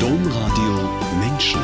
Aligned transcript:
Domradio 0.00 0.90
Menschen. 1.20 1.60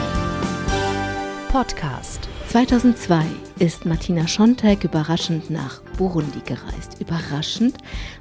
Podcast. 1.51 2.29
2002 2.49 3.52
ist 3.63 3.87
Martina 3.87 4.27
Schontek 4.27 4.83
überraschend 4.83 5.49
nach 5.49 5.83
Burundi 5.97 6.41
gereist. 6.45 7.01
Überraschend, 7.01 7.77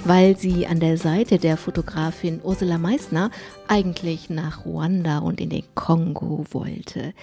weil 0.06 0.38
sie 0.38 0.68
an 0.68 0.80
der 0.80 0.98
Seite 0.98 1.40
der 1.40 1.58
Fotografin 1.58 2.40
Ursula 2.44 2.78
Meissner 2.78 3.32
eigentlich 3.68 4.30
nach 4.30 4.66
Ruanda 4.66 5.18
und 5.18 5.42
in 5.42 5.50
den 5.50 5.64
Kongo 5.74 6.46
wollte. 6.52 7.16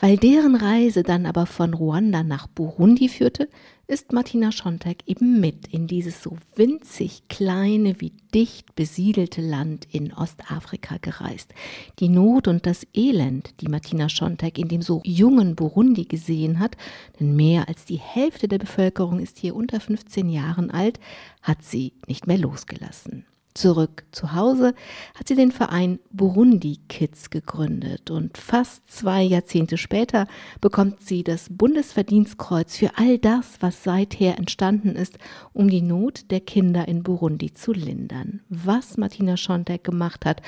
Weil 0.00 0.16
deren 0.16 0.54
Reise 0.54 1.02
dann 1.02 1.26
aber 1.26 1.44
von 1.44 1.74
Ruanda 1.74 2.22
nach 2.22 2.46
Burundi 2.46 3.10
führte, 3.10 3.46
ist 3.88 4.12
Martina 4.12 4.50
Schontek 4.50 5.04
eben 5.06 5.40
mit 5.40 5.68
in 5.68 5.86
dieses 5.86 6.20
so 6.20 6.36
winzig 6.56 7.28
kleine 7.28 8.00
wie 8.00 8.12
dicht 8.34 8.74
besiedelte 8.74 9.40
Land 9.40 9.86
in 9.92 10.12
Ostafrika 10.12 10.96
gereist. 11.00 11.54
Die 12.00 12.08
Not 12.08 12.48
und 12.48 12.66
das 12.66 12.84
Elend, 12.94 13.54
die 13.60 13.68
Martina 13.68 14.08
Schontek 14.08 14.58
in 14.58 14.68
dem 14.68 14.82
so 14.82 15.02
jungen 15.04 15.54
Burundi 15.54 16.04
gesehen 16.04 16.58
hat, 16.58 16.76
denn 17.20 17.36
mehr 17.36 17.65
als 17.66 17.84
die 17.84 17.96
Hälfte 17.96 18.48
der 18.48 18.58
Bevölkerung 18.58 19.20
ist 19.20 19.38
hier 19.38 19.54
unter 19.54 19.80
15 19.80 20.28
Jahren 20.28 20.70
alt, 20.70 21.00
hat 21.42 21.62
sie 21.62 21.94
nicht 22.06 22.26
mehr 22.26 22.38
losgelassen. 22.38 23.26
Zurück 23.56 24.04
zu 24.12 24.34
Hause 24.34 24.74
hat 25.14 25.28
sie 25.28 25.34
den 25.34 25.50
Verein 25.50 25.98
Burundi 26.10 26.78
Kids 26.88 27.30
gegründet 27.30 28.10
und 28.10 28.36
fast 28.36 28.82
zwei 28.90 29.22
Jahrzehnte 29.22 29.78
später 29.78 30.26
bekommt 30.60 31.00
sie 31.00 31.24
das 31.24 31.48
Bundesverdienstkreuz 31.50 32.76
für 32.76 32.98
all 32.98 33.16
das, 33.16 33.56
was 33.60 33.82
seither 33.82 34.36
entstanden 34.36 34.94
ist, 34.94 35.16
um 35.54 35.70
die 35.70 35.80
Not 35.80 36.30
der 36.30 36.40
Kinder 36.40 36.86
in 36.86 37.02
Burundi 37.02 37.54
zu 37.54 37.72
lindern. 37.72 38.42
Was 38.50 38.98
Martina 38.98 39.38
Schontek 39.38 39.84
gemacht 39.84 40.26
hat, 40.26 40.42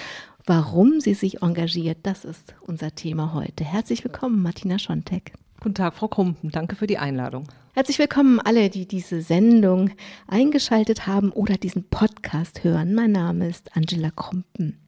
warum 0.45 1.01
sie 1.01 1.15
sich 1.15 1.41
engagiert, 1.41 2.01
das 2.03 2.27
ist 2.27 2.57
unser 2.61 2.95
Thema 2.95 3.33
heute. 3.33 3.65
Herzlich 3.65 4.05
willkommen, 4.05 4.43
Martina 4.43 4.79
Schontek. 4.79 5.33
Guten 5.61 5.75
Tag, 5.75 5.95
Frau 5.95 6.07
Krumpen. 6.07 6.53
Danke 6.53 6.77
für 6.77 6.87
die 6.87 6.99
Einladung. 6.99 7.49
Herzlich 7.75 7.99
willkommen 7.99 8.39
alle, 8.39 8.71
die 8.71 8.87
diese 8.87 9.23
Sendung 9.23 9.91
eingeschaltet 10.29 11.09
haben 11.09 11.33
oder 11.33 11.57
diesen 11.57 11.83
Podcast 11.83 12.63
hören. 12.63 12.95
Mein 12.95 13.11
Name 13.11 13.49
ist 13.49 13.77
Angela 13.77 14.13
Krumpen. 14.13 14.79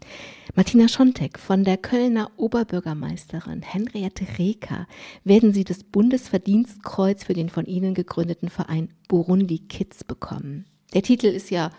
Martina 0.54 0.86
Schontek 0.86 1.40
von 1.40 1.64
der 1.64 1.76
Kölner 1.76 2.30
Oberbürgermeisterin 2.36 3.62
Henriette 3.62 4.24
Reker 4.38 4.86
werden 5.24 5.52
Sie 5.52 5.64
das 5.64 5.82
Bundesverdienstkreuz 5.82 7.24
für 7.24 7.34
den 7.34 7.48
von 7.48 7.66
Ihnen 7.66 7.94
gegründeten 7.94 8.48
Verein 8.48 8.92
Burundi 9.08 9.58
Kids 9.58 10.04
bekommen. 10.04 10.66
Der 10.94 11.02
Titel 11.02 11.26
ist 11.26 11.50
ja 11.50 11.72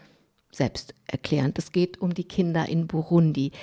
selbsterklärend. 0.52 1.58
Es 1.58 1.72
geht 1.72 2.02
um 2.02 2.14
die 2.14 2.26
Kinder 2.26 2.68
in 2.68 2.88
Burundi. 2.88 3.54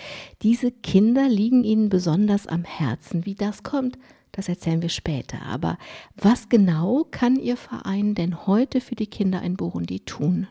Diese 0.40 0.70
Kinder 0.70 1.28
liegen 1.28 1.64
Ihnen 1.64 1.90
besonders 1.90 2.46
am 2.46 2.64
Herzen. 2.64 3.26
Wie 3.26 3.34
das 3.34 3.62
kommt, 3.62 3.98
das 4.32 4.48
erzählen 4.48 4.82
wir 4.82 4.88
später. 4.88 5.42
Aber 5.42 5.78
was 6.16 6.48
genau 6.48 7.06
kann 7.10 7.36
Ihr 7.36 7.56
Verein 7.56 8.14
denn 8.14 8.46
heute 8.46 8.80
für 8.80 8.94
die 8.94 9.06
Kinder 9.06 9.42
in 9.42 9.56
Burundi 9.56 10.00
tun? 10.00 10.48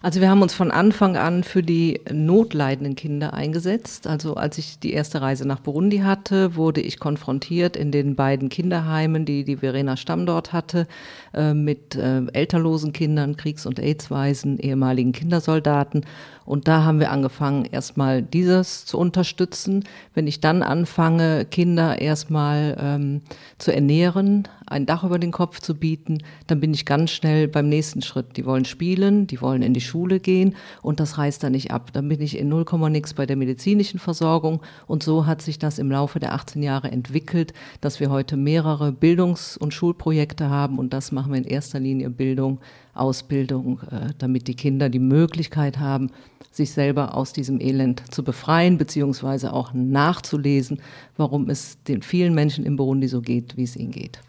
Also 0.00 0.20
wir 0.20 0.30
haben 0.30 0.42
uns 0.42 0.54
von 0.54 0.70
Anfang 0.70 1.16
an 1.16 1.42
für 1.42 1.62
die 1.62 2.00
notleidenden 2.12 2.94
Kinder 2.94 3.34
eingesetzt. 3.34 4.06
Also 4.06 4.34
als 4.34 4.56
ich 4.56 4.78
die 4.78 4.92
erste 4.92 5.20
Reise 5.20 5.46
nach 5.46 5.58
Burundi 5.58 5.98
hatte, 5.98 6.54
wurde 6.54 6.80
ich 6.80 7.00
konfrontiert 7.00 7.76
in 7.76 7.90
den 7.90 8.14
beiden 8.14 8.48
Kinderheimen, 8.48 9.24
die 9.24 9.42
die 9.42 9.56
Verena 9.56 9.96
Stamm 9.96 10.24
dort 10.24 10.52
hatte, 10.52 10.86
äh, 11.34 11.52
mit 11.52 11.96
äh, 11.96 12.22
elterlosen 12.32 12.92
Kindern, 12.92 13.36
Kriegs- 13.36 13.66
und 13.66 13.80
AIDS-Waisen, 13.80 14.58
ehemaligen 14.58 15.10
Kindersoldaten. 15.10 16.06
Und 16.44 16.68
da 16.68 16.84
haben 16.84 17.00
wir 17.00 17.10
angefangen, 17.10 17.66
erstmal 17.66 18.22
dieses 18.22 18.86
zu 18.86 18.98
unterstützen. 18.98 19.84
Wenn 20.14 20.26
ich 20.26 20.40
dann 20.40 20.62
anfange, 20.62 21.44
Kinder 21.44 22.00
erstmal 22.00 22.76
ähm, 22.80 23.20
zu 23.58 23.74
ernähren, 23.74 24.48
ein 24.70 24.86
Dach 24.86 25.04
über 25.04 25.18
den 25.18 25.32
Kopf 25.32 25.60
zu 25.60 25.74
bieten, 25.74 26.18
dann 26.46 26.60
bin 26.60 26.74
ich 26.74 26.84
ganz 26.84 27.10
schnell 27.10 27.48
beim 27.48 27.68
nächsten 27.68 28.02
Schritt. 28.02 28.36
Die 28.36 28.44
wollen 28.44 28.64
spielen, 28.64 29.26
die 29.26 29.40
wollen 29.40 29.62
in 29.62 29.74
die 29.74 29.80
Schule 29.80 30.20
gehen 30.20 30.54
und 30.82 31.00
das 31.00 31.18
reißt 31.18 31.42
dann 31.42 31.52
nicht 31.52 31.70
ab. 31.70 31.92
Dann 31.92 32.08
bin 32.08 32.20
ich 32.20 32.38
in 32.38 32.48
0, 32.48 32.64
nix 32.90 33.14
bei 33.14 33.26
der 33.26 33.36
medizinischen 33.36 33.98
Versorgung 33.98 34.60
und 34.86 35.02
so 35.02 35.26
hat 35.26 35.42
sich 35.42 35.58
das 35.58 35.78
im 35.78 35.90
Laufe 35.90 36.18
der 36.18 36.34
18 36.34 36.62
Jahre 36.62 36.90
entwickelt, 36.90 37.52
dass 37.80 38.00
wir 38.00 38.10
heute 38.10 38.36
mehrere 38.36 38.92
Bildungs- 38.92 39.56
und 39.56 39.74
Schulprojekte 39.74 40.50
haben 40.50 40.78
und 40.78 40.92
das 40.92 41.12
machen 41.12 41.32
wir 41.32 41.38
in 41.38 41.44
erster 41.44 41.80
Linie 41.80 42.10
Bildung, 42.10 42.60
Ausbildung, 42.94 43.80
äh, 43.90 44.10
damit 44.18 44.48
die 44.48 44.54
Kinder 44.54 44.88
die 44.88 44.98
Möglichkeit 44.98 45.78
haben, 45.78 46.10
sich 46.50 46.72
selber 46.72 47.14
aus 47.14 47.32
diesem 47.32 47.60
Elend 47.60 48.02
zu 48.12 48.24
befreien, 48.24 48.78
beziehungsweise 48.78 49.52
auch 49.52 49.72
nachzulesen, 49.72 50.80
warum 51.16 51.48
es 51.48 51.82
den 51.84 52.02
vielen 52.02 52.34
Menschen 52.34 52.66
in 52.66 52.76
Burundi 52.76 53.08
so 53.08 53.20
geht, 53.20 53.56
wie 53.56 53.62
es 53.62 53.76
ihnen 53.76 53.92
geht. 53.92 54.20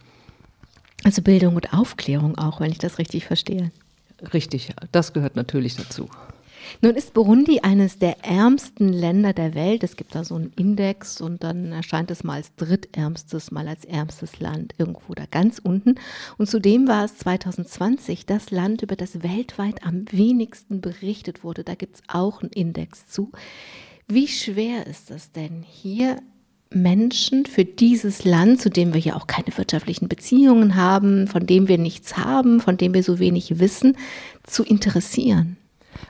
Also 1.03 1.21
Bildung 1.21 1.55
und 1.55 1.73
Aufklärung 1.73 2.37
auch, 2.37 2.59
wenn 2.59 2.71
ich 2.71 2.77
das 2.77 2.97
richtig 2.97 3.25
verstehe. 3.25 3.71
Richtig, 4.33 4.73
das 4.91 5.13
gehört 5.13 5.35
natürlich 5.35 5.75
dazu. 5.75 6.09
Nun 6.81 6.95
ist 6.95 7.13
Burundi 7.13 7.61
eines 7.61 7.99
der 7.99 8.23
ärmsten 8.23 8.89
Länder 8.89 9.33
der 9.33 9.55
Welt. 9.55 9.83
Es 9.83 9.95
gibt 9.95 10.15
da 10.15 10.23
so 10.23 10.35
einen 10.35 10.53
Index 10.55 11.19
und 11.21 11.43
dann 11.43 11.71
erscheint 11.71 12.11
es 12.11 12.23
mal 12.23 12.35
als 12.35 12.55
drittärmstes, 12.55 13.51
mal 13.51 13.67
als 13.67 13.85
ärmstes 13.85 14.39
Land 14.39 14.75
irgendwo 14.77 15.13
da 15.13 15.25
ganz 15.29 15.59
unten. 15.59 15.95
Und 16.37 16.49
zudem 16.49 16.87
war 16.87 17.05
es 17.05 17.17
2020 17.17 18.25
das 18.25 18.51
Land, 18.51 18.81
über 18.81 18.95
das 18.95 19.23
weltweit 19.23 19.85
am 19.85 20.05
wenigsten 20.11 20.81
berichtet 20.81 21.43
wurde. 21.43 21.63
Da 21.63 21.75
gibt 21.75 21.95
es 21.95 22.03
auch 22.07 22.41
einen 22.41 22.51
Index 22.51 23.07
zu. 23.07 23.31
Wie 24.07 24.27
schwer 24.27 24.87
ist 24.87 25.11
es 25.11 25.31
denn 25.31 25.63
hier 25.63 26.17
Menschen 26.71 27.45
für 27.45 27.65
dieses 27.65 28.25
Land, 28.25 28.61
zu 28.61 28.69
dem 28.69 28.93
wir 28.93 29.01
ja 29.01 29.15
auch 29.15 29.27
keine 29.27 29.57
wirtschaftlichen 29.57 30.07
Beziehungen 30.07 30.75
haben, 30.75 31.27
von 31.27 31.45
dem 31.45 31.67
wir 31.67 31.77
nichts 31.77 32.17
haben, 32.17 32.59
von 32.59 32.77
dem 32.77 32.93
wir 32.93 33.03
so 33.03 33.19
wenig 33.19 33.59
wissen, 33.59 33.97
zu 34.43 34.63
interessieren? 34.63 35.57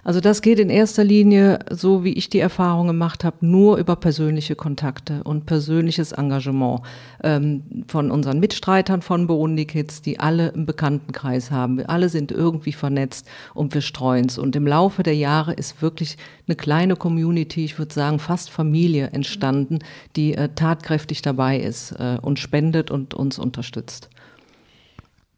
Also 0.04 0.20
das 0.20 0.42
geht 0.42 0.60
in 0.60 0.70
erster 0.70 1.04
Linie, 1.04 1.60
so 1.72 2.04
wie 2.04 2.14
ich 2.14 2.30
die 2.30 2.40
Erfahrung 2.40 2.88
gemacht 2.88 3.24
habe, 3.24 3.46
nur 3.46 3.78
über 3.78 3.96
persönliche 3.96 4.56
Kontakte 4.56 5.24
und 5.24 5.46
persönliches 5.46 6.12
Engagement 6.12 6.82
ähm, 7.24 7.84
von 7.88 8.12
unseren 8.12 8.40
Mitstreitern 8.40 9.02
von 9.02 9.28
Burundi 9.28 9.66
Kids, 9.66 10.02
die 10.02 10.20
alle 10.20 10.54
einen 10.54 10.66
Bekanntenkreis 10.66 11.52
haben. 11.52 11.78
Wir 11.78 11.90
alle 11.90 12.10
sind 12.10 12.32
irgendwie 12.32 12.74
vernetzt 12.74 13.28
und 13.54 13.74
wir 13.74 13.82
streuen 13.82 14.26
es. 14.26 14.38
Und 14.38 14.56
im 14.56 14.68
Laufe 14.68 15.04
der 15.04 15.16
Jahre 15.16 15.54
ist 15.54 15.82
wirklich 15.82 16.18
eine 16.48 16.56
kleine 16.56 16.96
Community, 16.96 17.66
ich 17.66 17.78
würde 17.78 17.94
sagen 17.94 18.20
fast 18.20 18.50
Familie 18.50 19.08
entstanden, 19.08 19.80
die 20.16 20.36
äh, 20.36 20.50
tatkräftig 20.56 21.22
dabei 21.22 21.60
ist 21.60 21.92
äh, 21.94 22.18
und 22.22 22.40
spendet 22.40 22.92
und 22.92 23.14
uns 23.14 23.40
unterstützt. 23.40 24.10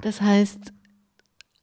Das 0.01 0.21
heißt, 0.21 0.73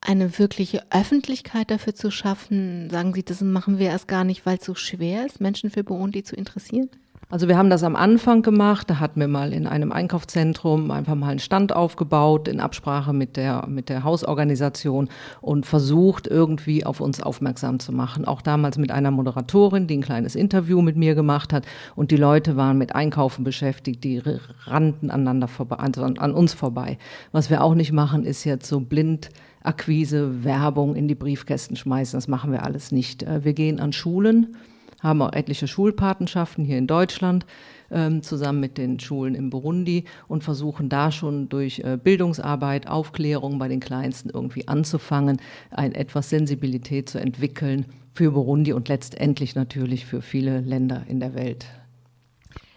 eine 0.01 0.39
wirkliche 0.39 0.83
Öffentlichkeit 0.91 1.71
dafür 1.71 1.95
zu 1.95 2.11
schaffen? 2.11 2.89
Sagen 2.91 3.15
Sie, 3.15 3.23
das 3.23 3.41
machen 3.41 3.79
wir 3.79 3.89
erst 3.89 4.09
gar 4.09 4.25
nicht, 4.25 4.47
weil 4.47 4.59
es 4.59 4.65
so 4.65 4.75
schwer 4.75 5.27
ist, 5.27 5.41
Menschen 5.41 5.71
für 5.71 5.85
Burundi 5.85 6.23
zu 6.23 6.37
interessieren? 6.37 6.89
Also 7.31 7.47
wir 7.47 7.59
haben 7.59 7.69
das 7.69 7.83
am 7.83 7.95
Anfang 7.95 8.41
gemacht, 8.41 8.89
da 8.89 9.01
hatten 9.01 9.21
wir 9.21 9.29
mal 9.29 9.53
in 9.53 9.67
einem 9.67 9.93
Einkaufszentrum 9.93 10.91
einfach 10.91 11.15
mal 11.15 11.29
einen 11.29 11.41
Stand 11.41 11.77
aufgebaut 11.77 12.49
in 12.49 12.59
Absprache 12.59 13.13
mit 13.13 13.37
der, 13.37 13.67
mit 13.67 13.91
der 13.91 14.03
Hausorganisation 14.03 15.11
und 15.43 15.67
versucht 15.67 16.27
irgendwie 16.27 16.87
auf 16.87 17.03
uns 17.03 17.23
aufmerksam 17.23 17.81
zu 17.81 17.93
machen. 17.93 18.25
Auch 18.25 18.41
damals 18.41 18.79
mit 18.79 18.91
einer 18.91 19.11
Moderatorin, 19.11 19.87
die 19.87 19.99
ein 19.99 20.03
kleines 20.03 20.37
Interview 20.37 20.81
mit 20.81 20.97
mir 20.97 21.15
gemacht 21.15 21.53
hat 21.53 21.67
und 21.97 22.13
die 22.13 22.17
Leute 22.17 22.57
waren 22.57 22.79
mit 22.79 22.95
Einkaufen 22.95 23.45
beschäftigt, 23.45 24.05
die 24.05 24.23
rannten 24.65 25.11
aneinander 25.11 25.49
vorbei, 25.49 25.77
also 25.77 26.05
an, 26.05 26.17
an 26.17 26.33
uns 26.33 26.55
vorbei. 26.55 26.97
Was 27.33 27.51
wir 27.51 27.63
auch 27.63 27.75
nicht 27.75 27.93
machen, 27.93 28.25
ist 28.25 28.45
jetzt 28.45 28.67
so 28.67 28.81
blind 28.81 29.29
Akquise, 29.69 30.45
Werbung 30.45 30.97
in 30.97 31.09
die 31.09 31.15
Briefkästen 31.15 31.77
schmeißen. 31.77 32.17
Das 32.17 32.27
machen 32.27 32.53
wir 32.53 32.65
alles 32.65 32.91
nicht. 32.91 33.23
Äh, 33.23 33.45
wir 33.45 33.53
gehen 33.53 33.81
an 33.81 33.93
Schulen, 33.93 34.57
haben 35.01 35.21
auch 35.21 35.33
etliche 35.33 35.69
Schulpatenschaften 35.69 36.65
hier 36.65 36.79
in 36.79 36.87
Deutschland 36.87 37.45
ähm, 37.91 38.23
zusammen 38.23 38.61
mit 38.61 38.79
den 38.79 38.99
Schulen 38.99 39.35
in 39.35 39.51
Burundi 39.51 40.05
und 40.27 40.43
versuchen 40.43 40.89
da 40.89 41.13
schon 41.13 41.51
durch 41.51 41.81
äh, 41.81 41.99
Bildungsarbeit, 42.03 42.89
Aufklärung 42.89 43.59
bei 43.59 43.69
den 43.69 43.81
Kleinsten 43.81 44.31
irgendwie 44.31 44.67
anzufangen, 44.69 45.39
ein 45.71 45.95
etwas 45.95 46.31
Sensibilität 46.31 47.11
zu 47.11 47.21
entwickeln 47.21 47.85
für 48.15 48.31
Burundi 48.31 48.73
und 48.73 48.89
letztendlich 48.89 49.55
natürlich 49.55 50.07
für 50.07 50.23
viele 50.23 50.61
Länder 50.61 51.05
in 51.09 51.21
der 51.21 51.35
Welt. 51.35 51.67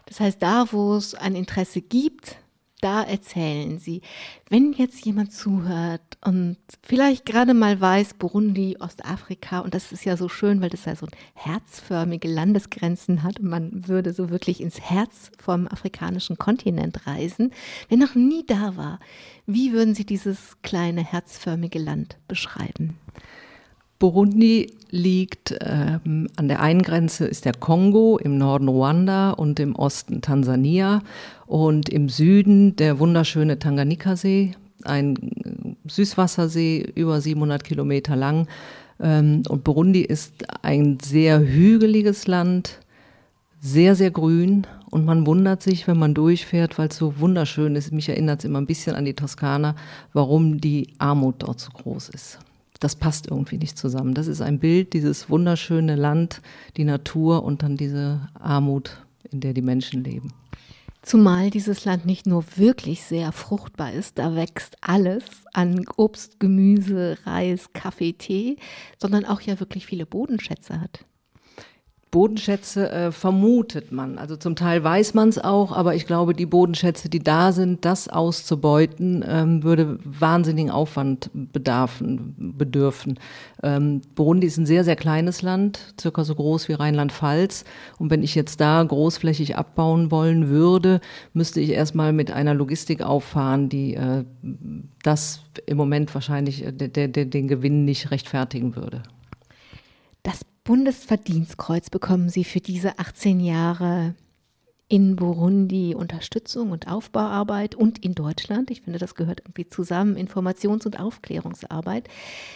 Das 0.05 0.19
heißt, 0.19 0.41
da, 0.41 0.65
wo 0.71 0.95
es 0.95 1.15
ein 1.15 1.35
Interesse 1.35 1.81
gibt, 1.81 2.35
da 2.81 3.03
erzählen 3.03 3.79
Sie. 3.79 4.01
Wenn 4.49 4.73
jetzt 4.73 5.05
jemand 5.05 5.31
zuhört 5.31 6.01
und 6.25 6.57
vielleicht 6.83 7.25
gerade 7.25 7.53
mal 7.53 7.79
weiß, 7.79 8.15
Burundi, 8.15 8.77
Ostafrika, 8.79 9.59
und 9.59 9.73
das 9.73 9.91
ist 9.91 10.03
ja 10.03 10.17
so 10.17 10.27
schön, 10.27 10.61
weil 10.61 10.69
das 10.69 10.85
ja 10.85 10.95
so 10.95 11.07
herzförmige 11.33 12.27
Landesgrenzen 12.27 13.23
hat 13.23 13.39
und 13.39 13.49
man 13.49 13.87
würde 13.87 14.13
so 14.13 14.29
wirklich 14.29 14.61
ins 14.61 14.81
Herz 14.81 15.31
vom 15.39 15.67
afrikanischen 15.67 16.37
Kontinent 16.37 17.07
reisen. 17.07 17.53
Wer 17.87 17.97
noch 17.97 18.15
nie 18.15 18.45
da 18.45 18.75
war, 18.75 18.99
wie 19.45 19.71
würden 19.71 19.95
Sie 19.95 20.05
dieses 20.05 20.57
kleine 20.63 21.03
herzförmige 21.03 21.79
Land 21.79 22.17
beschreiben? 22.27 22.97
Burundi 24.01 24.73
liegt 24.89 25.55
ähm, 25.61 26.27
an 26.35 26.47
der 26.47 26.59
einen 26.59 26.81
Grenze 26.81 27.27
ist 27.27 27.45
der 27.45 27.53
Kongo, 27.53 28.17
im 28.17 28.35
Norden 28.39 28.67
Ruanda 28.67 29.29
und 29.29 29.59
im 29.59 29.75
Osten 29.75 30.21
Tansania 30.21 31.03
und 31.45 31.87
im 31.87 32.09
Süden 32.09 32.75
der 32.77 32.97
wunderschöne 32.97 33.59
Tanganika-See, 33.59 34.53
ein 34.85 35.75
Süßwassersee 35.87 36.93
über 36.95 37.21
700 37.21 37.63
Kilometer 37.63 38.15
lang. 38.15 38.47
Ähm, 38.99 39.43
und 39.47 39.63
Burundi 39.63 40.01
ist 40.01 40.45
ein 40.63 40.97
sehr 40.99 41.39
hügeliges 41.39 42.25
Land, 42.25 42.79
sehr, 43.59 43.93
sehr 43.95 44.09
grün 44.09 44.65
und 44.89 45.05
man 45.05 45.27
wundert 45.27 45.61
sich, 45.61 45.87
wenn 45.87 45.99
man 45.99 46.15
durchfährt, 46.15 46.79
weil 46.79 46.87
es 46.87 46.97
so 46.97 47.19
wunderschön 47.19 47.75
ist. 47.75 47.91
Mich 47.91 48.09
erinnert 48.09 48.39
es 48.39 48.45
immer 48.45 48.59
ein 48.59 48.65
bisschen 48.65 48.95
an 48.95 49.05
die 49.05 49.13
Toskana, 49.13 49.75
warum 50.11 50.59
die 50.59 50.87
Armut 50.97 51.35
dort 51.43 51.59
so 51.59 51.69
groß 51.69 52.09
ist 52.09 52.39
das 52.81 52.95
passt 52.95 53.27
irgendwie 53.27 53.57
nicht 53.57 53.77
zusammen. 53.77 54.13
Das 54.13 54.27
ist 54.27 54.41
ein 54.41 54.59
Bild, 54.59 54.93
dieses 54.93 55.29
wunderschöne 55.29 55.95
Land, 55.95 56.41
die 56.77 56.83
Natur 56.83 57.43
und 57.43 57.63
dann 57.63 57.77
diese 57.77 58.27
Armut, 58.33 59.05
in 59.31 59.39
der 59.39 59.53
die 59.53 59.61
Menschen 59.61 60.03
leben. 60.03 60.33
Zumal 61.03 61.49
dieses 61.49 61.85
Land 61.85 62.05
nicht 62.05 62.27
nur 62.27 62.43
wirklich 62.57 63.03
sehr 63.03 63.31
fruchtbar 63.31 63.91
ist, 63.91 64.17
da 64.17 64.35
wächst 64.35 64.77
alles 64.81 65.23
an 65.53 65.85
Obst, 65.95 66.39
Gemüse, 66.39 67.17
Reis, 67.25 67.71
Kaffee, 67.73 68.13
Tee, 68.13 68.57
sondern 68.99 69.25
auch 69.25 69.41
ja 69.41 69.59
wirklich 69.59 69.85
viele 69.85 70.05
Bodenschätze 70.05 70.79
hat. 70.81 71.05
Bodenschätze 72.11 72.91
äh, 72.91 73.11
vermutet 73.13 73.93
man. 73.93 74.17
Also 74.17 74.35
zum 74.35 74.57
Teil 74.57 74.83
weiß 74.83 75.13
man 75.13 75.29
es 75.29 75.39
auch, 75.39 75.71
aber 75.71 75.95
ich 75.95 76.05
glaube, 76.05 76.33
die 76.33 76.45
Bodenschätze, 76.45 77.07
die 77.07 77.19
da 77.23 77.53
sind, 77.53 77.85
das 77.85 78.09
auszubeuten, 78.09 79.23
ähm, 79.25 79.63
würde 79.63 79.97
wahnsinnigen 80.03 80.69
Aufwand 80.69 81.29
bedarfen, 81.33 82.35
bedürfen. 82.57 83.17
Ähm, 83.63 84.01
Burundi 84.13 84.45
ist 84.45 84.57
ein 84.57 84.65
sehr, 84.65 84.83
sehr 84.83 84.97
kleines 84.97 85.41
Land, 85.41 85.93
circa 85.99 86.25
so 86.25 86.35
groß 86.35 86.67
wie 86.67 86.73
Rheinland-Pfalz. 86.73 87.63
Und 87.97 88.11
wenn 88.11 88.23
ich 88.23 88.35
jetzt 88.35 88.59
da 88.59 88.83
großflächig 88.83 89.55
abbauen 89.55 90.11
wollen 90.11 90.49
würde, 90.49 90.99
müsste 91.31 91.61
ich 91.61 91.69
erstmal 91.69 92.11
mit 92.11 92.29
einer 92.29 92.53
Logistik 92.53 93.01
auffahren, 93.01 93.69
die 93.69 93.95
äh, 93.95 94.25
das 95.01 95.43
im 95.65 95.77
Moment 95.77 96.13
wahrscheinlich 96.13 96.65
äh, 96.65 96.73
den 96.73 97.47
Gewinn 97.47 97.85
nicht 97.85 98.11
rechtfertigen 98.11 98.75
würde. 98.75 99.01
Das 100.23 100.41
Bundesverdienstkreuz 100.63 101.89
bekommen 101.89 102.29
Sie 102.29 102.43
für 102.43 102.59
diese 102.59 102.99
18 102.99 103.39
Jahre 103.39 104.15
in 104.87 105.15
Burundi 105.15 105.95
Unterstützung 105.95 106.71
und 106.71 106.87
Aufbauarbeit 106.87 107.75
und 107.75 108.03
in 108.03 108.13
Deutschland. 108.13 108.69
Ich 108.69 108.81
finde, 108.81 108.99
das 108.99 109.15
gehört 109.15 109.39
irgendwie 109.39 109.67
zusammen, 109.67 110.17
Informations- 110.17 110.85
und 110.85 110.99
Aufklärungsarbeit. 110.99 112.09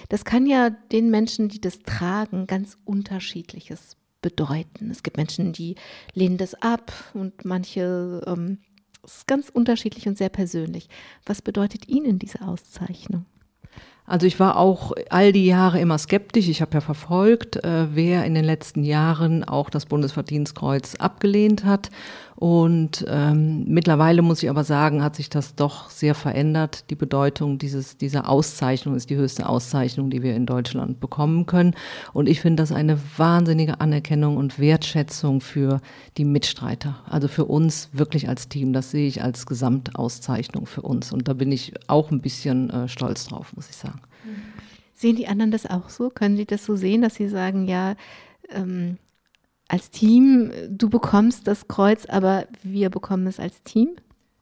Das 0.10 0.26
kann 0.26 0.46
ja 0.46 0.70
den 0.70 1.10
Menschen, 1.10 1.48
die 1.48 1.62
das 1.62 1.80
tragen, 1.80 2.46
ganz 2.46 2.78
unterschiedliches 2.84 3.96
bedeuten. 4.22 4.92
Es 4.92 5.02
gibt 5.02 5.18
Menschen, 5.18 5.54
die 5.54 5.76
lehnen 6.14 6.38
das 6.38 6.56
ab 6.56 6.92
und 7.14 7.46
manche, 7.46 8.22
ähm, 8.28 8.60
es 9.04 9.18
ist 9.18 9.28
ganz 9.28 9.50
unterschiedlich 9.50 10.08
und 10.08 10.18
sehr 10.18 10.30
persönlich. 10.30 10.90
Was 11.26 11.42
bedeutet 11.42 11.88
Ihnen 11.88 12.20
diese 12.20 12.42
Auszeichnung? 12.42 13.26
Also 14.08 14.28
ich 14.28 14.40
war 14.40 14.58
auch 14.58 14.92
all 15.10 15.32
die 15.32 15.46
Jahre 15.46 15.80
immer 15.80 15.98
skeptisch. 15.98 16.48
Ich 16.48 16.62
habe 16.62 16.76
ja 16.76 16.82
verfolgt, 16.82 17.64
äh, 17.64 17.88
wer 17.94 18.26
in 18.26 18.36
den 18.36 18.46
letzten 18.46 18.84
Jahren 18.84 19.44
auch 19.44 19.70
das 19.70 19.88
Bundesverdienstkreuz 19.88 20.96
abgelehnt 20.96 21.66
hat. 21.66 21.90
Und 22.36 23.06
ähm, 23.08 23.64
mittlerweile 23.66 24.22
muss 24.22 24.44
ich 24.44 24.50
aber 24.50 24.66
sagen, 24.66 25.02
hat 25.02 25.16
sich 25.16 25.30
das 25.30 25.56
doch 25.56 25.90
sehr 25.90 26.14
verändert. 26.14 26.90
Die 26.90 26.96
Bedeutung 26.96 27.58
dieses, 27.58 27.96
dieser 27.98 28.30
Auszeichnung 28.30 28.96
ist 28.96 29.10
die 29.10 29.16
höchste 29.16 29.48
Auszeichnung, 29.48 30.10
die 30.10 30.22
wir 30.22 30.36
in 30.36 30.46
Deutschland 30.46 31.00
bekommen 31.00 31.46
können. 31.46 31.76
Und 32.12 32.28
ich 32.28 32.42
finde 32.42 32.62
das 32.62 32.74
eine 32.74 33.00
wahnsinnige 33.16 33.80
Anerkennung 33.80 34.36
und 34.36 34.60
Wertschätzung 34.60 35.40
für 35.40 35.80
die 36.18 36.26
Mitstreiter. 36.26 36.98
Also 37.10 37.30
für 37.30 37.46
uns 37.46 37.90
wirklich 37.94 38.28
als 38.28 38.50
Team. 38.50 38.74
Das 38.74 38.92
sehe 38.92 39.08
ich 39.08 39.24
als 39.24 39.46
Gesamtauszeichnung 39.46 40.66
für 40.66 40.82
uns. 40.82 41.14
Und 41.14 41.30
da 41.30 41.34
bin 41.34 41.54
ich 41.54 41.74
auch 41.88 42.12
ein 42.12 42.20
bisschen 42.20 42.70
äh, 42.70 42.88
stolz 42.90 43.28
drauf, 43.28 43.54
muss 43.56 43.70
ich 43.70 43.78
sagen. 43.78 43.95
Sehen 44.94 45.16
die 45.16 45.28
anderen 45.28 45.52
das 45.52 45.66
auch 45.66 45.90
so? 45.90 46.10
Können 46.10 46.38
Sie 46.38 46.46
das 46.46 46.66
so 46.66 46.76
sehen, 46.76 47.02
dass 47.02 47.16
Sie 47.16 47.28
sagen, 47.28 47.68
ja, 47.68 47.96
ähm, 48.50 48.98
als 49.68 49.90
Team, 49.90 50.52
du 50.70 50.90
bekommst 50.90 51.48
das 51.48 51.68
Kreuz, 51.68 52.06
aber 52.06 52.46
wir 52.64 52.90
bekommen 52.90 53.28
es 53.28 53.40
als 53.40 53.64
Team? 53.64 53.90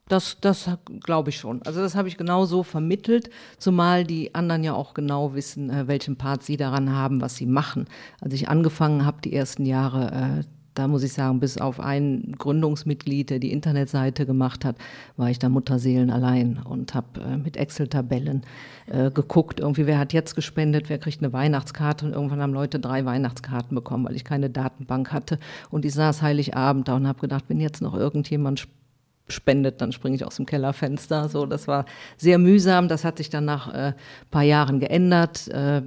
Das, 0.09 0.37
das 0.41 0.69
glaube 1.01 1.29
ich 1.29 1.37
schon. 1.37 1.61
Also 1.63 1.79
das 1.79 1.95
habe 1.95 2.09
ich 2.09 2.17
genau 2.17 2.45
so 2.45 2.63
vermittelt, 2.63 3.29
zumal 3.57 4.03
die 4.03 4.35
anderen 4.35 4.63
ja 4.63 4.73
auch 4.73 4.93
genau 4.93 5.33
wissen, 5.33 5.69
äh, 5.69 5.87
welchen 5.87 6.17
Part 6.17 6.43
sie 6.43 6.57
daran 6.57 6.91
haben, 6.91 7.21
was 7.21 7.37
sie 7.37 7.45
machen. 7.45 7.85
Als 8.19 8.33
ich 8.33 8.49
angefangen 8.49 9.05
habe, 9.05 9.21
die 9.21 9.33
ersten 9.33 9.65
Jahre, 9.65 10.41
äh, 10.41 10.43
da 10.73 10.87
muss 10.87 11.03
ich 11.03 11.13
sagen, 11.13 11.39
bis 11.39 11.57
auf 11.57 11.79
ein 11.79 12.35
Gründungsmitglied, 12.37 13.29
der 13.29 13.39
die 13.39 13.51
Internetseite 13.51 14.25
gemacht 14.25 14.65
hat, 14.65 14.75
war 15.17 15.29
ich 15.29 15.39
da 15.39 15.49
Mutterseelen 15.49 16.09
allein 16.09 16.59
und 16.63 16.93
habe 16.93 17.21
äh, 17.21 17.37
mit 17.37 17.57
Excel-Tabellen 17.57 18.43
äh, 18.87 19.11
geguckt, 19.11 19.59
irgendwie, 19.59 19.85
wer 19.85 19.99
hat 19.99 20.13
jetzt 20.13 20.35
gespendet, 20.35 20.89
wer 20.89 20.97
kriegt 20.97 21.21
eine 21.21 21.33
Weihnachtskarte? 21.33 22.05
Und 22.05 22.13
irgendwann 22.13 22.41
haben 22.41 22.53
Leute 22.53 22.79
drei 22.79 23.05
Weihnachtskarten 23.05 23.75
bekommen, 23.75 24.05
weil 24.05 24.15
ich 24.15 24.23
keine 24.23 24.49
Datenbank 24.49 25.11
hatte. 25.11 25.37
Und 25.69 25.85
ich 25.85 25.93
saß 25.93 26.21
Heiligabend 26.21 26.87
da 26.87 26.95
und 26.95 27.07
habe 27.07 27.21
gedacht, 27.21 27.45
wenn 27.47 27.59
jetzt 27.59 27.81
noch 27.81 27.95
irgendjemand 27.95 28.59
spendet, 28.59 28.82
spendet, 29.27 29.81
dann 29.81 29.91
springe 29.91 30.15
ich 30.15 30.25
aus 30.25 30.35
dem 30.35 30.45
Kellerfenster. 30.45 31.29
So, 31.29 31.45
das 31.45 31.67
war 31.67 31.85
sehr 32.17 32.37
mühsam. 32.37 32.87
Das 32.87 33.05
hat 33.05 33.17
sich 33.17 33.29
dann 33.29 33.45
nach 33.45 33.73
äh, 33.73 33.93
paar 34.31 34.43
Jahren 34.43 34.79
geändert. 34.79 35.47
Äh, 35.47 35.81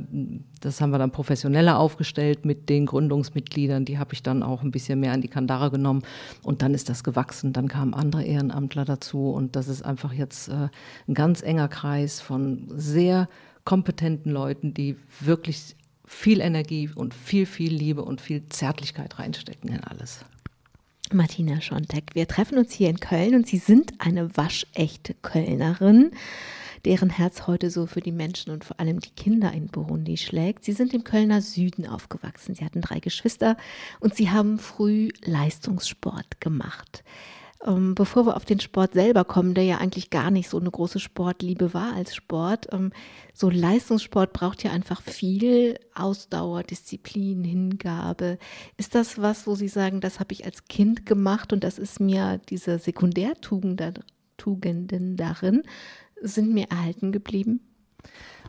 das 0.60 0.80
haben 0.80 0.90
wir 0.90 0.98
dann 0.98 1.10
professioneller 1.10 1.78
aufgestellt 1.78 2.44
mit 2.44 2.68
den 2.68 2.86
Gründungsmitgliedern. 2.86 3.84
Die 3.84 3.98
habe 3.98 4.14
ich 4.14 4.22
dann 4.22 4.42
auch 4.42 4.62
ein 4.62 4.70
bisschen 4.70 5.00
mehr 5.00 5.12
an 5.12 5.20
die 5.20 5.28
Kandare 5.28 5.70
genommen. 5.70 6.02
Und 6.42 6.62
dann 6.62 6.74
ist 6.74 6.88
das 6.88 7.04
gewachsen. 7.04 7.52
Dann 7.52 7.68
kamen 7.68 7.94
andere 7.94 8.24
Ehrenamtler 8.24 8.84
dazu. 8.84 9.30
Und 9.30 9.54
das 9.54 9.68
ist 9.68 9.82
einfach 9.82 10.12
jetzt 10.12 10.48
äh, 10.48 10.68
ein 11.06 11.14
ganz 11.14 11.42
enger 11.42 11.68
Kreis 11.68 12.20
von 12.20 12.68
sehr 12.74 13.28
kompetenten 13.64 14.32
Leuten, 14.32 14.72
die 14.72 14.96
wirklich 15.20 15.76
viel 16.06 16.40
Energie 16.40 16.88
und 16.94 17.12
viel, 17.12 17.46
viel 17.46 17.74
Liebe 17.74 18.02
und 18.02 18.20
viel 18.20 18.48
Zärtlichkeit 18.48 19.18
reinstecken 19.18 19.70
in 19.70 19.82
alles. 19.84 20.24
Martina 21.14 21.61
Schontek. 21.61 22.14
Wir 22.14 22.26
treffen 22.26 22.58
uns 22.58 22.73
hier 22.73 22.91
in 22.91 23.00
Köln 23.00 23.35
und 23.35 23.47
Sie 23.47 23.58
sind 23.58 23.94
eine 23.99 24.37
waschechte 24.37 25.14
Kölnerin, 25.14 26.11
deren 26.85 27.11
Herz 27.11 27.47
heute 27.47 27.70
so 27.70 27.87
für 27.87 28.00
die 28.00 28.12
Menschen 28.12 28.53
und 28.53 28.64
vor 28.64 28.81
allem 28.81 29.00
die 29.00 29.11
Kinder 29.11 29.53
in 29.53 29.69
Burundi 29.69 30.17
schlägt. 30.17 30.64
Sie 30.64 30.73
sind 30.73 30.94
im 30.94 31.05
Kölner 31.05 31.43
Süden 31.43 31.87
aufgewachsen. 31.87 32.55
Sie 32.55 32.64
hatten 32.64 32.81
drei 32.81 33.00
Geschwister 33.00 33.56
und 34.00 34.14
Sie 34.14 34.31
haben 34.31 34.58
früh 34.58 35.11
Leistungssport 35.25 36.41
gemacht. 36.41 37.05
Ähm, 37.65 37.94
bevor 37.94 38.27
wir 38.27 38.36
auf 38.36 38.44
den 38.44 38.60
Sport 38.60 38.93
selber 38.93 39.25
kommen, 39.25 39.55
der 39.55 39.65
ja 39.65 39.79
eigentlich 39.79 40.10
gar 40.10 40.31
nicht 40.31 40.48
so 40.48 40.58
eine 40.58 40.70
große 40.70 41.01
Sportliebe 41.01 41.72
war 41.72 41.94
als 41.94 42.15
Sport, 42.15 42.69
ähm, 42.72 42.93
so 43.32 43.48
Leistungssport 43.48 44.32
braucht 44.32 44.63
ja 44.63 44.70
einfach 44.72 45.01
viel 45.01 45.79
Ausdauer, 45.94 46.63
Disziplin, 46.63 47.44
Hingabe. 47.44 48.39
Ist 48.77 48.94
das 48.94 49.20
was, 49.20 49.46
wo 49.46 49.55
Sie 49.55 49.69
sagen, 49.69 50.01
das 50.01 50.20
habe 50.20 50.32
ich 50.32 50.44
als 50.44 50.65
Kind 50.67 51.06
gemacht 51.06 51.53
und 51.53 51.65
das 51.65 51.79
ist 51.79 51.98
mir 52.01 52.41
diese 52.51 52.79
Sekundärtugenden 52.79 54.03
darin, 55.17 55.63
sind 56.20 56.53
mir 56.53 56.70
erhalten 56.70 57.13
geblieben? 57.13 57.60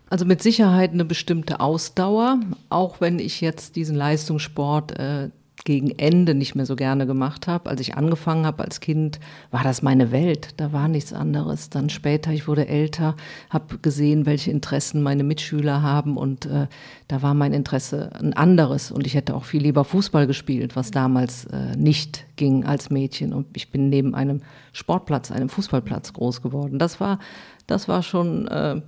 Also 0.09 0.25
mit 0.25 0.41
Sicherheit 0.41 0.91
eine 0.93 1.05
bestimmte 1.05 1.59
Ausdauer, 1.59 2.39
auch 2.69 3.01
wenn 3.01 3.19
ich 3.19 3.41
jetzt 3.41 3.75
diesen 3.75 3.95
Leistungssport 3.95 4.97
äh, 4.97 5.29
gegen 5.67 5.91
Ende 5.99 6.33
nicht 6.33 6.55
mehr 6.55 6.65
so 6.65 6.77
gerne 6.77 7.05
gemacht 7.05 7.45
habe. 7.45 7.69
Als 7.69 7.81
ich 7.81 7.97
angefangen 7.97 8.45
habe 8.45 8.63
als 8.63 8.79
Kind, 8.79 9.19
war 9.51 9.65
das 9.65 9.81
meine 9.81 10.13
Welt. 10.13 10.53
Da 10.55 10.71
war 10.71 10.87
nichts 10.87 11.11
anderes. 11.11 11.69
Dann 11.69 11.89
später, 11.89 12.31
ich 12.31 12.47
wurde 12.47 12.69
älter, 12.69 13.17
habe 13.49 13.77
gesehen, 13.79 14.25
welche 14.25 14.49
Interessen 14.49 15.03
meine 15.03 15.25
Mitschüler 15.25 15.81
haben 15.81 16.15
und 16.15 16.45
äh, 16.45 16.67
da 17.09 17.21
war 17.21 17.33
mein 17.33 17.51
Interesse 17.51 18.11
ein 18.17 18.31
anderes. 18.31 18.91
Und 18.91 19.05
ich 19.05 19.13
hätte 19.13 19.35
auch 19.35 19.43
viel 19.43 19.61
lieber 19.61 19.83
Fußball 19.83 20.25
gespielt, 20.25 20.77
was 20.77 20.91
damals 20.91 21.43
äh, 21.47 21.75
nicht 21.75 22.23
ging 22.37 22.63
als 22.63 22.89
Mädchen. 22.89 23.33
Und 23.33 23.47
ich 23.57 23.69
bin 23.69 23.89
neben 23.89 24.15
einem 24.15 24.43
Sportplatz, 24.71 25.31
einem 25.31 25.49
Fußballplatz 25.49 26.13
groß 26.13 26.41
geworden. 26.41 26.79
Das 26.79 27.01
war, 27.01 27.19
das 27.67 27.89
war 27.89 28.03
schon 28.03 28.47
äh, 28.47 28.81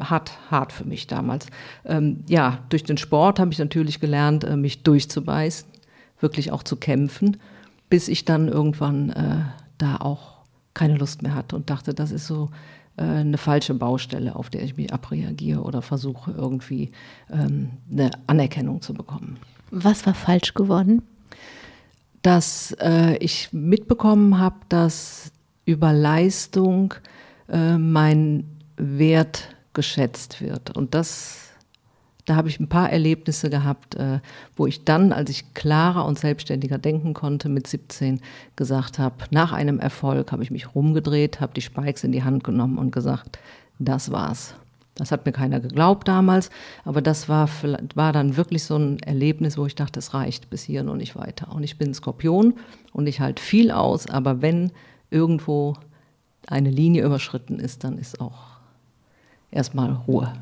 hart, 0.00 0.32
hart 0.50 0.72
für 0.72 0.86
mich 0.86 1.08
damals. 1.08 1.48
Ähm, 1.84 2.24
ja, 2.26 2.60
durch 2.70 2.84
den 2.84 2.96
Sport 2.96 3.38
habe 3.38 3.52
ich 3.52 3.58
natürlich 3.58 4.00
gelernt, 4.00 4.44
äh, 4.44 4.56
mich 4.56 4.82
durchzubeißen 4.82 5.68
wirklich 6.20 6.52
auch 6.52 6.62
zu 6.62 6.76
kämpfen, 6.76 7.38
bis 7.88 8.08
ich 8.08 8.24
dann 8.24 8.48
irgendwann 8.48 9.10
äh, 9.10 9.36
da 9.78 9.96
auch 9.96 10.38
keine 10.74 10.96
Lust 10.96 11.22
mehr 11.22 11.34
hatte 11.34 11.56
und 11.56 11.70
dachte, 11.70 11.94
das 11.94 12.12
ist 12.12 12.26
so 12.26 12.50
äh, 12.96 13.02
eine 13.02 13.38
falsche 13.38 13.74
Baustelle, 13.74 14.36
auf 14.36 14.50
der 14.50 14.62
ich 14.62 14.76
mich 14.76 14.92
abreagiere 14.92 15.62
oder 15.62 15.82
versuche 15.82 16.32
irgendwie 16.32 16.90
ähm, 17.30 17.70
eine 17.90 18.10
Anerkennung 18.26 18.80
zu 18.82 18.94
bekommen. 18.94 19.38
Was 19.70 20.06
war 20.06 20.14
falsch 20.14 20.54
geworden? 20.54 21.02
Dass 22.22 22.72
äh, 22.80 23.16
ich 23.16 23.52
mitbekommen 23.52 24.38
habe, 24.38 24.56
dass 24.68 25.32
über 25.64 25.92
Leistung 25.92 26.94
äh, 27.48 27.78
mein 27.78 28.44
Wert 28.76 29.54
geschätzt 29.72 30.40
wird. 30.40 30.76
Und 30.76 30.94
das 30.94 31.49
da 32.30 32.36
habe 32.36 32.48
ich 32.48 32.60
ein 32.60 32.68
paar 32.68 32.90
Erlebnisse 32.90 33.50
gehabt, 33.50 33.96
äh, 33.96 34.20
wo 34.54 34.68
ich 34.68 34.84
dann, 34.84 35.12
als 35.12 35.30
ich 35.30 35.52
klarer 35.52 36.04
und 36.04 36.16
selbstständiger 36.16 36.78
denken 36.78 37.12
konnte, 37.12 37.48
mit 37.48 37.66
17 37.66 38.20
gesagt 38.54 39.00
habe, 39.00 39.16
nach 39.32 39.50
einem 39.50 39.80
Erfolg 39.80 40.30
habe 40.30 40.44
ich 40.44 40.52
mich 40.52 40.76
rumgedreht, 40.76 41.40
habe 41.40 41.54
die 41.54 41.60
Spikes 41.60 42.04
in 42.04 42.12
die 42.12 42.22
Hand 42.22 42.44
genommen 42.44 42.78
und 42.78 42.92
gesagt, 42.92 43.40
das 43.80 44.12
war's. 44.12 44.54
Das 44.94 45.10
hat 45.10 45.26
mir 45.26 45.32
keiner 45.32 45.58
geglaubt 45.58 46.06
damals, 46.06 46.50
aber 46.84 47.02
das 47.02 47.28
war, 47.28 47.48
war 47.96 48.12
dann 48.12 48.36
wirklich 48.36 48.62
so 48.62 48.76
ein 48.76 49.00
Erlebnis, 49.00 49.58
wo 49.58 49.66
ich 49.66 49.74
dachte, 49.74 49.98
es 49.98 50.14
reicht 50.14 50.50
bis 50.50 50.62
hier 50.62 50.88
und 50.88 50.98
nicht 50.98 51.16
weiter. 51.16 51.50
Und 51.50 51.64
ich 51.64 51.78
bin 51.78 51.92
Skorpion 51.94 52.54
und 52.92 53.08
ich 53.08 53.18
halte 53.18 53.42
viel 53.42 53.72
aus, 53.72 54.08
aber 54.08 54.40
wenn 54.40 54.70
irgendwo 55.10 55.74
eine 56.46 56.70
Linie 56.70 57.04
überschritten 57.04 57.58
ist, 57.58 57.82
dann 57.82 57.98
ist 57.98 58.20
auch 58.20 58.60
erstmal 59.50 59.90
Ruhe. 60.06 60.32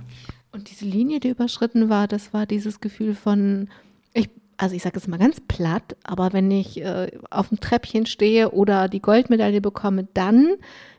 Und 0.58 0.68
diese 0.72 0.86
Linie, 0.86 1.20
die 1.20 1.28
überschritten 1.28 1.88
war, 1.88 2.08
das 2.08 2.34
war 2.34 2.44
dieses 2.44 2.80
Gefühl 2.80 3.14
von, 3.14 3.68
ich, 4.12 4.28
also 4.56 4.74
ich 4.74 4.82
sage 4.82 4.98
es 4.98 5.06
mal 5.06 5.16
ganz 5.16 5.40
platt, 5.40 5.94
aber 6.02 6.32
wenn 6.32 6.50
ich 6.50 6.80
äh, 6.80 7.12
auf 7.30 7.50
dem 7.50 7.60
Treppchen 7.60 8.06
stehe 8.06 8.50
oder 8.50 8.88
die 8.88 9.00
Goldmedaille 9.00 9.60
bekomme, 9.60 10.08
dann 10.14 10.56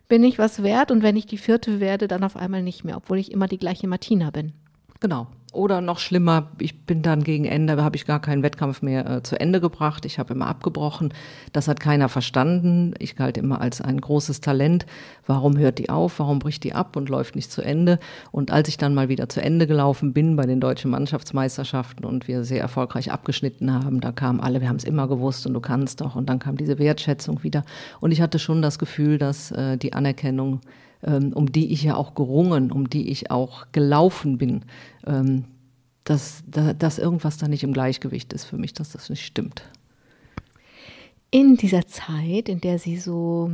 bin 0.08 0.24
ich 0.24 0.40
was 0.40 0.64
wert 0.64 0.92
und 0.92 1.04
wenn 1.04 1.18
ich 1.18 1.26
die 1.26 1.38
vierte 1.38 1.82
werde, 1.82 2.08
dann 2.08 2.24
auf 2.24 2.38
einmal 2.38 2.64
nicht 2.64 2.86
mehr, 2.86 2.96
obwohl 2.96 3.18
ich 3.18 3.34
immer 3.34 3.48
die 3.48 3.58
gleiche 3.58 3.90
Martina 3.90 4.32
bin. 4.32 4.54
Genau. 5.02 5.28
Oder 5.52 5.82
noch 5.82 5.98
schlimmer, 5.98 6.52
ich 6.60 6.86
bin 6.86 7.02
dann 7.02 7.24
gegen 7.24 7.46
Ende, 7.46 7.84
habe 7.84 7.96
ich 7.96 8.06
gar 8.06 8.22
keinen 8.22 8.44
Wettkampf 8.44 8.84
mehr 8.84 9.10
äh, 9.10 9.24
zu 9.24 9.40
Ende 9.40 9.60
gebracht. 9.60 10.06
Ich 10.06 10.20
habe 10.20 10.36
immer 10.36 10.46
abgebrochen. 10.46 11.12
Das 11.54 11.68
hat 11.68 11.80
keiner 11.80 12.08
verstanden. 12.08 12.94
Ich 13.00 13.16
galt 13.16 13.36
immer 13.36 13.60
als 13.60 13.82
ein 13.82 14.00
großes 14.00 14.42
Talent. 14.42 14.86
Warum 15.26 15.58
hört 15.58 15.80
die 15.80 15.90
auf? 15.90 16.20
Warum 16.20 16.38
bricht 16.38 16.64
die 16.64 16.76
ab 16.76 16.96
und 16.96 17.10
läuft 17.10 17.36
nicht 17.36 17.52
zu 17.52 17.64
Ende? 17.64 17.98
Und 18.32 18.52
als 18.52 18.70
ich 18.70 18.78
dann 18.78 18.94
mal 18.94 19.10
wieder 19.10 19.28
zu 19.28 19.42
Ende 19.42 19.66
gelaufen 19.66 20.14
bin 20.14 20.36
bei 20.36 20.46
den 20.46 20.60
deutschen 20.60 20.92
Mannschaftsmeisterschaften 20.92 22.06
und 22.06 22.28
wir 22.28 22.44
sehr 22.44 22.62
erfolgreich 22.62 23.12
abgeschnitten 23.12 23.74
haben, 23.74 24.02
da 24.02 24.12
kamen 24.12 24.42
alle, 24.42 24.62
wir 24.62 24.70
haben 24.70 24.76
es 24.76 24.84
immer 24.84 25.08
gewusst 25.08 25.48
und 25.48 25.56
du 25.56 25.62
kannst 25.62 26.02
doch. 26.02 26.16
Und 26.16 26.30
dann 26.30 26.38
kam 26.38 26.58
diese 26.58 26.78
Wertschätzung 26.78 27.42
wieder. 27.42 27.66
Und 28.00 28.12
ich 28.12 28.22
hatte 28.22 28.38
schon 28.38 28.62
das 28.62 28.78
Gefühl, 28.78 29.18
dass 29.18 29.50
äh, 29.50 29.78
die 29.78 29.94
Anerkennung 29.94 30.62
um 31.02 31.52
die 31.52 31.72
ich 31.72 31.84
ja 31.84 31.96
auch 31.96 32.14
gerungen, 32.14 32.72
um 32.72 32.90
die 32.90 33.10
ich 33.10 33.32
auch 33.32 33.68
gelaufen 33.72 34.38
bin, 34.38 34.66
ähm, 35.06 35.46
dass, 36.04 36.44
dass 36.48 36.98
irgendwas 36.98 37.38
da 37.38 37.48
nicht 37.48 37.64
im 37.64 37.74
Gleichgewicht 37.74 38.34
ist 38.34 38.46
für 38.46 38.58
mich, 38.58 38.74
dass 38.74 38.92
das 38.92 39.10
nicht 39.10 39.24
stimmt. 39.24 39.64
In 41.32 41.56
dieser 41.56 41.86
Zeit, 41.86 42.50
in 42.50 42.60
der 42.60 42.80
Sie 42.80 42.98
so 42.98 43.52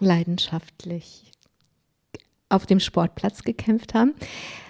leidenschaftlich 0.00 1.30
auf 2.48 2.66
dem 2.66 2.80
Sportplatz 2.80 3.44
gekämpft 3.44 3.94
haben, 3.94 4.14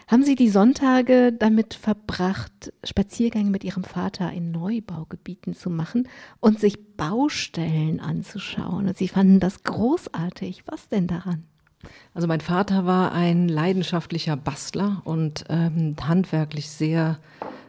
haben 0.06 0.24
Sie 0.24 0.34
die 0.34 0.50
Sonntage 0.50 1.32
damit 1.32 1.72
verbracht, 1.72 2.72
Spaziergänge 2.84 3.48
mit 3.48 3.64
Ihrem 3.64 3.84
Vater 3.84 4.30
in 4.32 4.50
Neubaugebieten 4.50 5.54
zu 5.54 5.70
machen 5.70 6.08
und 6.40 6.60
sich 6.60 6.96
Baustellen 6.96 8.00
anzuschauen? 8.00 8.88
Und 8.88 8.98
Sie 8.98 9.08
fanden 9.08 9.40
das 9.40 9.62
großartig. 9.62 10.64
Was 10.66 10.88
denn 10.88 11.06
daran? 11.06 11.44
Also 12.14 12.26
mein 12.26 12.40
Vater 12.40 12.86
war 12.86 13.12
ein 13.12 13.48
leidenschaftlicher 13.48 14.36
Bastler 14.36 15.00
und 15.04 15.44
ähm, 15.48 15.96
handwerklich 16.02 16.68
sehr 16.68 17.18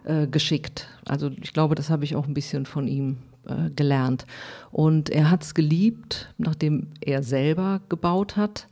äh, 0.04 0.28
geschickt. 0.28 0.88
Also 1.06 1.32
ich 1.42 1.54
glaube, 1.54 1.76
das 1.76 1.90
habe 1.90 2.04
ich 2.04 2.16
auch 2.16 2.28
ein 2.28 2.34
bisschen 2.34 2.66
von 2.66 2.88
ihm 2.88 3.18
äh, 3.46 3.70
gelernt. 3.76 4.26
Und 4.72 5.10
er 5.10 5.32
hat 5.32 5.44
es 5.44 5.54
geliebt, 5.54 6.34
nachdem 6.38 6.88
er 7.02 7.24
selber 7.24 7.82
gebaut 7.90 8.36
hat, 8.36 8.68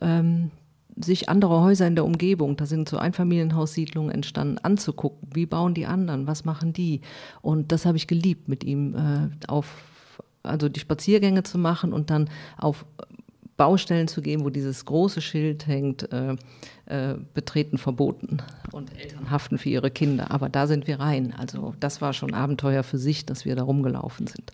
ähm, 0.00 0.50
sich 0.96 1.28
andere 1.28 1.60
Häuser 1.60 1.86
in 1.86 1.96
der 1.96 2.04
Umgebung, 2.04 2.56
da 2.56 2.66
sind 2.66 2.88
so 2.88 2.98
Einfamilienhaussiedlungen 2.98 4.12
entstanden, 4.12 4.58
anzugucken. 4.58 5.28
Wie 5.34 5.46
bauen 5.46 5.74
die 5.74 5.86
anderen? 5.86 6.26
Was 6.26 6.44
machen 6.44 6.72
die? 6.72 7.00
Und 7.42 7.72
das 7.72 7.84
habe 7.84 7.96
ich 7.96 8.06
geliebt, 8.06 8.48
mit 8.48 8.64
ihm 8.64 8.94
äh, 8.94 9.28
auf 9.48 9.66
also 10.44 10.68
die 10.68 10.80
Spaziergänge 10.80 11.42
zu 11.42 11.58
machen 11.58 11.92
und 11.92 12.10
dann 12.10 12.28
auf 12.58 12.84
Baustellen 13.56 14.08
zu 14.08 14.20
gehen, 14.20 14.44
wo 14.44 14.50
dieses 14.50 14.84
große 14.84 15.20
Schild 15.20 15.66
hängt, 15.66 16.10
äh, 16.12 16.36
äh, 16.86 17.14
betreten 17.34 17.78
verboten 17.78 18.38
und 18.72 18.96
Eltern 18.98 19.30
haften 19.30 19.58
für 19.58 19.68
ihre 19.68 19.90
Kinder. 19.90 20.30
Aber 20.30 20.48
da 20.48 20.66
sind 20.66 20.86
wir 20.86 21.00
rein. 21.00 21.34
Also 21.36 21.74
das 21.80 22.00
war 22.00 22.12
schon 22.12 22.34
Abenteuer 22.34 22.82
für 22.82 22.98
sich, 22.98 23.26
dass 23.26 23.44
wir 23.44 23.56
da 23.56 23.62
rumgelaufen 23.62 24.26
sind. 24.26 24.52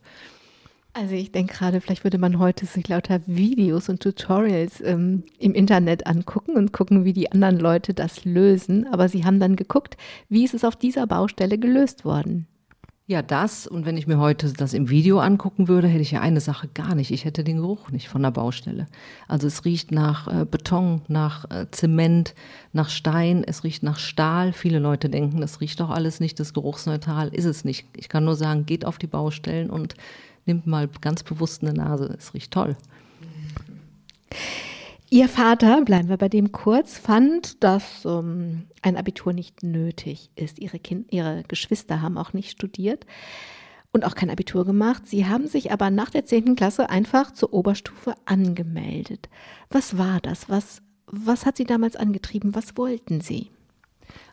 Also 0.93 1.15
ich 1.15 1.31
denke 1.31 1.55
gerade, 1.55 1.81
vielleicht 1.81 2.03
würde 2.03 2.19
man 2.19 2.39
heute 2.41 2.67
sich 2.67 2.89
lauter 2.89 3.21
Videos 3.27 3.89
und 3.89 4.03
Tutorials 4.03 4.81
ähm, 4.81 5.23
im 5.39 5.55
Internet 5.55 6.07
angucken 6.07 6.57
und 6.57 6.73
gucken, 6.73 7.05
wie 7.05 7.13
die 7.13 7.31
anderen 7.31 7.61
Leute 7.61 7.95
das 7.95 8.25
lösen. 8.25 8.89
Aber 8.89 9.09
sie 9.09 9.25
haben 9.25 9.39
dann 9.39 9.55
geguckt, 9.55 9.97
wie 10.29 10.45
ist 10.45 10.55
es 10.55 10.65
auf 10.65 10.75
dieser 10.75 11.07
Baustelle 11.07 11.59
gelöst 11.59 12.05
worden. 12.05 12.49
Ja, 13.11 13.23
das. 13.23 13.67
Und 13.67 13.87
wenn 13.87 13.97
ich 13.97 14.07
mir 14.07 14.19
heute 14.19 14.53
das 14.53 14.73
im 14.73 14.89
Video 14.89 15.19
angucken 15.19 15.67
würde, 15.67 15.89
hätte 15.89 16.01
ich 16.01 16.13
ja 16.13 16.21
eine 16.21 16.41
Sache 16.41 16.69
gar 16.69 16.95
nicht. 16.95 17.11
Ich 17.11 17.25
hätte 17.25 17.43
den 17.43 17.57
Geruch 17.57 17.91
nicht 17.91 18.07
von 18.09 18.23
der 18.23 18.31
Baustelle. 18.31 18.87
Also 19.27 19.49
es 19.49 19.65
riecht 19.65 19.91
nach 19.91 20.29
äh, 20.29 20.45
Beton, 20.45 21.03
nach 21.09 21.45
äh, 21.51 21.67
Zement, 21.73 22.37
nach 22.73 22.89
Stein, 22.89 23.43
es 23.45 23.65
riecht 23.65 23.83
nach 23.83 23.99
Stahl. 23.99 24.53
Viele 24.53 24.79
Leute 24.79 25.11
denken, 25.11 25.41
das 25.41 25.61
riecht 25.61 25.81
doch 25.81 25.91
alles 25.91 26.21
nicht, 26.21 26.39
das 26.39 26.51
ist 26.51 26.55
geruchsneutral. 26.55 27.35
Ist 27.35 27.47
es 27.47 27.65
nicht. 27.65 27.85
Ich 27.97 28.09
kann 28.09 28.25
nur 28.25 28.37
sagen, 28.37 28.65
geht 28.65 28.85
auf 28.85 28.97
die 28.97 29.09
Baustellen 29.09 29.71
und 29.71 29.97
nimmt 30.47 30.69
mal 30.69 30.89
ganz 31.01 31.25
bewusst 31.25 31.63
eine 31.63 31.73
Nase. 31.73 32.15
Es 32.17 32.33
riecht 32.33 32.53
toll. 32.53 32.77
Ihr 35.13 35.29
Vater, 35.29 35.83
bleiben 35.85 36.09
wir 36.09 36.19
bei 36.19 36.29
dem 36.29 36.53
kurz, 36.53 36.97
fand, 36.97 37.65
dass 37.65 38.05
ähm, 38.05 38.69
ein 38.81 38.97
Abitur 38.97 39.33
nicht 39.33 39.65
nötig 39.65 40.31
ist. 40.37 40.61
Ihre, 40.61 40.79
kind, 40.79 41.13
ihre 41.13 41.43
Geschwister 41.49 42.01
haben 42.01 42.17
auch 42.17 42.33
nicht 42.33 42.53
studiert 42.53 43.07
und 43.91 44.05
auch 44.05 44.15
kein 44.15 44.31
Abitur 44.31 44.65
gemacht. 44.65 45.09
Sie 45.09 45.27
haben 45.27 45.49
sich 45.49 45.73
aber 45.73 45.91
nach 45.91 46.11
der 46.11 46.27
10. 46.27 46.55
Klasse 46.55 46.91
einfach 46.91 47.33
zur 47.33 47.53
Oberstufe 47.53 48.15
angemeldet. 48.25 49.29
Was 49.69 49.99
war 49.99 50.21
das? 50.21 50.49
Was, 50.49 50.81
was 51.07 51.45
hat 51.45 51.57
Sie 51.57 51.65
damals 51.65 51.97
angetrieben? 51.97 52.55
Was 52.55 52.77
wollten 52.77 53.21
Sie? 53.21 53.51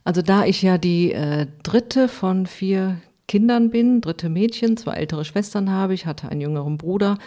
Also 0.04 0.22
da 0.22 0.46
ich 0.46 0.62
ja 0.62 0.78
die 0.78 1.12
äh, 1.12 1.48
dritte 1.64 2.08
von 2.08 2.46
vier 2.46 3.02
Kindern 3.28 3.72
bin, 3.72 4.00
dritte 4.00 4.30
Mädchen, 4.30 4.78
zwei 4.78 4.94
ältere 4.94 5.26
Schwestern 5.26 5.70
habe 5.70 5.94
ich, 5.94 6.06
hatte 6.06 6.30
einen 6.30 6.42
jüngeren 6.42 6.78
Bruder, 6.78 7.18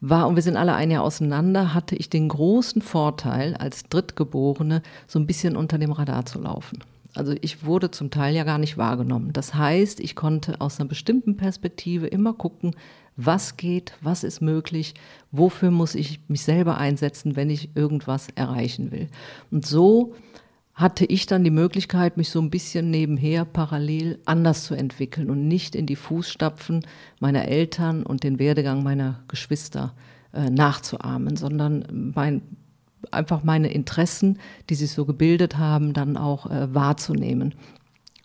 war, 0.00 0.28
und 0.28 0.36
wir 0.36 0.42
sind 0.42 0.56
alle 0.56 0.74
ein 0.74 0.90
Jahr 0.90 1.02
auseinander, 1.02 1.74
hatte 1.74 1.96
ich 1.96 2.10
den 2.10 2.28
großen 2.28 2.82
Vorteil, 2.82 3.54
als 3.54 3.84
Drittgeborene 3.84 4.82
so 5.06 5.18
ein 5.18 5.26
bisschen 5.26 5.56
unter 5.56 5.78
dem 5.78 5.92
Radar 5.92 6.26
zu 6.26 6.40
laufen. 6.40 6.80
Also 7.14 7.34
ich 7.40 7.64
wurde 7.64 7.90
zum 7.90 8.10
Teil 8.10 8.34
ja 8.34 8.44
gar 8.44 8.58
nicht 8.58 8.76
wahrgenommen. 8.76 9.32
Das 9.32 9.54
heißt, 9.54 10.00
ich 10.00 10.16
konnte 10.16 10.60
aus 10.60 10.80
einer 10.80 10.88
bestimmten 10.88 11.36
Perspektive 11.36 12.08
immer 12.08 12.32
gucken, 12.32 12.74
was 13.16 13.56
geht, 13.56 13.94
was 14.00 14.24
ist 14.24 14.40
möglich, 14.40 14.94
wofür 15.30 15.70
muss 15.70 15.94
ich 15.94 16.20
mich 16.28 16.42
selber 16.42 16.78
einsetzen, 16.78 17.36
wenn 17.36 17.50
ich 17.50 17.76
irgendwas 17.76 18.28
erreichen 18.34 18.90
will. 18.90 19.08
Und 19.52 19.64
so 19.64 20.14
hatte 20.74 21.04
ich 21.04 21.26
dann 21.26 21.44
die 21.44 21.50
Möglichkeit, 21.50 22.16
mich 22.16 22.30
so 22.30 22.40
ein 22.40 22.50
bisschen 22.50 22.90
nebenher 22.90 23.44
parallel 23.44 24.18
anders 24.24 24.64
zu 24.64 24.74
entwickeln 24.74 25.30
und 25.30 25.46
nicht 25.46 25.76
in 25.76 25.86
die 25.86 25.96
Fußstapfen 25.96 26.84
meiner 27.20 27.46
Eltern 27.46 28.02
und 28.02 28.24
den 28.24 28.40
Werdegang 28.40 28.82
meiner 28.82 29.22
Geschwister 29.28 29.94
äh, 30.32 30.50
nachzuahmen, 30.50 31.36
sondern 31.36 32.12
mein, 32.14 32.42
einfach 33.12 33.44
meine 33.44 33.72
Interessen, 33.72 34.38
die 34.68 34.74
sich 34.74 34.90
so 34.90 35.04
gebildet 35.04 35.58
haben, 35.58 35.92
dann 35.92 36.16
auch 36.16 36.50
äh, 36.50 36.74
wahrzunehmen. 36.74 37.54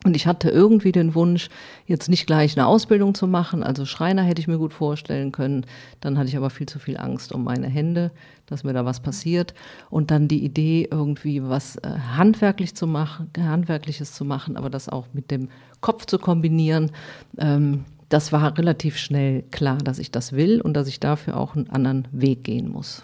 Und 0.06 0.16
ich 0.16 0.28
hatte 0.28 0.50
irgendwie 0.50 0.94
den 0.94 1.14
Wunsch, 1.14 1.50
jetzt 1.86 2.08
nicht 2.08 2.26
gleich 2.26 2.58
eine 2.58 2.68
Ausbildung 2.68 3.16
zu 3.16 3.28
machen. 3.28 3.64
Also 3.64 3.86
Schreiner 3.86 4.24
hätte 4.24 4.40
ich 4.40 4.48
mir 4.48 4.58
gut 4.58 4.74
vorstellen 4.74 5.34
können. 5.34 5.66
Dann 6.00 6.18
hatte 6.18 6.30
ich 6.30 6.38
aber 6.38 6.50
viel 6.50 6.70
zu 6.70 6.80
viel 6.80 6.96
Angst 6.96 7.34
um 7.34 7.44
meine 7.44 7.68
Hände, 7.68 8.14
dass 8.46 8.64
mir 8.64 8.72
da 8.72 8.86
was 8.86 9.02
passiert. 9.02 9.54
Und 9.90 10.10
dann 10.10 10.30
die 10.30 10.46
Idee, 10.46 10.88
irgendwie 10.90 11.44
was 11.44 11.76
äh, 11.78 11.98
handwerklich 12.16 12.76
zu 12.76 12.88
machen, 12.88 13.30
handwerkliches 13.38 14.14
zu 14.14 14.24
machen, 14.24 14.56
aber 14.56 14.70
das 14.70 14.88
auch 14.88 15.08
mit 15.12 15.32
dem 15.32 15.50
Kopf 15.82 16.06
zu 16.06 16.18
kombinieren. 16.18 16.92
Ähm, 17.38 17.84
das 18.08 18.32
war 18.32 18.58
relativ 18.58 18.98
schnell 18.98 19.44
klar, 19.52 19.80
dass 19.80 20.00
ich 20.00 20.12
das 20.12 20.32
will 20.32 20.62
und 20.62 20.76
dass 20.76 20.88
ich 20.88 21.02
dafür 21.02 21.36
auch 21.36 21.58
einen 21.58 21.70
anderen 21.70 22.08
Weg 22.14 22.46
gehen 22.46 22.70
muss. 22.70 23.04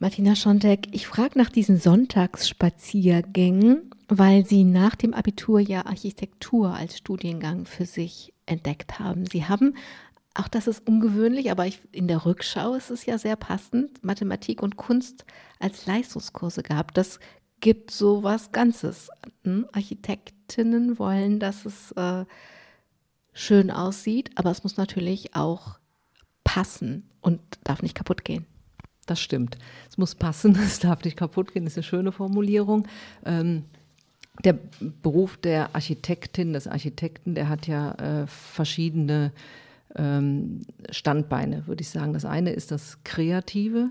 Martina 0.00 0.34
Schontek, 0.34 0.88
ich 0.90 1.06
frage 1.06 1.38
nach 1.38 1.50
diesen 1.50 1.78
Sonntagsspaziergängen 1.78 3.93
weil 4.08 4.44
Sie 4.44 4.64
nach 4.64 4.94
dem 4.94 5.14
Abitur 5.14 5.60
ja 5.60 5.86
Architektur 5.86 6.74
als 6.74 6.98
Studiengang 6.98 7.66
für 7.66 7.86
sich 7.86 8.34
entdeckt 8.46 8.98
haben. 8.98 9.26
Sie 9.26 9.46
haben, 9.46 9.76
auch 10.34 10.48
das 10.48 10.66
ist 10.66 10.86
ungewöhnlich, 10.86 11.50
aber 11.50 11.66
ich, 11.66 11.80
in 11.92 12.08
der 12.08 12.26
Rückschau 12.26 12.74
ist 12.74 12.90
es 12.90 13.06
ja 13.06 13.18
sehr 13.18 13.36
passend, 13.36 14.04
Mathematik 14.04 14.62
und 14.62 14.76
Kunst 14.76 15.24
als 15.58 15.86
Leistungskurse 15.86 16.62
gehabt. 16.62 16.96
Das 16.96 17.18
gibt 17.60 17.90
so 17.90 18.22
was 18.22 18.52
Ganzes. 18.52 19.10
Hm? 19.44 19.66
Architektinnen 19.72 20.98
wollen, 20.98 21.40
dass 21.40 21.64
es 21.64 21.92
äh, 21.92 22.24
schön 23.32 23.70
aussieht, 23.70 24.30
aber 24.34 24.50
es 24.50 24.64
muss 24.64 24.76
natürlich 24.76 25.34
auch 25.34 25.78
passen 26.44 27.08
und 27.20 27.40
darf 27.64 27.80
nicht 27.80 27.94
kaputt 27.94 28.24
gehen. 28.24 28.44
Das 29.06 29.20
stimmt. 29.20 29.56
Es 29.88 29.98
muss 29.98 30.14
passen, 30.14 30.56
es 30.62 30.78
darf 30.78 31.04
nicht 31.04 31.16
kaputt 31.16 31.52
gehen, 31.52 31.64
das 31.64 31.74
ist 31.74 31.78
eine 31.78 31.84
schöne 31.84 32.12
Formulierung. 32.12 32.86
Ähm 33.24 33.64
der 34.42 34.58
Beruf 35.02 35.36
der 35.36 35.74
Architektin, 35.74 36.52
des 36.52 36.66
Architekten, 36.66 37.34
der 37.34 37.48
hat 37.48 37.66
ja 37.66 37.92
äh, 37.92 38.26
verschiedene 38.26 39.32
ähm, 39.94 40.62
Standbeine, 40.90 41.66
würde 41.66 41.82
ich 41.82 41.90
sagen. 41.90 42.12
Das 42.12 42.24
eine 42.24 42.50
ist 42.50 42.70
das 42.70 42.98
Kreative, 43.04 43.90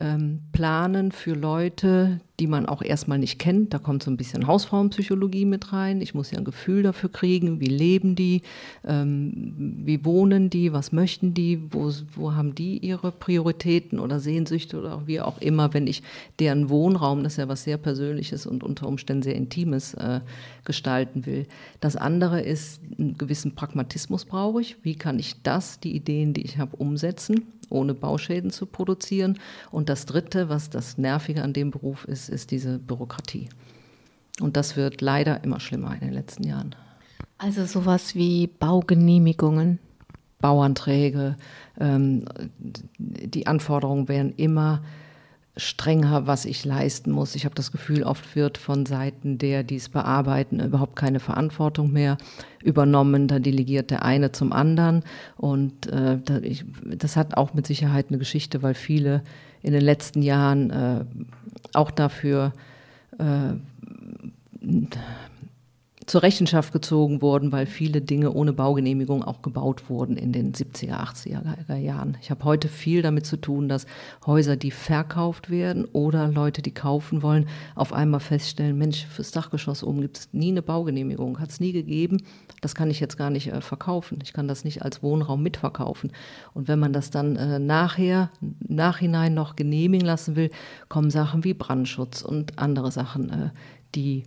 ähm, 0.00 0.40
planen 0.52 1.12
für 1.12 1.34
Leute, 1.34 2.20
die 2.38 2.46
man 2.46 2.66
auch 2.66 2.82
erstmal 2.82 3.18
nicht 3.18 3.38
kennt. 3.38 3.74
Da 3.74 3.78
kommt 3.78 4.02
so 4.02 4.10
ein 4.10 4.16
bisschen 4.16 4.46
Hausfrauenpsychologie 4.46 5.44
mit 5.44 5.72
rein. 5.72 6.00
Ich 6.00 6.14
muss 6.14 6.30
ja 6.30 6.38
ein 6.38 6.44
Gefühl 6.44 6.84
dafür 6.84 7.10
kriegen, 7.10 7.60
wie 7.60 7.66
leben 7.66 8.14
die, 8.14 8.42
ähm, 8.86 9.82
wie 9.84 10.04
wohnen 10.04 10.50
die, 10.50 10.72
was 10.72 10.92
möchten 10.92 11.34
die, 11.34 11.60
wo, 11.72 11.90
wo 12.14 12.34
haben 12.34 12.54
die 12.54 12.78
ihre 12.78 13.10
Prioritäten 13.10 13.98
oder 13.98 14.20
Sehnsüchte 14.20 14.78
oder 14.78 15.06
wie 15.06 15.20
auch 15.20 15.40
immer, 15.40 15.74
wenn 15.74 15.88
ich 15.88 16.02
deren 16.38 16.68
Wohnraum, 16.68 17.24
das 17.24 17.34
ist 17.34 17.38
ja 17.38 17.48
was 17.48 17.64
sehr 17.64 17.78
Persönliches 17.78 18.46
und 18.46 18.62
unter 18.62 18.86
Umständen 18.86 19.22
sehr 19.22 19.34
Intimes, 19.34 19.94
äh, 19.94 20.20
gestalten 20.64 21.26
will. 21.26 21.46
Das 21.80 21.96
andere 21.96 22.40
ist, 22.40 22.80
einen 22.98 23.18
gewissen 23.18 23.54
Pragmatismus 23.54 24.24
brauche 24.24 24.60
ich. 24.60 24.76
Wie 24.84 24.94
kann 24.94 25.18
ich 25.18 25.42
das, 25.42 25.80
die 25.80 25.96
Ideen, 25.96 26.34
die 26.34 26.42
ich 26.42 26.58
habe, 26.58 26.76
umsetzen? 26.76 27.57
Ohne 27.70 27.94
Bauschäden 27.94 28.50
zu 28.50 28.66
produzieren. 28.66 29.38
Und 29.70 29.88
das 29.88 30.06
Dritte, 30.06 30.48
was 30.48 30.70
das 30.70 30.98
Nervige 30.98 31.42
an 31.42 31.52
dem 31.52 31.70
Beruf 31.70 32.04
ist, 32.04 32.28
ist 32.28 32.50
diese 32.50 32.78
Bürokratie. 32.78 33.48
Und 34.40 34.56
das 34.56 34.76
wird 34.76 35.00
leider 35.00 35.42
immer 35.44 35.60
schlimmer 35.60 35.94
in 35.94 36.00
den 36.00 36.12
letzten 36.12 36.44
Jahren. 36.44 36.74
Also 37.38 37.64
sowas 37.66 38.14
wie 38.14 38.46
Baugenehmigungen. 38.46 39.78
Bauanträge, 40.40 41.36
ähm, 41.80 42.24
die 42.98 43.48
Anforderungen 43.48 44.08
werden 44.08 44.32
immer 44.36 44.82
strenger, 45.58 46.26
was 46.26 46.44
ich 46.44 46.64
leisten 46.64 47.10
muss. 47.10 47.34
Ich 47.34 47.44
habe 47.44 47.54
das 47.54 47.72
Gefühl, 47.72 48.04
oft 48.04 48.36
wird 48.36 48.56
von 48.56 48.86
Seiten 48.86 49.38
der, 49.38 49.64
die 49.64 49.76
es 49.76 49.88
bearbeiten, 49.88 50.60
überhaupt 50.60 50.96
keine 50.96 51.20
Verantwortung 51.20 51.92
mehr 51.92 52.16
übernommen. 52.62 53.28
Da 53.28 53.38
delegiert 53.40 53.90
der 53.90 54.04
eine 54.04 54.32
zum 54.32 54.52
anderen. 54.52 55.02
Und 55.36 55.86
äh, 55.88 56.18
das 56.84 57.16
hat 57.16 57.36
auch 57.36 57.54
mit 57.54 57.66
Sicherheit 57.66 58.06
eine 58.08 58.18
Geschichte, 58.18 58.62
weil 58.62 58.74
viele 58.74 59.22
in 59.60 59.72
den 59.72 59.82
letzten 59.82 60.22
Jahren 60.22 60.70
äh, 60.70 61.04
auch 61.74 61.90
dafür 61.90 62.52
äh, 63.18 63.54
zur 66.08 66.22
Rechenschaft 66.22 66.72
gezogen 66.72 67.20
wurden, 67.20 67.52
weil 67.52 67.66
viele 67.66 68.00
Dinge 68.00 68.32
ohne 68.32 68.54
Baugenehmigung 68.54 69.22
auch 69.22 69.42
gebaut 69.42 69.90
wurden 69.90 70.16
in 70.16 70.32
den 70.32 70.52
70er, 70.52 70.94
80er 70.94 71.76
Jahren. 71.76 72.16
Ich 72.22 72.30
habe 72.30 72.44
heute 72.44 72.68
viel 72.68 73.02
damit 73.02 73.26
zu 73.26 73.36
tun, 73.36 73.68
dass 73.68 73.86
Häuser, 74.24 74.56
die 74.56 74.70
verkauft 74.70 75.50
werden 75.50 75.84
oder 75.92 76.28
Leute, 76.28 76.62
die 76.62 76.72
kaufen 76.72 77.22
wollen, 77.22 77.46
auf 77.74 77.92
einmal 77.92 78.20
feststellen, 78.20 78.78
Mensch, 78.78 79.04
fürs 79.04 79.32
Dachgeschoss 79.32 79.84
oben 79.84 80.00
gibt 80.00 80.18
es 80.18 80.28
nie 80.32 80.50
eine 80.50 80.62
Baugenehmigung, 80.62 81.38
hat 81.40 81.50
es 81.50 81.60
nie 81.60 81.72
gegeben, 81.72 82.22
das 82.62 82.74
kann 82.74 82.90
ich 82.90 83.00
jetzt 83.00 83.18
gar 83.18 83.30
nicht 83.30 83.48
äh, 83.48 83.60
verkaufen. 83.60 84.18
Ich 84.22 84.32
kann 84.32 84.48
das 84.48 84.64
nicht 84.64 84.82
als 84.82 85.02
Wohnraum 85.02 85.42
mitverkaufen. 85.42 86.12
Und 86.54 86.68
wenn 86.68 86.78
man 86.78 86.94
das 86.94 87.10
dann 87.10 87.36
äh, 87.36 87.58
nachher, 87.58 88.30
nachhinein 88.66 89.34
noch 89.34 89.56
genehmigen 89.56 90.06
lassen 90.06 90.36
will, 90.36 90.50
kommen 90.88 91.10
Sachen 91.10 91.44
wie 91.44 91.54
Brandschutz 91.54 92.22
und 92.22 92.58
andere 92.58 92.90
Sachen, 92.90 93.30
äh, 93.30 93.50
die 93.94 94.24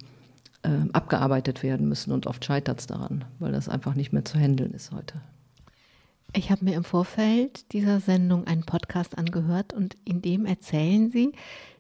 äh, 0.64 0.70
abgearbeitet 0.94 1.64
werden 1.64 1.88
müssen. 1.88 2.12
Und 2.12 2.28
oft 2.28 2.44
scheitert 2.44 2.80
es 2.80 2.88
daran, 2.88 3.26
weil 3.40 3.52
das 3.52 3.70
einfach 3.70 3.96
nicht 3.96 4.14
mehr 4.14 4.26
zu 4.26 4.38
handeln 4.38 4.72
ist 4.72 4.92
heute. 4.92 5.22
Ich 6.34 6.50
habe 6.50 6.64
mir 6.64 6.76
im 6.76 6.86
Vorfeld 6.86 7.74
dieser 7.74 8.00
Sendung 8.00 8.48
einen 8.48 8.64
Podcast 8.64 9.18
angehört 9.18 9.74
und 9.74 9.98
in 10.06 10.22
dem 10.22 10.46
erzählen 10.46 11.12
Sie, 11.12 11.34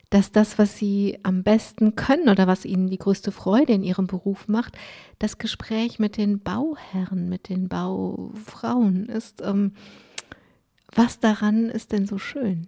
dass 0.09 0.33
das, 0.33 0.59
was 0.59 0.77
Sie 0.77 1.19
am 1.23 1.43
besten 1.43 1.95
können 1.95 2.27
oder 2.27 2.45
was 2.45 2.65
Ihnen 2.65 2.89
die 2.89 2.97
größte 2.97 3.31
Freude 3.31 3.71
in 3.71 3.83
Ihrem 3.83 4.07
Beruf 4.07 4.49
macht, 4.49 4.77
das 5.19 5.37
Gespräch 5.37 5.99
mit 5.99 6.17
den 6.17 6.41
Bauherren, 6.41 7.29
mit 7.29 7.47
den 7.47 7.69
Baufrauen 7.69 9.05
ist. 9.07 9.41
Ähm, 9.41 9.71
was 10.93 11.21
daran 11.21 11.69
ist 11.69 11.93
denn 11.93 12.05
so 12.05 12.17
schön? 12.17 12.67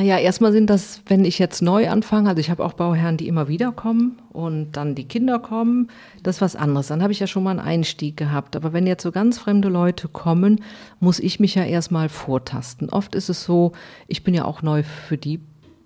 Naja, 0.00 0.16
erstmal 0.16 0.50
sind 0.52 0.70
das, 0.70 1.02
wenn 1.08 1.26
ich 1.26 1.38
jetzt 1.38 1.60
neu 1.60 1.90
anfange, 1.90 2.30
also 2.30 2.40
ich 2.40 2.48
habe 2.48 2.64
auch 2.64 2.72
Bauherren, 2.72 3.18
die 3.18 3.28
immer 3.28 3.48
wieder 3.48 3.70
kommen 3.70 4.18
und 4.32 4.72
dann 4.72 4.94
die 4.94 5.04
Kinder 5.04 5.38
kommen, 5.38 5.88
das 6.22 6.36
ist 6.36 6.40
was 6.40 6.56
anderes. 6.56 6.86
Dann 6.86 7.02
habe 7.02 7.12
ich 7.12 7.20
ja 7.20 7.26
schon 7.26 7.42
mal 7.42 7.50
einen 7.50 7.60
Einstieg 7.60 8.16
gehabt. 8.16 8.56
Aber 8.56 8.72
wenn 8.72 8.86
jetzt 8.86 9.02
so 9.02 9.12
ganz 9.12 9.38
fremde 9.38 9.68
Leute 9.68 10.08
kommen, 10.08 10.64
muss 11.00 11.18
ich 11.18 11.38
mich 11.38 11.54
ja 11.54 11.64
erstmal 11.64 12.08
vortasten. 12.08 12.88
Oft 12.88 13.14
ist 13.14 13.28
es 13.28 13.44
so, 13.44 13.72
ich 14.08 14.24
bin 14.24 14.32
ja 14.32 14.46
auch 14.46 14.62
neu 14.62 14.84
für 14.84 15.18
die 15.18 15.38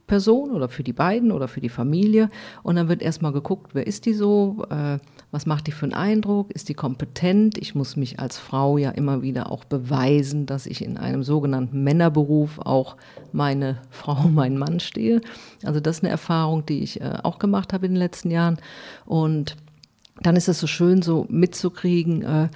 Person 0.07 0.53
oder 0.53 0.69
für 0.69 0.85
die 0.85 0.93
beiden 0.93 1.33
oder 1.33 1.49
für 1.49 1.61
die 1.61 1.69
Familie. 1.69 2.29
Und 2.63 2.77
dann 2.77 2.89
wird 2.89 3.03
erstmal 3.03 3.33
geguckt, 3.33 3.75
wer 3.75 3.85
ist 3.85 4.07
die 4.07 4.15
so, 4.15 4.65
äh, 4.71 4.99
was 5.35 5.47
macht 5.47 5.67
die 5.67 5.73
für 5.73 5.87
einen 5.87 5.95
Eindruck, 5.95 6.53
ist 6.53 6.69
die 6.69 6.75
kompetent. 6.75 7.59
Ich 7.59 7.75
muss 7.75 7.97
mich 7.97 8.21
als 8.21 8.39
Frau 8.39 8.79
ja 8.79 8.91
immer 8.91 9.21
wieder 9.21 9.51
auch 9.51 9.65
beweisen, 9.65 10.47
dass 10.47 10.65
ich 10.65 10.85
in 10.85 10.97
einem 10.97 11.25
sogenannten 11.25 11.83
Männerberuf 11.83 12.61
auch 12.61 12.97
meine 13.33 13.79
Frau, 13.91 14.29
mein 14.29 14.57
Mann 14.57 14.79
stehe. 14.79 15.21
Also 15.65 15.81
das 15.81 15.97
ist 15.97 16.05
eine 16.05 16.13
Erfahrung, 16.13 16.65
die 16.67 16.85
ich 16.85 17.01
äh, 17.01 17.19
auch 17.25 17.41
gemacht 17.41 17.73
habe 17.73 17.87
in 17.87 17.95
den 17.95 17.99
letzten 17.99 18.31
Jahren. 18.31 18.59
Und 19.07 19.57
dann 20.23 20.37
ist 20.37 20.49
es 20.49 20.61
so 20.61 20.69
schön, 20.69 21.03
so 21.03 21.27
mitzukriegen, 21.29 22.23
äh, 22.23 22.49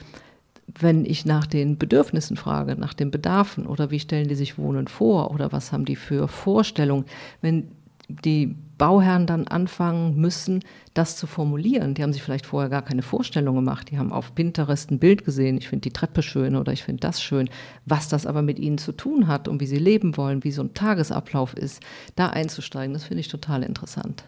wenn 0.78 1.04
ich 1.04 1.24
nach 1.24 1.46
den 1.46 1.78
Bedürfnissen 1.78 2.36
frage, 2.36 2.76
nach 2.76 2.94
den 2.94 3.10
Bedarfen 3.10 3.66
oder 3.66 3.90
wie 3.90 3.98
stellen 3.98 4.28
die 4.28 4.36
sich 4.36 4.56
Wohnen 4.56 4.86
vor 4.86 5.32
oder 5.32 5.50
was 5.50 5.72
haben 5.72 5.84
die 5.84 5.96
für 5.96 6.28
Vorstellungen, 6.28 7.06
wenn 7.40 7.72
die 8.08 8.56
Bauherren 8.78 9.26
dann 9.26 9.46
anfangen 9.48 10.16
müssen, 10.16 10.64
das 10.94 11.16
zu 11.16 11.26
formulieren. 11.26 11.94
Die 11.94 12.02
haben 12.02 12.12
sich 12.12 12.22
vielleicht 12.22 12.46
vorher 12.46 12.70
gar 12.70 12.82
keine 12.82 13.02
Vorstellung 13.02 13.56
gemacht. 13.56 13.90
Die 13.90 13.98
haben 13.98 14.12
auf 14.12 14.34
Pinterest 14.34 14.90
ein 14.90 14.98
Bild 14.98 15.24
gesehen, 15.24 15.58
ich 15.58 15.68
finde 15.68 15.82
die 15.82 15.92
Treppe 15.92 16.22
schön 16.22 16.56
oder 16.56 16.72
ich 16.72 16.84
finde 16.84 17.00
das 17.00 17.20
schön. 17.20 17.50
Was 17.84 18.08
das 18.08 18.24
aber 18.24 18.40
mit 18.40 18.58
ihnen 18.58 18.78
zu 18.78 18.92
tun 18.92 19.26
hat 19.26 19.48
und 19.48 19.60
wie 19.60 19.66
sie 19.66 19.78
leben 19.78 20.16
wollen, 20.16 20.44
wie 20.44 20.52
so 20.52 20.62
ein 20.62 20.74
Tagesablauf 20.74 21.54
ist, 21.54 21.82
da 22.16 22.28
einzusteigen, 22.28 22.94
das 22.94 23.04
finde 23.04 23.20
ich 23.20 23.28
total 23.28 23.62
interessant. 23.62 24.24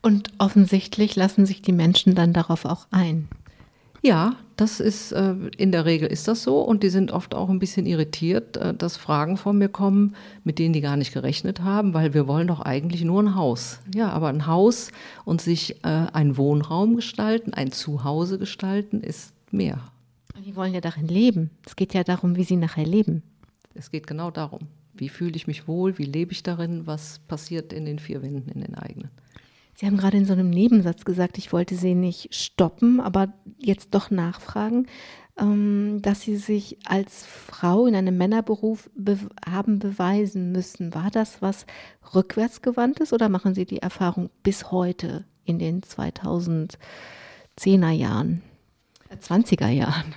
Und 0.00 0.32
offensichtlich 0.38 1.14
lassen 1.14 1.46
sich 1.46 1.62
die 1.62 1.72
Menschen 1.72 2.14
dann 2.14 2.32
darauf 2.32 2.64
auch 2.64 2.86
ein. 2.90 3.28
Ja, 4.02 4.34
das 4.56 4.80
ist 4.80 5.12
äh, 5.12 5.34
in 5.56 5.70
der 5.70 5.84
Regel 5.84 6.08
ist 6.08 6.26
das 6.26 6.42
so 6.42 6.60
und 6.60 6.82
die 6.82 6.88
sind 6.88 7.12
oft 7.12 7.36
auch 7.36 7.48
ein 7.48 7.60
bisschen 7.60 7.86
irritiert, 7.86 8.56
äh, 8.56 8.74
dass 8.74 8.96
Fragen 8.96 9.36
von 9.36 9.56
mir 9.56 9.68
kommen, 9.68 10.16
mit 10.42 10.58
denen 10.58 10.72
die 10.72 10.80
gar 10.80 10.96
nicht 10.96 11.14
gerechnet 11.14 11.60
haben, 11.60 11.94
weil 11.94 12.12
wir 12.12 12.26
wollen 12.26 12.48
doch 12.48 12.60
eigentlich 12.60 13.04
nur 13.04 13.22
ein 13.22 13.36
Haus. 13.36 13.78
Ja, 13.94 14.10
aber 14.10 14.28
ein 14.28 14.46
Haus 14.48 14.90
und 15.24 15.40
sich 15.40 15.84
äh, 15.84 15.88
einen 15.88 16.36
Wohnraum 16.36 16.96
gestalten, 16.96 17.54
ein 17.54 17.70
Zuhause 17.70 18.40
gestalten, 18.40 19.00
ist 19.02 19.34
mehr. 19.52 19.78
Die 20.44 20.56
wollen 20.56 20.74
ja 20.74 20.80
darin 20.80 21.06
leben. 21.06 21.50
Es 21.64 21.76
geht 21.76 21.94
ja 21.94 22.02
darum, 22.02 22.34
wie 22.34 22.44
sie 22.44 22.56
nachher 22.56 22.86
leben. 22.86 23.22
Es 23.74 23.92
geht 23.92 24.08
genau 24.08 24.32
darum. 24.32 24.66
Wie 24.94 25.08
fühle 25.08 25.36
ich 25.36 25.46
mich 25.46 25.68
wohl? 25.68 25.96
Wie 25.98 26.04
lebe 26.04 26.32
ich 26.32 26.42
darin? 26.42 26.88
Was 26.88 27.20
passiert 27.20 27.72
in 27.72 27.84
den 27.84 28.00
vier 28.00 28.22
Wänden, 28.22 28.50
in 28.50 28.60
den 28.62 28.74
eigenen? 28.74 29.10
Sie 29.82 29.88
haben 29.88 29.96
gerade 29.96 30.16
in 30.16 30.26
so 30.26 30.32
einem 30.32 30.48
Nebensatz 30.48 31.04
gesagt, 31.04 31.38
ich 31.38 31.52
wollte 31.52 31.74
Sie 31.74 31.96
nicht 31.96 32.32
stoppen, 32.32 33.00
aber 33.00 33.32
jetzt 33.58 33.96
doch 33.96 34.12
nachfragen, 34.12 34.86
ähm, 35.36 35.98
dass 36.02 36.20
Sie 36.20 36.36
sich 36.36 36.78
als 36.84 37.26
Frau 37.26 37.86
in 37.86 37.96
einem 37.96 38.16
Männerberuf 38.16 38.88
be 38.94 39.18
haben 39.44 39.80
beweisen 39.80 40.52
müssen. 40.52 40.94
War 40.94 41.10
das 41.10 41.42
was 41.42 41.66
rückwärtsgewandtes 42.14 43.12
oder 43.12 43.28
machen 43.28 43.56
Sie 43.56 43.64
die 43.64 43.82
Erfahrung 43.82 44.30
bis 44.44 44.70
heute 44.70 45.24
in 45.44 45.58
den 45.58 45.80
2010er 45.80 47.90
Jahren, 47.90 48.40
20er 49.20 49.66
äh, 49.66 49.78
Jahren? 49.78 50.14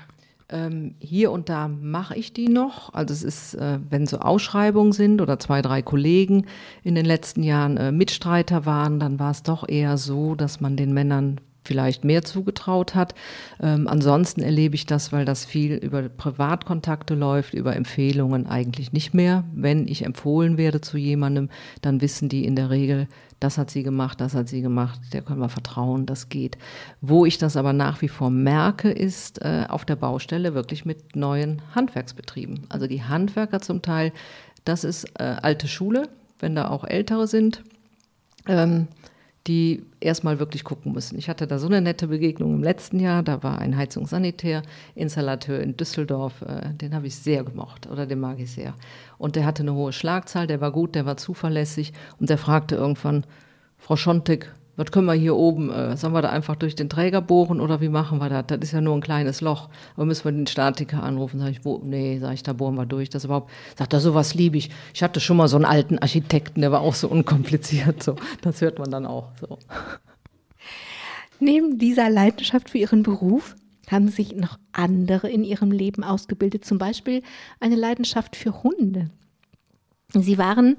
Ähm, 0.55 0.95
hier 0.99 1.31
und 1.31 1.49
da 1.49 1.67
mache 1.67 2.15
ich 2.15 2.31
die 2.31 2.47
noch. 2.47 2.93
Also 2.93 3.13
es 3.13 3.23
ist, 3.23 3.55
äh, 3.55 3.79
wenn 3.89 4.07
so 4.07 4.19
Ausschreibungen 4.19 4.93
sind 4.93 5.19
oder 5.19 5.37
zwei, 5.37 5.61
drei 5.61 5.81
Kollegen 5.81 6.45
in 6.81 6.95
den 6.95 7.05
letzten 7.05 7.43
Jahren 7.43 7.75
äh, 7.75 7.91
Mitstreiter 7.91 8.65
waren, 8.65 9.01
dann 9.01 9.19
war 9.19 9.31
es 9.31 9.43
doch 9.43 9.67
eher 9.67 9.97
so, 9.97 10.33
dass 10.33 10.61
man 10.61 10.77
den 10.77 10.93
Männern 10.93 11.41
vielleicht 11.65 12.05
mehr 12.05 12.23
zugetraut 12.23 12.95
hat. 12.95 13.15
Ähm, 13.61 13.87
ansonsten 13.87 14.41
erlebe 14.41 14.75
ich 14.75 14.85
das, 14.85 15.11
weil 15.11 15.25
das 15.25 15.45
viel 15.45 15.73
über 15.73 16.03
Privatkontakte 16.03 17.15
läuft, 17.15 17.53
über 17.53 17.75
Empfehlungen 17.75 18.47
eigentlich 18.47 18.93
nicht 18.93 19.13
mehr. 19.13 19.43
Wenn 19.53 19.87
ich 19.87 20.05
empfohlen 20.05 20.57
werde 20.57 20.81
zu 20.81 20.97
jemandem, 20.97 21.49
dann 21.81 22.01
wissen 22.01 22.29
die 22.29 22.45
in 22.45 22.55
der 22.55 22.69
Regel, 22.69 23.07
das 23.39 23.57
hat 23.57 23.69
sie 23.69 23.83
gemacht, 23.83 24.21
das 24.21 24.33
hat 24.33 24.47
sie 24.47 24.61
gemacht, 24.61 24.99
der 25.13 25.21
können 25.21 25.41
wir 25.41 25.49
vertrauen, 25.49 26.05
das 26.05 26.29
geht. 26.29 26.57
Wo 27.01 27.25
ich 27.25 27.37
das 27.37 27.57
aber 27.57 27.73
nach 27.73 28.01
wie 28.01 28.07
vor 28.07 28.29
merke, 28.29 28.89
ist 28.89 29.41
äh, 29.41 29.65
auf 29.67 29.85
der 29.85 29.97
Baustelle 29.97 30.53
wirklich 30.53 30.85
mit 30.85 31.15
neuen 31.15 31.61
Handwerksbetrieben. 31.73 32.61
Also 32.69 32.87
die 32.87 33.03
Handwerker 33.03 33.59
zum 33.59 33.81
Teil, 33.81 34.13
das 34.63 34.83
ist 34.83 35.05
äh, 35.19 35.35
alte 35.41 35.67
Schule, 35.67 36.09
wenn 36.39 36.55
da 36.55 36.69
auch 36.69 36.85
ältere 36.85 37.27
sind. 37.27 37.63
Ähm, 38.47 38.87
die 39.47 39.83
erstmal 39.99 40.39
wirklich 40.39 40.63
gucken 40.63 40.93
müssen. 40.93 41.17
Ich 41.19 41.29
hatte 41.29 41.45
da 41.45 41.59
so 41.59 41.67
eine 41.67 41.81
nette 41.81 42.07
Begegnung 42.07 42.55
im 42.55 42.63
letzten 42.63 42.99
Jahr. 42.99 43.21
Da 43.21 43.43
war 43.43 43.59
ein 43.59 43.77
Heizungssanitär-Installateur 43.77 45.59
in 45.59 45.77
Düsseldorf. 45.77 46.41
Äh, 46.41 46.73
den 46.73 46.95
habe 46.95 47.07
ich 47.07 47.15
sehr 47.15 47.43
gemocht 47.43 47.87
oder 47.87 48.07
den 48.07 48.19
mag 48.19 48.39
ich 48.39 48.51
sehr. 48.51 48.73
Und 49.17 49.35
der 49.35 49.45
hatte 49.45 49.61
eine 49.61 49.73
hohe 49.73 49.93
Schlagzahl, 49.93 50.47
der 50.47 50.61
war 50.61 50.71
gut, 50.71 50.95
der 50.95 51.05
war 51.05 51.17
zuverlässig. 51.17 51.93
Und 52.19 52.29
der 52.29 52.37
fragte 52.37 52.75
irgendwann, 52.75 53.23
Frau 53.77 53.95
Schontek, 53.95 54.51
was 54.77 54.91
können 54.91 55.07
wir 55.07 55.13
hier 55.13 55.35
oben, 55.35 55.71
äh, 55.71 55.95
sollen 55.95 56.13
wir 56.13 56.21
da 56.21 56.29
einfach 56.29 56.55
durch 56.55 56.75
den 56.75 56.89
Träger 56.89 57.21
bohren 57.21 57.61
oder 57.61 57.81
wie 57.81 57.89
machen 57.89 58.19
wir 58.19 58.29
das? 58.29 58.45
Das 58.47 58.59
ist 58.59 58.71
ja 58.73 58.81
nur 58.81 58.95
ein 58.95 59.01
kleines 59.01 59.41
Loch. 59.41 59.69
Aber 59.95 60.05
müssen 60.05 60.25
wir 60.25 60.31
den 60.31 60.47
Statiker 60.47 61.01
anrufen? 61.01 61.39
Sag 61.39 61.51
ich, 61.51 61.63
wo, 61.63 61.81
nee, 61.83 62.19
sag 62.19 62.33
ich, 62.33 62.43
da 62.43 62.53
bohren 62.53 62.75
wir 62.75 62.85
durch. 62.85 63.09
Das 63.09 63.23
überhaupt, 63.23 63.51
sagt 63.77 63.93
er, 63.93 63.99
sowas 63.99 64.35
liebe 64.35 64.57
ich. 64.57 64.69
Ich 64.93 65.01
hatte 65.01 65.19
schon 65.19 65.37
mal 65.37 65.47
so 65.47 65.55
einen 65.55 65.65
alten 65.65 65.99
Architekten, 65.99 66.61
der 66.61 66.71
war 66.71 66.81
auch 66.81 66.95
so 66.95 67.07
unkompliziert. 67.07 68.03
So, 68.03 68.15
das 68.41 68.61
hört 68.61 68.79
man 68.79 68.91
dann 68.91 69.05
auch 69.05 69.29
so. 69.39 69.57
Neben 71.39 71.77
dieser 71.77 72.09
Leidenschaft 72.09 72.69
für 72.69 72.77
Ihren 72.77 73.03
Beruf 73.03 73.55
haben 73.89 74.09
sich 74.09 74.35
noch 74.35 74.57
andere 74.71 75.29
in 75.29 75.43
Ihrem 75.43 75.71
Leben 75.71 76.03
ausgebildet, 76.03 76.65
zum 76.65 76.77
Beispiel 76.77 77.21
eine 77.59 77.75
Leidenschaft 77.75 78.35
für 78.35 78.63
Hunde. 78.63 79.09
Sie 80.13 80.37
waren 80.37 80.77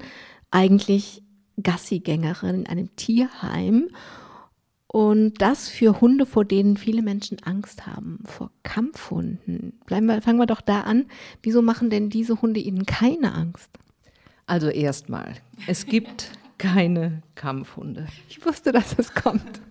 eigentlich 0.51 1.21
Gassigängerin 1.61 2.61
in 2.61 2.67
einem 2.67 2.95
Tierheim 2.95 3.89
und 4.87 5.41
das 5.41 5.67
für 5.67 5.99
Hunde, 5.99 6.25
vor 6.25 6.45
denen 6.45 6.77
viele 6.77 7.01
Menschen 7.01 7.43
Angst 7.43 7.85
haben, 7.85 8.19
vor 8.25 8.51
Kampfhunden. 8.63 9.79
Bleiben 9.85 10.05
wir, 10.05 10.21
fangen 10.21 10.39
wir 10.39 10.45
doch 10.45 10.61
da 10.61 10.81
an. 10.81 11.07
Wieso 11.43 11.61
machen 11.61 11.89
denn 11.89 12.09
diese 12.09 12.41
Hunde 12.41 12.59
Ihnen 12.59 12.85
keine 12.85 13.33
Angst? 13.33 13.69
Also 14.45 14.69
erstmal, 14.69 15.35
es 15.67 15.85
gibt 15.85 16.31
keine 16.57 17.21
Kampfhunde. 17.35 18.07
Ich 18.29 18.43
wusste, 18.45 18.71
dass 18.71 18.97
es 18.97 19.13
kommt. 19.13 19.61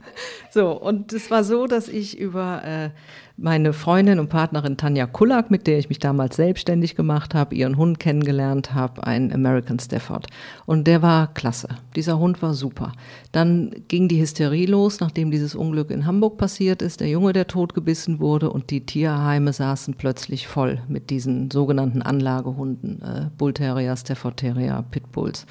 So, 0.51 0.71
und 0.71 1.13
es 1.13 1.31
war 1.31 1.45
so, 1.45 1.67
dass 1.67 1.89
ich 1.89 2.19
über 2.19 2.65
äh, 2.65 2.91
meine 3.37 3.75
Freundin 3.75 4.19
und 4.19 4.29
Partnerin 4.29 4.79
Tanja 4.79 5.07
Kullak, 5.07 5.51
mit 5.51 5.67
der 5.67 5.79
ich 5.79 5.91
mich 5.91 5.99
damals 5.99 6.37
selbstständig 6.37 6.97
gemacht 6.97 7.35
habe, 7.35 7.55
ihren 7.55 7.77
Hund 7.77 8.01
kennengelernt 8.01 8.73
habe, 8.73 9.07
einen 9.07 9.33
American 9.33 9.79
Stafford. 9.79 10.27
Und 10.65 10.87
der 10.87 11.03
war 11.03 11.35
klasse. 11.35 11.69
Dieser 11.95 12.19
Hund 12.19 12.41
war 12.41 12.55
super. 12.55 12.93
Dann 13.33 13.75
ging 13.89 14.09
die 14.09 14.21
Hysterie 14.21 14.67
los, 14.67 15.01
nachdem 15.01 15.31
dieses 15.31 15.55
Unglück 15.55 15.91
in 15.91 16.07
Hamburg 16.07 16.39
passiert 16.39 16.81
ist, 16.81 17.01
der 17.01 17.09
Junge, 17.09 17.35
der 17.35 17.47
totgebissen 17.47 18.21
wurde 18.21 18.51
und 18.51 18.71
die 18.71 18.87
Tierheime 18.87 19.53
saßen 19.53 19.95
plötzlich 19.95 20.47
voll 20.47 20.81
mit 20.89 21.11
diesen 21.11 21.51
sogenannten 21.51 22.01
Anlagehunden, 22.01 23.03
äh, 23.03 23.27
Bull 23.37 23.53
Terrier, 23.53 23.97
Stafford 23.97 24.39
Terrier, 24.39 24.85
Pitbulls. 24.91 25.47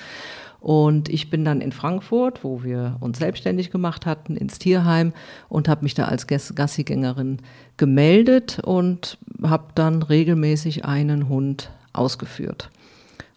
Und 0.66 1.10
ich 1.10 1.30
bin 1.30 1.46
dann 1.46 1.62
in 1.62 1.72
Frankfurt, 1.72 2.44
wo 2.44 2.64
wir 2.64 2.98
uns 3.00 3.20
selbstständig 3.20 3.70
gemacht 3.70 4.08
hatten, 4.08 4.36
ins 4.36 4.58
Tierheim 4.58 5.14
und 5.48 5.68
habe 5.68 5.84
mich 5.84 5.94
da 5.94 6.06
als 6.06 6.26
Gassigängerin 6.26 7.38
gemeldet 7.78 8.62
und 8.64 9.20
habe 9.44 9.66
dann 9.76 10.02
regelmäßig 10.02 10.84
einen 10.84 11.30
Hund 11.30 11.70
ausgeführt. 11.94 12.72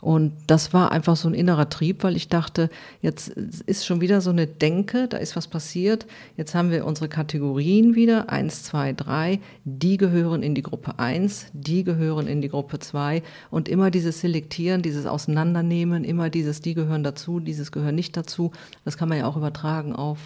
Und 0.01 0.33
das 0.47 0.73
war 0.73 0.93
einfach 0.93 1.17
so 1.17 1.29
ein 1.29 1.35
innerer 1.35 1.69
Trieb, 1.69 2.05
weil 2.05 2.15
ich 2.15 2.29
dachte, 2.29 2.71
jetzt 3.03 3.31
ist 3.31 3.85
schon 3.85 4.01
wieder 4.01 4.21
so 4.21 4.31
eine 4.31 4.47
Denke, 4.47 5.09
da 5.09 5.17
ist 5.17 5.35
was 5.35 5.49
passiert. 5.49 6.07
Jetzt 6.37 6.55
haben 6.55 6.71
wir 6.71 6.87
unsere 6.87 7.09
Kategorien 7.09 7.97
wieder, 7.97 8.31
eins, 8.31 8.63
zwei, 8.63 8.93
drei. 8.93 9.41
Die 9.65 9.97
gehören 9.97 10.45
in 10.45 10.55
die 10.55 10.63
Gruppe 10.63 11.01
eins, 11.01 11.47
die 11.53 11.83
gehören 11.83 12.29
in 12.29 12.41
die 12.41 12.49
Gruppe 12.49 12.79
zwei. 12.79 13.25
Und 13.51 13.69
immer 13.69 13.91
dieses 13.91 14.21
Selektieren, 14.21 14.83
dieses 14.83 15.07
Auseinandernehmen, 15.07 16.05
immer 16.05 16.31
dieses, 16.31 16.61
die 16.61 16.75
gehören 16.75 17.03
dazu, 17.03 17.41
dieses 17.41 17.73
gehören 17.73 17.97
nicht 17.97 18.17
dazu. 18.17 18.53
Das 18.85 18.97
kann 18.99 19.09
man 19.09 19.19
ja 19.19 19.27
auch 19.27 19.37
übertragen 19.37 19.97
auf 19.97 20.19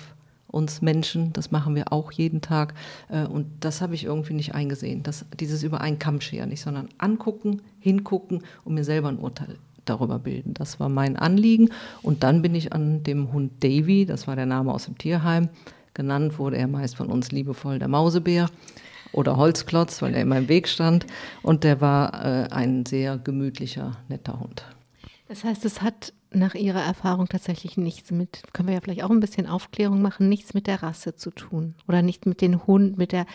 uns 0.53 0.83
Menschen, 0.83 1.33
das 1.33 1.51
machen 1.51 1.75
wir 1.75 1.93
auch 1.93 2.12
jeden 2.12 2.41
Tag. 2.41 2.75
Äh, 3.09 3.25
und 3.25 3.47
das 3.61 3.81
habe 3.81 3.95
ich 3.95 4.05
irgendwie 4.05 4.35
nicht 4.35 4.55
eingesehen, 4.55 5.03
dass 5.03 5.27
dieses 5.41 5.65
über 5.65 5.81
einen 5.81 5.99
Kamm 5.99 6.21
scheren 6.21 6.51
nicht, 6.51 6.61
sondern 6.61 6.88
angucken, 6.99 7.62
hingucken 7.81 8.43
und 8.65 8.75
mir 8.75 8.85
selber 8.85 9.09
ein 9.09 9.19
Urteil 9.19 9.59
darüber 9.85 10.19
bilden. 10.19 10.55
Das 10.55 10.79
war 10.79 10.88
mein 10.88 11.17
Anliegen. 11.17 11.71
Und 12.03 12.23
dann 12.23 12.43
bin 12.43 12.55
ich 12.55 12.73
an 12.73 13.03
dem 13.03 13.33
Hund 13.33 13.65
Davy, 13.65 14.07
das 14.07 14.27
war 14.29 14.37
der 14.37 14.47
Name 14.47 14.73
aus 14.73 14.85
dem 14.85 14.97
Tierheim, 14.97 15.49
genannt 15.95 16.38
wurde 16.38 16.57
er 16.57 16.69
meist 16.69 16.97
von 16.97 17.09
uns 17.09 17.33
liebevoll 17.33 17.79
der 17.79 17.88
Mausebär 17.88 18.49
oder 19.12 19.37
Holzklotz, 19.37 20.01
weil 20.01 20.15
er 20.15 20.23
immer 20.23 20.38
im 20.38 20.49
Weg 20.49 20.69
stand. 20.69 21.07
Und 21.43 21.65
der 21.65 21.81
war 21.81 22.25
äh, 22.25 22.49
ein 22.51 22.87
sehr 22.87 23.19
gemütlicher, 23.19 23.97
netter 24.09 24.38
Hund. 24.41 24.65
Das 25.29 25.45
heißt, 25.45 25.65
es 25.65 25.83
hat 25.83 26.12
nach 26.35 26.55
Ihrer 26.55 26.83
Erfahrung 26.83 27.29
tatsächlich 27.29 27.77
nichts 27.77 28.11
mit, 28.11 28.42
können 28.53 28.68
wir 28.68 28.75
ja 28.75 28.81
vielleicht 28.81 29.05
auch 29.05 29.11
ein 29.11 29.21
bisschen 29.21 29.47
Aufklärung 29.47 30.03
machen, 30.03 30.29
nichts 30.29 30.55
mit 30.55 30.66
der 30.66 30.83
Rasse 30.83 31.16
zu 31.16 31.31
tun 31.31 31.75
oder 31.88 32.03
nicht 32.03 32.27
mit 32.27 32.40
den 32.40 32.66
Hunden, 32.66 32.99
mit 32.99 33.12
der, 33.12 33.27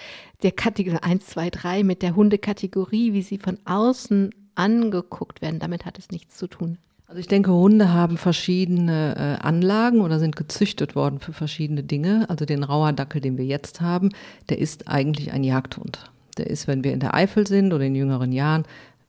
der 0.43 0.51
Kategorie 0.51 0.99
1, 1.01 1.25
2, 1.25 1.49
3, 1.49 1.83
mit 1.83 2.01
der 2.01 2.15
Hundekategorie, 2.15 3.13
wie 3.13 3.21
sie 3.21 3.37
von 3.37 3.57
außen 3.65 4.33
angeguckt 4.55 5.41
werden. 5.41 5.59
Damit 5.59 5.85
hat 5.85 5.97
es 5.99 6.09
nichts 6.09 6.37
zu 6.37 6.47
tun. 6.47 6.77
Also 7.07 7.21
ich 7.21 7.27
denke, 7.27 7.53
Hunde 7.53 7.93
haben 7.93 8.17
verschiedene 8.17 9.15
äh, 9.15 9.45
Anlagen 9.45 10.01
oder 10.01 10.19
sind 10.19 10.35
gezüchtet 10.35 10.93
worden 10.93 11.19
für 11.19 11.31
verschiedene 11.31 11.81
Dinge. 11.81 12.29
Also 12.29 12.43
den 12.43 12.63
Rauerdackel, 12.63 13.21
den 13.21 13.37
wir 13.37 13.45
jetzt 13.45 13.79
haben, 13.79 14.09
der 14.49 14.59
ist 14.59 14.89
eigentlich 14.89 15.31
ein 15.31 15.45
Jagdhund. 15.45 16.11
Der 16.37 16.47
ist, 16.47 16.67
wenn 16.67 16.83
wir 16.83 16.91
in 16.91 16.99
der 16.99 17.13
Eifel 17.13 17.47
sind 17.47 17.71
oder 17.71 17.85
in 17.85 17.95
jüngeren 17.95 18.33
Jahren, 18.33 18.65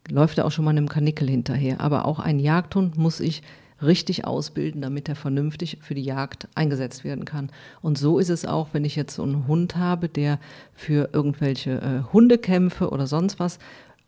läuft 0.08 0.38
er 0.38 0.46
auch 0.46 0.52
schon 0.52 0.64
mal 0.64 0.70
einem 0.70 0.88
Kanickel 0.88 1.28
hinterher. 1.28 1.80
Aber 1.80 2.04
auch 2.04 2.20
ein 2.20 2.38
Jagdhund 2.38 2.96
muss 2.96 3.18
ich 3.18 3.42
richtig 3.82 4.24
ausbilden, 4.24 4.80
damit 4.80 5.08
er 5.08 5.16
vernünftig 5.16 5.78
für 5.80 5.94
die 5.94 6.02
Jagd 6.02 6.48
eingesetzt 6.54 7.04
werden 7.04 7.24
kann. 7.24 7.50
Und 7.80 7.98
so 7.98 8.18
ist 8.18 8.30
es 8.30 8.44
auch, 8.44 8.68
wenn 8.72 8.84
ich 8.84 8.96
jetzt 8.96 9.14
so 9.14 9.22
einen 9.22 9.46
Hund 9.46 9.76
habe, 9.76 10.08
der 10.08 10.38
für 10.74 11.10
irgendwelche 11.12 11.80
äh, 11.80 12.12
Hundekämpfe 12.12 12.90
oder 12.90 13.06
sonst 13.06 13.38
was 13.38 13.58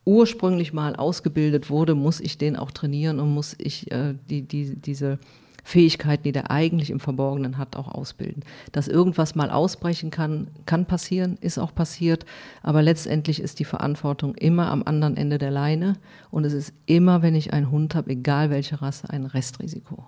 ursprünglich 0.04 0.72
mal 0.72 0.96
ausgebildet 0.96 1.70
wurde, 1.70 1.94
muss 1.94 2.20
ich 2.20 2.38
den 2.38 2.56
auch 2.56 2.70
trainieren 2.70 3.20
und 3.20 3.32
muss 3.32 3.54
ich 3.58 3.90
äh, 3.92 4.14
die, 4.28 4.42
die, 4.42 4.74
diese 4.74 5.18
Fähigkeiten, 5.64 6.24
die 6.24 6.32
der 6.32 6.50
eigentlich 6.50 6.90
im 6.90 7.00
Verborgenen 7.00 7.58
hat, 7.58 7.76
auch 7.76 7.88
ausbilden. 7.88 8.44
Dass 8.72 8.88
irgendwas 8.88 9.34
mal 9.34 9.50
ausbrechen 9.50 10.10
kann, 10.10 10.48
kann 10.66 10.86
passieren, 10.86 11.38
ist 11.40 11.58
auch 11.58 11.74
passiert, 11.74 12.24
aber 12.62 12.82
letztendlich 12.82 13.40
ist 13.40 13.58
die 13.58 13.64
Verantwortung 13.64 14.34
immer 14.34 14.70
am 14.70 14.82
anderen 14.84 15.16
Ende 15.16 15.38
der 15.38 15.50
Leine 15.50 15.94
und 16.30 16.44
es 16.44 16.52
ist 16.52 16.72
immer, 16.86 17.22
wenn 17.22 17.34
ich 17.34 17.52
einen 17.52 17.70
Hund 17.70 17.94
habe, 17.94 18.10
egal 18.10 18.50
welche 18.50 18.80
Rasse, 18.82 19.10
ein 19.10 19.26
Restrisiko. 19.26 20.06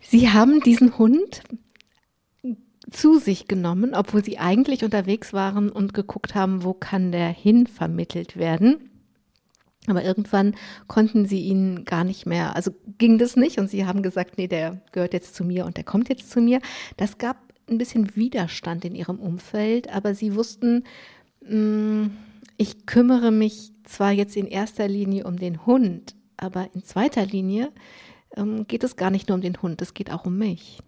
Sie 0.00 0.30
haben 0.30 0.60
diesen 0.60 0.98
Hund 0.98 1.42
zu 2.90 3.18
sich 3.18 3.48
genommen, 3.48 3.94
obwohl 3.94 4.24
sie 4.24 4.38
eigentlich 4.38 4.84
unterwegs 4.84 5.32
waren 5.32 5.70
und 5.70 5.94
geguckt 5.94 6.34
haben, 6.34 6.64
wo 6.64 6.74
kann 6.74 7.12
der 7.12 7.28
hin 7.28 7.66
vermittelt 7.66 8.36
werden. 8.36 8.90
Aber 9.88 10.04
irgendwann 10.04 10.54
konnten 10.86 11.26
sie 11.26 11.40
ihn 11.40 11.84
gar 11.84 12.04
nicht 12.04 12.24
mehr, 12.24 12.54
also 12.54 12.70
ging 12.98 13.18
das 13.18 13.34
nicht 13.34 13.58
und 13.58 13.68
sie 13.68 13.84
haben 13.84 14.02
gesagt, 14.02 14.38
nee, 14.38 14.46
der 14.46 14.80
gehört 14.92 15.12
jetzt 15.12 15.34
zu 15.34 15.44
mir 15.44 15.66
und 15.66 15.76
der 15.76 15.84
kommt 15.84 16.08
jetzt 16.08 16.30
zu 16.30 16.40
mir. 16.40 16.60
Das 16.96 17.18
gab 17.18 17.36
ein 17.68 17.78
bisschen 17.78 18.14
Widerstand 18.14 18.84
in 18.84 18.94
ihrem 18.94 19.18
Umfeld, 19.18 19.92
aber 19.92 20.14
sie 20.14 20.34
wussten, 20.36 20.84
mh, 21.40 21.56
mm, 21.56 22.10
ich 22.58 22.86
kümmere 22.86 23.32
mich 23.32 23.72
zwar 23.84 24.12
jetzt 24.12 24.36
in 24.36 24.46
erster 24.46 24.86
Linie 24.86 25.24
um 25.24 25.36
den 25.36 25.66
Hund, 25.66 26.14
aber 26.36 26.68
in 26.74 26.84
zweiter 26.84 27.26
Linie 27.26 27.72
ähm, 28.36 28.66
geht 28.68 28.84
es 28.84 28.94
gar 28.94 29.10
nicht 29.10 29.28
nur 29.28 29.36
um 29.36 29.42
den 29.42 29.60
Hund, 29.62 29.82
es 29.82 29.94
geht 29.94 30.12
auch 30.12 30.26
um 30.26 30.38
mich. 30.38 30.78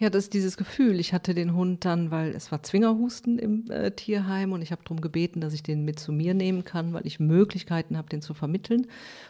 Ja, 0.00 0.08
das 0.08 0.24
ist 0.24 0.32
dieses 0.32 0.56
Gefühl. 0.56 0.98
Ich 0.98 1.12
hatte 1.12 1.34
den 1.34 1.52
Hund 1.52 1.84
dann, 1.84 2.10
weil 2.10 2.30
es 2.30 2.50
war 2.50 2.62
Zwingerhusten 2.62 3.38
im 3.38 3.70
äh, 3.70 3.90
Tierheim 3.90 4.52
und 4.52 4.62
ich 4.62 4.72
habe 4.72 4.82
darum 4.82 5.02
gebeten, 5.02 5.42
dass 5.42 5.52
ich 5.52 5.62
den 5.62 5.84
mit 5.84 5.98
zu 5.98 6.10
mir 6.10 6.32
nehmen 6.32 6.64
kann, 6.64 6.94
weil 6.94 7.06
ich 7.06 7.20
Möglichkeiten 7.20 7.98
habe, 7.98 8.08
den 8.08 8.22
zu 8.22 8.32
vermitteln 8.32 8.86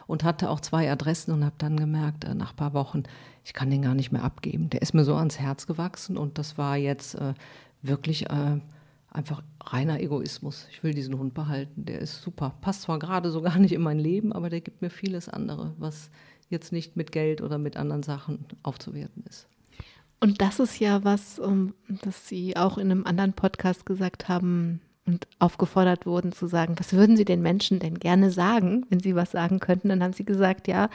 und 0.07 0.23
hatte 0.23 0.49
auch 0.49 0.61
zwei 0.61 0.89
Adressen 0.89 1.33
und 1.33 1.43
habe 1.43 1.55
dann 1.57 1.75
gemerkt, 1.75 2.23
äh, 2.23 2.35
nach 2.35 2.51
ein 2.51 2.55
paar 2.55 2.73
Wochen, 2.73 3.03
ich 3.43 3.51
kann 3.51 3.69
den 3.69 3.81
gar 3.81 3.95
nicht 3.95 4.13
mehr 4.13 4.23
abgeben. 4.23 4.69
Der 4.69 4.81
ist 4.81 4.93
mir 4.93 5.03
so 5.03 5.13
ans 5.15 5.39
Herz 5.39 5.67
gewachsen 5.67 6.15
und 6.15 6.37
das 6.37 6.57
war 6.57 6.77
jetzt 6.77 7.15
äh, 7.15 7.33
wirklich 7.81 8.29
äh, 8.29 8.61
einfach 9.09 9.43
reiner 9.59 9.99
Egoismus. 9.99 10.67
Ich 10.71 10.83
will 10.83 10.93
diesen 10.93 11.19
Hund 11.19 11.33
behalten. 11.33 11.83
Der 11.83 11.99
ist 11.99 12.21
super. 12.21 12.55
Passt 12.61 12.83
zwar 12.83 12.97
gerade 12.97 13.29
so 13.31 13.41
gar 13.41 13.59
nicht 13.59 13.73
in 13.73 13.81
mein 13.81 13.99
Leben, 13.99 14.31
aber 14.31 14.49
der 14.49 14.61
gibt 14.61 14.81
mir 14.81 14.89
vieles 14.89 15.27
andere, 15.27 15.73
was 15.79 16.09
jetzt 16.47 16.71
nicht 16.71 16.95
mit 16.95 17.11
Geld 17.11 17.41
oder 17.41 17.57
mit 17.57 17.75
anderen 17.75 18.03
Sachen 18.03 18.45
aufzuwerten 18.63 19.25
ist. 19.27 19.49
Und 20.23 20.39
das 20.39 20.59
ist 20.59 20.79
ja 20.79 21.03
was, 21.03 21.39
um, 21.39 21.73
das 22.03 22.27
Sie 22.27 22.55
auch 22.55 22.77
in 22.77 22.91
einem 22.91 23.05
anderen 23.07 23.33
Podcast 23.33 23.87
gesagt 23.87 24.29
haben 24.29 24.79
und 25.07 25.27
aufgefordert 25.39 26.05
wurden 26.05 26.31
zu 26.31 26.45
sagen, 26.45 26.75
was 26.77 26.93
würden 26.93 27.17
Sie 27.17 27.25
den 27.25 27.41
Menschen 27.41 27.79
denn 27.79 27.97
gerne 27.97 28.29
sagen, 28.29 28.85
wenn 28.89 28.99
Sie 28.99 29.15
was 29.15 29.31
sagen 29.31 29.59
könnten? 29.59 29.89
Dann 29.89 30.03
haben 30.03 30.13
Sie 30.13 30.23
gesagt, 30.23 30.67
ja, 30.67 30.89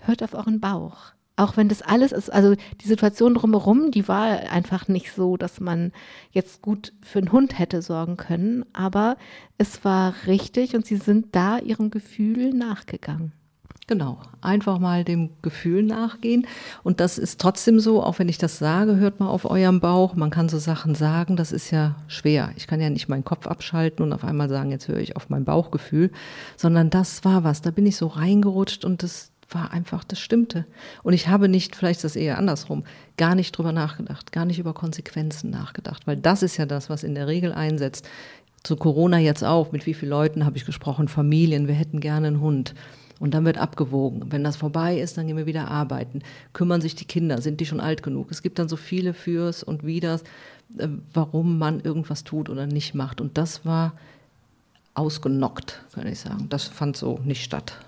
hört 0.00 0.22
auf 0.22 0.34
euren 0.34 0.60
Bauch. 0.60 1.14
Auch 1.36 1.56
wenn 1.56 1.70
das 1.70 1.80
alles 1.80 2.12
ist, 2.12 2.30
also 2.30 2.54
die 2.82 2.86
Situation 2.86 3.32
drumherum, 3.34 3.90
die 3.90 4.08
war 4.08 4.50
einfach 4.50 4.88
nicht 4.88 5.10
so, 5.12 5.38
dass 5.38 5.58
man 5.58 5.92
jetzt 6.30 6.60
gut 6.60 6.92
für 7.02 7.18
einen 7.18 7.32
Hund 7.32 7.58
hätte 7.58 7.80
sorgen 7.80 8.18
können, 8.18 8.66
aber 8.74 9.16
es 9.56 9.84
war 9.86 10.14
richtig 10.26 10.76
und 10.76 10.84
sie 10.84 10.96
sind 10.96 11.34
da 11.34 11.58
ihrem 11.58 11.90
Gefühl 11.90 12.50
nachgegangen. 12.50 13.32
Genau, 13.88 14.18
einfach 14.40 14.80
mal 14.80 15.04
dem 15.04 15.30
Gefühl 15.42 15.84
nachgehen. 15.84 16.48
Und 16.82 16.98
das 16.98 17.18
ist 17.18 17.40
trotzdem 17.40 17.78
so, 17.78 18.02
auch 18.02 18.18
wenn 18.18 18.28
ich 18.28 18.36
das 18.36 18.58
sage, 18.58 18.96
hört 18.96 19.20
mal 19.20 19.28
auf 19.28 19.48
eurem 19.48 19.78
Bauch. 19.78 20.16
Man 20.16 20.30
kann 20.30 20.48
so 20.48 20.58
Sachen 20.58 20.96
sagen, 20.96 21.36
das 21.36 21.52
ist 21.52 21.70
ja 21.70 21.94
schwer. 22.08 22.50
Ich 22.56 22.66
kann 22.66 22.80
ja 22.80 22.90
nicht 22.90 23.08
meinen 23.08 23.24
Kopf 23.24 23.46
abschalten 23.46 24.04
und 24.04 24.12
auf 24.12 24.24
einmal 24.24 24.48
sagen, 24.48 24.72
jetzt 24.72 24.88
höre 24.88 24.98
ich 24.98 25.14
auf 25.14 25.30
mein 25.30 25.44
Bauchgefühl, 25.44 26.10
sondern 26.56 26.90
das 26.90 27.24
war 27.24 27.44
was. 27.44 27.62
Da 27.62 27.70
bin 27.70 27.86
ich 27.86 27.96
so 27.96 28.08
reingerutscht 28.08 28.84
und 28.84 29.04
das 29.04 29.30
war 29.50 29.72
einfach, 29.72 30.02
das 30.02 30.18
stimmte. 30.18 30.66
Und 31.04 31.12
ich 31.12 31.28
habe 31.28 31.48
nicht, 31.48 31.76
vielleicht 31.76 31.98
ist 31.98 32.04
das 32.04 32.16
eher 32.16 32.38
andersrum, 32.38 32.82
gar 33.16 33.36
nicht 33.36 33.52
drüber 33.52 33.70
nachgedacht, 33.70 34.32
gar 34.32 34.46
nicht 34.46 34.58
über 34.58 34.74
Konsequenzen 34.74 35.50
nachgedacht, 35.50 36.08
weil 36.08 36.16
das 36.16 36.42
ist 36.42 36.56
ja 36.56 36.66
das, 36.66 36.90
was 36.90 37.04
in 37.04 37.14
der 37.14 37.28
Regel 37.28 37.52
einsetzt. 37.52 38.08
Zu 38.64 38.74
Corona 38.74 39.18
jetzt 39.18 39.44
auch, 39.44 39.70
mit 39.70 39.86
wie 39.86 39.94
vielen 39.94 40.10
Leuten 40.10 40.44
habe 40.44 40.56
ich 40.56 40.64
gesprochen, 40.64 41.06
Familien, 41.06 41.68
wir 41.68 41.74
hätten 41.76 42.00
gerne 42.00 42.26
einen 42.26 42.40
Hund. 42.40 42.74
Und 43.18 43.32
dann 43.32 43.44
wird 43.44 43.58
abgewogen. 43.58 44.30
Wenn 44.30 44.44
das 44.44 44.56
vorbei 44.56 44.98
ist, 44.98 45.16
dann 45.16 45.26
gehen 45.26 45.36
wir 45.36 45.46
wieder 45.46 45.68
arbeiten. 45.68 46.20
Kümmern 46.52 46.80
sich 46.80 46.94
die 46.94 47.06
Kinder? 47.06 47.40
Sind 47.40 47.60
die 47.60 47.66
schon 47.66 47.80
alt 47.80 48.02
genug? 48.02 48.30
Es 48.30 48.42
gibt 48.42 48.58
dann 48.58 48.68
so 48.68 48.76
viele 48.76 49.14
Fürs 49.14 49.62
und 49.62 49.84
Widers, 49.84 50.22
äh, 50.76 50.88
warum 51.12 51.58
man 51.58 51.80
irgendwas 51.80 52.24
tut 52.24 52.50
oder 52.50 52.66
nicht 52.66 52.94
macht. 52.94 53.20
Und 53.20 53.38
das 53.38 53.64
war 53.64 53.94
ausgenockt, 54.94 55.82
kann 55.92 56.06
ich 56.06 56.20
sagen. 56.20 56.48
Das 56.48 56.64
fand 56.64 56.96
so 56.96 57.20
nicht 57.24 57.42
statt. 57.42 57.78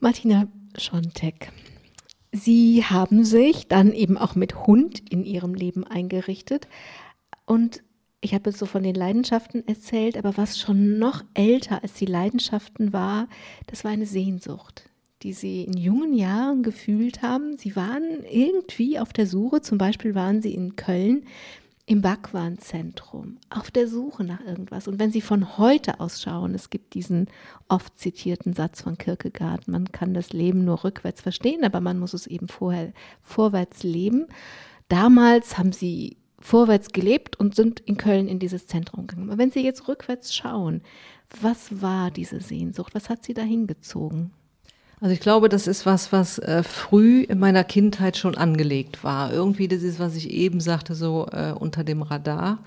Martina 0.00 0.46
Schontek, 0.76 1.52
Sie 2.32 2.84
haben 2.84 3.24
sich 3.24 3.68
dann 3.68 3.92
eben 3.92 4.18
auch 4.18 4.34
mit 4.34 4.66
Hund 4.66 5.02
in 5.10 5.24
Ihrem 5.24 5.54
Leben 5.54 5.84
eingerichtet. 5.84 6.68
Und 7.46 7.82
ich 8.20 8.34
habe 8.34 8.50
jetzt 8.50 8.58
so 8.58 8.66
von 8.66 8.82
den 8.82 8.94
Leidenschaften 8.94 9.66
erzählt, 9.66 10.16
aber 10.16 10.36
was 10.36 10.58
schon 10.58 10.98
noch 10.98 11.24
älter 11.34 11.82
als 11.82 11.94
die 11.94 12.06
Leidenschaften 12.06 12.92
war, 12.92 13.28
das 13.68 13.84
war 13.84 13.92
eine 13.92 14.06
Sehnsucht, 14.06 14.90
die 15.22 15.32
Sie 15.32 15.62
in 15.62 15.76
jungen 15.76 16.14
Jahren 16.14 16.62
gefühlt 16.62 17.22
haben. 17.22 17.56
Sie 17.58 17.76
waren 17.76 18.24
irgendwie 18.30 18.98
auf 18.98 19.12
der 19.12 19.26
Suche, 19.26 19.60
zum 19.60 19.78
Beispiel 19.78 20.14
waren 20.14 20.42
Sie 20.42 20.54
in 20.54 20.74
Köln 20.74 21.24
im 21.86 22.02
Bhagwan-Zentrum 22.02 23.38
auf 23.48 23.70
der 23.70 23.88
Suche 23.88 24.22
nach 24.22 24.44
irgendwas. 24.44 24.88
Und 24.88 24.98
wenn 24.98 25.10
Sie 25.10 25.22
von 25.22 25.56
heute 25.56 26.00
aus 26.00 26.20
schauen, 26.20 26.54
es 26.54 26.68
gibt 26.68 26.92
diesen 26.92 27.28
oft 27.68 27.98
zitierten 27.98 28.52
Satz 28.52 28.82
von 28.82 28.98
Kierkegaard, 28.98 29.68
man 29.68 29.90
kann 29.90 30.12
das 30.12 30.34
Leben 30.34 30.66
nur 30.66 30.84
rückwärts 30.84 31.22
verstehen, 31.22 31.64
aber 31.64 31.80
man 31.80 31.98
muss 31.98 32.12
es 32.12 32.26
eben 32.26 32.48
vorher 32.48 32.92
vorwärts 33.22 33.84
leben. 33.84 34.26
Damals 34.88 35.56
haben 35.56 35.72
Sie 35.72 36.17
vorwärts 36.40 36.92
gelebt 36.92 37.38
und 37.38 37.54
sind 37.54 37.80
in 37.80 37.96
Köln 37.96 38.28
in 38.28 38.38
dieses 38.38 38.66
Zentrum 38.66 39.06
gegangen. 39.06 39.28
Aber 39.28 39.38
wenn 39.38 39.50
Sie 39.50 39.64
jetzt 39.64 39.88
rückwärts 39.88 40.34
schauen, 40.34 40.82
was 41.40 41.82
war 41.82 42.10
diese 42.10 42.40
Sehnsucht? 42.40 42.94
Was 42.94 43.08
hat 43.08 43.24
Sie 43.24 43.34
dahin 43.34 43.66
gezogen? 43.66 44.30
Also 45.00 45.12
ich 45.12 45.20
glaube, 45.20 45.48
das 45.48 45.66
ist 45.66 45.86
was, 45.86 46.12
was 46.12 46.38
äh, 46.38 46.62
früh 46.62 47.22
in 47.22 47.38
meiner 47.38 47.62
Kindheit 47.62 48.16
schon 48.16 48.36
angelegt 48.36 49.04
war. 49.04 49.32
Irgendwie 49.32 49.68
das 49.68 49.82
ist, 49.82 50.00
was 50.00 50.16
ich 50.16 50.30
eben 50.30 50.60
sagte, 50.60 50.94
so 50.94 51.28
äh, 51.30 51.52
unter 51.52 51.84
dem 51.84 52.02
Radar 52.02 52.58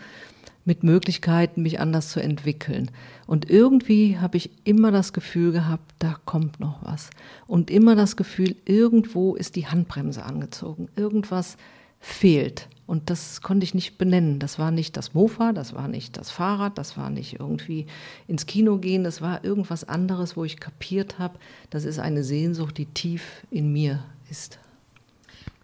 mit 0.63 0.84
Möglichkeiten, 0.84 1.63
mich 1.63 1.79
anders 1.79 2.10
zu 2.10 2.21
entwickeln. 2.21 2.91
Und 3.25 3.49
irgendwie 3.49 4.19
habe 4.19 4.38
ich 4.38 4.51
immer 4.63 4.91
das 4.91 5.12
Gefühl 5.12 5.51
gehabt, 5.51 5.91
da 5.99 6.17
kommt 6.25 6.60
noch 6.60 6.79
was. 6.84 7.10
Und 7.47 7.71
immer 7.71 7.95
das 7.95 8.15
Gefühl, 8.15 8.55
irgendwo 8.65 9.36
ist 9.36 9.55
die 9.55 9.67
Handbremse 9.67 10.23
angezogen. 10.23 10.88
Irgendwas 10.95 11.57
fehlt. 11.99 12.67
Und 12.91 13.10
das 13.10 13.41
konnte 13.41 13.63
ich 13.63 13.73
nicht 13.73 13.97
benennen. 13.97 14.39
Das 14.39 14.60
war 14.60 14.69
nicht 14.69 14.97
das 14.97 15.13
Mofa, 15.13 15.54
das 15.54 15.73
war 15.73 15.88
nicht 15.88 16.17
das 16.17 16.30
Fahrrad, 16.30 16.77
das 16.77 16.97
war 16.97 17.10
nicht 17.10 17.39
irgendwie 17.39 17.86
ins 18.27 18.45
Kino 18.45 18.80
gehen, 18.80 19.06
das 19.06 19.21
war 19.21 19.45
irgendwas 19.45 19.86
anderes, 19.88 20.36
wo 20.36 20.43
ich 20.43 20.60
kapiert 20.60 21.17
habe, 21.17 21.39
das 21.69 21.86
ist 21.86 21.99
eine 21.99 22.25
Sehnsucht, 22.25 22.77
die 22.77 22.88
tief 22.88 23.45
in 23.49 23.71
mir 23.71 24.04
ist. 24.30 24.60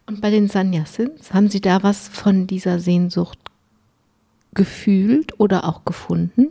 Und 0.06 0.22
bei 0.22 0.32
den 0.32 0.48
Sanyasins, 0.48 1.34
haben 1.34 1.50
Sie 1.50 1.60
da 1.60 1.84
was 1.84 2.08
von 2.08 2.48
dieser 2.48 2.80
Sehnsucht 2.80 3.40
gefühlt 4.54 5.38
oder 5.38 5.66
auch 5.66 5.84
gefunden? 5.84 6.48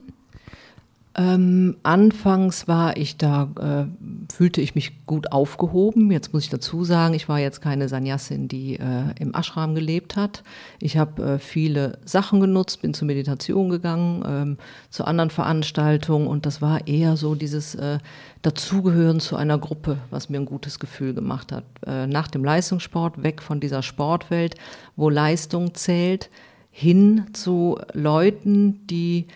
Ähm, 1.19 1.79
anfangs 1.83 2.69
war 2.69 2.99
ich 2.99 3.17
da, 3.17 3.49
äh, 3.59 4.31
fühlte 4.31 4.61
ich 4.61 4.75
mich 4.75 5.07
gut 5.07 5.33
aufgehoben. 5.33 6.11
Jetzt 6.11 6.35
muss 6.35 6.45
ich 6.45 6.51
dazu 6.51 6.85
sagen, 6.85 7.15
ich 7.15 7.27
war 7.27 7.39
jetzt 7.39 7.63
keine 7.63 7.89
Sannyasin, 7.89 8.49
die 8.49 8.75
äh, 8.75 9.15
im 9.19 9.35
Ashram 9.35 9.75
gelebt 9.75 10.17
hat. 10.17 10.43
Ich 10.79 10.99
habe 10.99 11.23
äh, 11.23 11.39
viele 11.39 11.99
Sachen 12.05 12.41
genutzt, 12.41 12.83
bin 12.83 12.93
zur 12.93 13.07
Meditation 13.07 13.71
gegangen, 13.71 14.25
ähm, 14.27 14.59
zu 14.91 15.07
anderen 15.07 15.31
Veranstaltungen 15.31 16.27
und 16.27 16.45
das 16.45 16.61
war 16.61 16.87
eher 16.87 17.17
so 17.17 17.35
dieses 17.35 17.75
äh, 17.77 17.99
Dazugehören 18.43 19.19
zu 19.19 19.37
einer 19.37 19.57
Gruppe, 19.57 19.97
was 20.11 20.29
mir 20.29 20.39
ein 20.39 20.45
gutes 20.45 20.79
Gefühl 20.79 21.15
gemacht 21.15 21.51
hat. 21.51 21.65
Äh, 21.87 22.07
nach 22.07 22.29
dem 22.29 22.45
Leistungssport, 22.45 23.23
weg 23.23 23.41
von 23.41 23.59
dieser 23.59 23.83
Sportwelt, 23.83 24.57
wo 24.97 25.09
Leistung 25.09 25.73
zählt, 25.73 26.29
hin 26.71 27.25
zu 27.33 27.79
Leuten, 27.95 28.87
die 28.87 29.29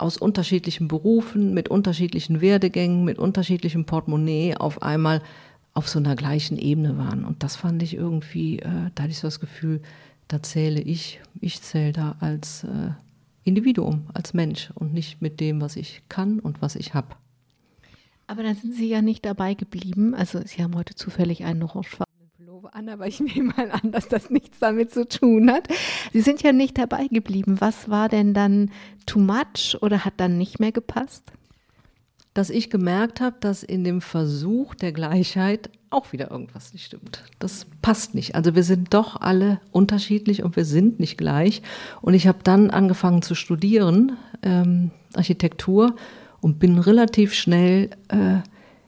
aus 0.00 0.16
unterschiedlichen 0.16 0.88
Berufen, 0.88 1.54
mit 1.54 1.68
unterschiedlichen 1.68 2.40
Werdegängen, 2.40 3.04
mit 3.04 3.18
unterschiedlichem 3.18 3.84
Portemonnaie 3.84 4.56
auf 4.56 4.82
einmal 4.82 5.22
auf 5.74 5.88
so 5.88 5.98
einer 5.98 6.16
gleichen 6.16 6.58
Ebene 6.58 6.98
waren. 6.98 7.24
Und 7.24 7.42
das 7.42 7.56
fand 7.56 7.82
ich 7.82 7.94
irgendwie, 7.94 8.58
äh, 8.58 8.90
da 8.94 9.04
hatte 9.04 9.12
ich 9.12 9.18
so 9.18 9.26
das 9.28 9.40
Gefühl, 9.40 9.80
da 10.28 10.42
zähle 10.42 10.80
ich, 10.80 11.20
ich 11.40 11.60
zähle 11.62 11.92
da 11.92 12.16
als 12.20 12.64
äh, 12.64 12.90
Individuum, 13.44 14.06
als 14.14 14.34
Mensch 14.34 14.70
und 14.74 14.92
nicht 14.92 15.22
mit 15.22 15.40
dem, 15.40 15.60
was 15.60 15.76
ich 15.76 16.02
kann 16.08 16.38
und 16.38 16.62
was 16.62 16.76
ich 16.76 16.94
habe. 16.94 17.08
Aber 18.26 18.42
dann 18.42 18.54
sind 18.54 18.74
Sie 18.74 18.88
ja 18.88 19.02
nicht 19.02 19.24
dabei 19.24 19.54
geblieben. 19.54 20.14
Also 20.14 20.40
Sie 20.44 20.62
haben 20.62 20.76
heute 20.76 20.94
zufällig 20.94 21.44
einen 21.44 21.60
Pullover 21.66 22.04
an, 22.72 22.88
aber 22.88 23.06
ich 23.06 23.20
nehme 23.34 23.52
mal 23.56 23.70
an, 23.70 23.92
dass 23.92 24.08
das 24.08 24.30
nichts 24.30 24.58
damit 24.58 24.92
zu 24.92 25.06
tun 25.06 25.50
hat. 25.50 25.68
Sie 26.12 26.20
sind 26.20 26.42
ja 26.42 26.52
nicht 26.52 26.78
dabei 26.78 27.06
geblieben. 27.08 27.60
Was 27.60 27.88
war 27.88 28.08
denn 28.08 28.34
dann 28.34 28.70
too 29.06 29.20
much 29.20 29.76
oder 29.80 30.04
hat 30.04 30.14
dann 30.18 30.38
nicht 30.38 30.60
mehr 30.60 30.72
gepasst? 30.72 31.24
Dass 32.34 32.50
ich 32.50 32.70
gemerkt 32.70 33.20
habe, 33.20 33.36
dass 33.40 33.62
in 33.62 33.82
dem 33.82 34.00
Versuch 34.00 34.74
der 34.74 34.92
Gleichheit 34.92 35.70
auch 35.90 36.12
wieder 36.12 36.30
irgendwas 36.30 36.72
nicht 36.72 36.86
stimmt. 36.86 37.24
Das 37.40 37.66
passt 37.82 38.14
nicht. 38.14 38.36
Also 38.36 38.54
wir 38.54 38.62
sind 38.62 38.94
doch 38.94 39.20
alle 39.20 39.60
unterschiedlich 39.72 40.44
und 40.44 40.54
wir 40.54 40.64
sind 40.64 41.00
nicht 41.00 41.18
gleich. 41.18 41.62
Und 42.00 42.14
ich 42.14 42.28
habe 42.28 42.38
dann 42.44 42.70
angefangen 42.70 43.22
zu 43.22 43.34
studieren, 43.34 44.16
ähm, 44.42 44.92
Architektur, 45.14 45.96
und 46.40 46.58
bin 46.58 46.78
relativ 46.78 47.34
schnell 47.34 47.90
äh, 48.08 48.38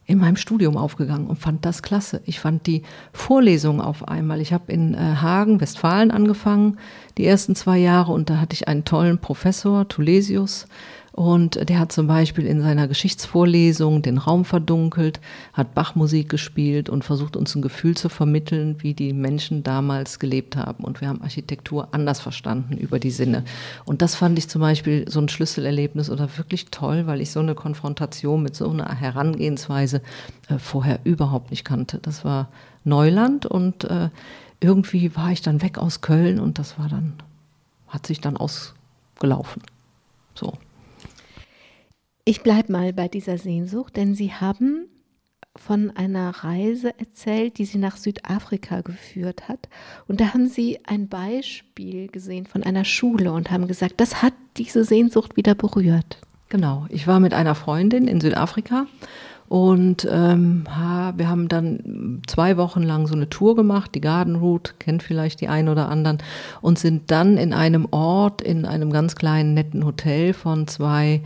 in 0.07 0.19
meinem 0.19 0.37
Studium 0.37 0.77
aufgegangen 0.77 1.27
und 1.27 1.37
fand 1.37 1.65
das 1.65 1.83
klasse. 1.83 2.23
Ich 2.25 2.41
fand 2.41 2.67
die 2.67 2.83
Vorlesungen 3.13 3.81
auf 3.81 4.09
einmal. 4.09 4.41
Ich 4.41 4.53
habe 4.53 4.73
in 4.73 4.95
äh, 4.95 4.99
Hagen, 4.99 5.61
Westfalen 5.61 6.11
angefangen, 6.11 6.79
die 7.19 7.25
ersten 7.25 7.55
zwei 7.55 7.79
Jahre, 7.79 8.13
und 8.13 8.29
da 8.29 8.39
hatte 8.39 8.55
ich 8.55 8.69
einen 8.69 8.85
tollen 8.85 9.19
Professor, 9.19 9.87
Tulesius, 9.89 10.67
und 11.13 11.69
der 11.69 11.79
hat 11.79 11.93
zum 11.93 12.07
Beispiel 12.07 12.47
in 12.47 12.63
seiner 12.63 12.89
Geschichtsvorlesung 12.89 14.01
den 14.01 14.17
Raum 14.17 14.47
verdunkelt, 14.47 15.21
hat 15.53 15.75
Bachmusik 15.75 16.31
gespielt 16.31 16.89
und 16.89 17.05
versucht 17.05 17.37
uns 17.37 17.55
ein 17.55 17.61
Gefühl 17.61 17.95
zu 17.97 18.09
vermitteln, 18.09 18.77
wie 18.79 18.95
die 18.95 19.13
Menschen 19.13 19.63
damals 19.63 20.19
gelebt 20.19 20.57
haben. 20.57 20.85
Und 20.85 21.03
wir 21.03 21.09
haben 21.09 21.21
Architektur 21.21 21.89
anders 21.93 22.21
verstanden 22.21 22.79
über 22.79 22.99
die 22.99 23.11
Sinne. 23.11 23.45
Und 23.85 24.01
das 24.01 24.15
fand 24.15 24.39
ich 24.39 24.49
zum 24.49 24.63
Beispiel 24.63 25.05
so 25.07 25.21
ein 25.21 25.29
Schlüsselerlebnis 25.29 26.09
oder 26.09 26.39
wirklich 26.39 26.71
toll, 26.71 27.07
weil 27.07 27.21
ich 27.21 27.31
so 27.31 27.41
eine 27.41 27.55
Konfrontation 27.55 28.43
mit 28.43 28.57
so 28.57 28.71
einer 28.71 28.95
Herangehensweise 28.95 30.01
äh, 30.49 30.59
vorher 30.59 31.01
überhaupt 31.05 31.51
nicht 31.51 31.65
kannte. 31.65 31.99
Das 31.99 32.25
war 32.25 32.49
Neuland 32.85 33.45
und 33.45 33.85
äh, 33.85 34.09
irgendwie 34.61 35.15
war 35.15 35.31
ich 35.31 35.43
dann 35.43 35.61
weg 35.61 35.77
aus 35.77 36.01
Köln 36.01 36.41
und 36.41 36.59
das 36.59 36.79
war 36.79 36.89
dann, 36.89 37.13
hat 37.89 38.07
sich 38.07 38.23
dann 38.23 38.39
ausgelaufen. 38.39 39.63
So. 40.35 40.55
Ich 42.25 42.43
bleibe 42.43 42.71
mal 42.71 42.93
bei 42.93 43.09
dieser 43.09 43.37
Sehnsucht, 43.37 43.97
denn 43.97 44.15
Sie 44.15 44.33
haben 44.33 44.87
von 45.57 45.91
einer 45.91 46.31
Reise 46.31 46.97
erzählt, 46.99 47.59
die 47.59 47.65
Sie 47.65 47.79
nach 47.79 47.97
Südafrika 47.97 48.83
geführt 48.83 49.49
hat. 49.49 49.69
Und 50.07 50.21
da 50.21 50.33
haben 50.33 50.47
Sie 50.47 50.79
ein 50.87 51.09
Beispiel 51.09 52.07
gesehen 52.07 52.47
von 52.47 52.63
einer 52.63 52.85
Schule 52.85 53.33
und 53.33 53.51
haben 53.51 53.67
gesagt, 53.67 53.95
das 53.97 54.23
hat 54.23 54.35
diese 54.57 54.85
Sehnsucht 54.85 55.37
wieder 55.37 55.57
berührt. 55.57 56.19
Genau, 56.49 56.87
ich 56.91 57.09
war 57.09 57.19
mit 57.19 57.35
einer 57.35 57.57
Freundin 57.57 58.07
in 58.07 58.21
Südafrika 58.21 58.87
und 59.49 60.07
ähm, 60.09 60.65
wir 60.65 61.29
haben 61.29 61.49
dann 61.49 62.23
zwei 62.29 62.57
Wochen 62.57 62.83
lang 62.83 63.09
so 63.09 63.15
eine 63.15 63.29
Tour 63.29 63.57
gemacht, 63.57 63.97
die 63.97 64.01
Garden 64.01 64.37
Route, 64.37 64.75
kennt 64.79 65.03
vielleicht 65.03 65.41
die 65.41 65.49
einen 65.49 65.69
oder 65.69 65.89
anderen, 65.89 66.19
und 66.61 66.79
sind 66.79 67.11
dann 67.11 67.37
in 67.37 67.53
einem 67.53 67.89
Ort, 67.91 68.43
in 68.43 68.65
einem 68.65 68.93
ganz 68.93 69.17
kleinen, 69.17 69.55
netten 69.55 69.85
Hotel 69.85 70.33
von 70.35 70.69
zwei 70.69 71.21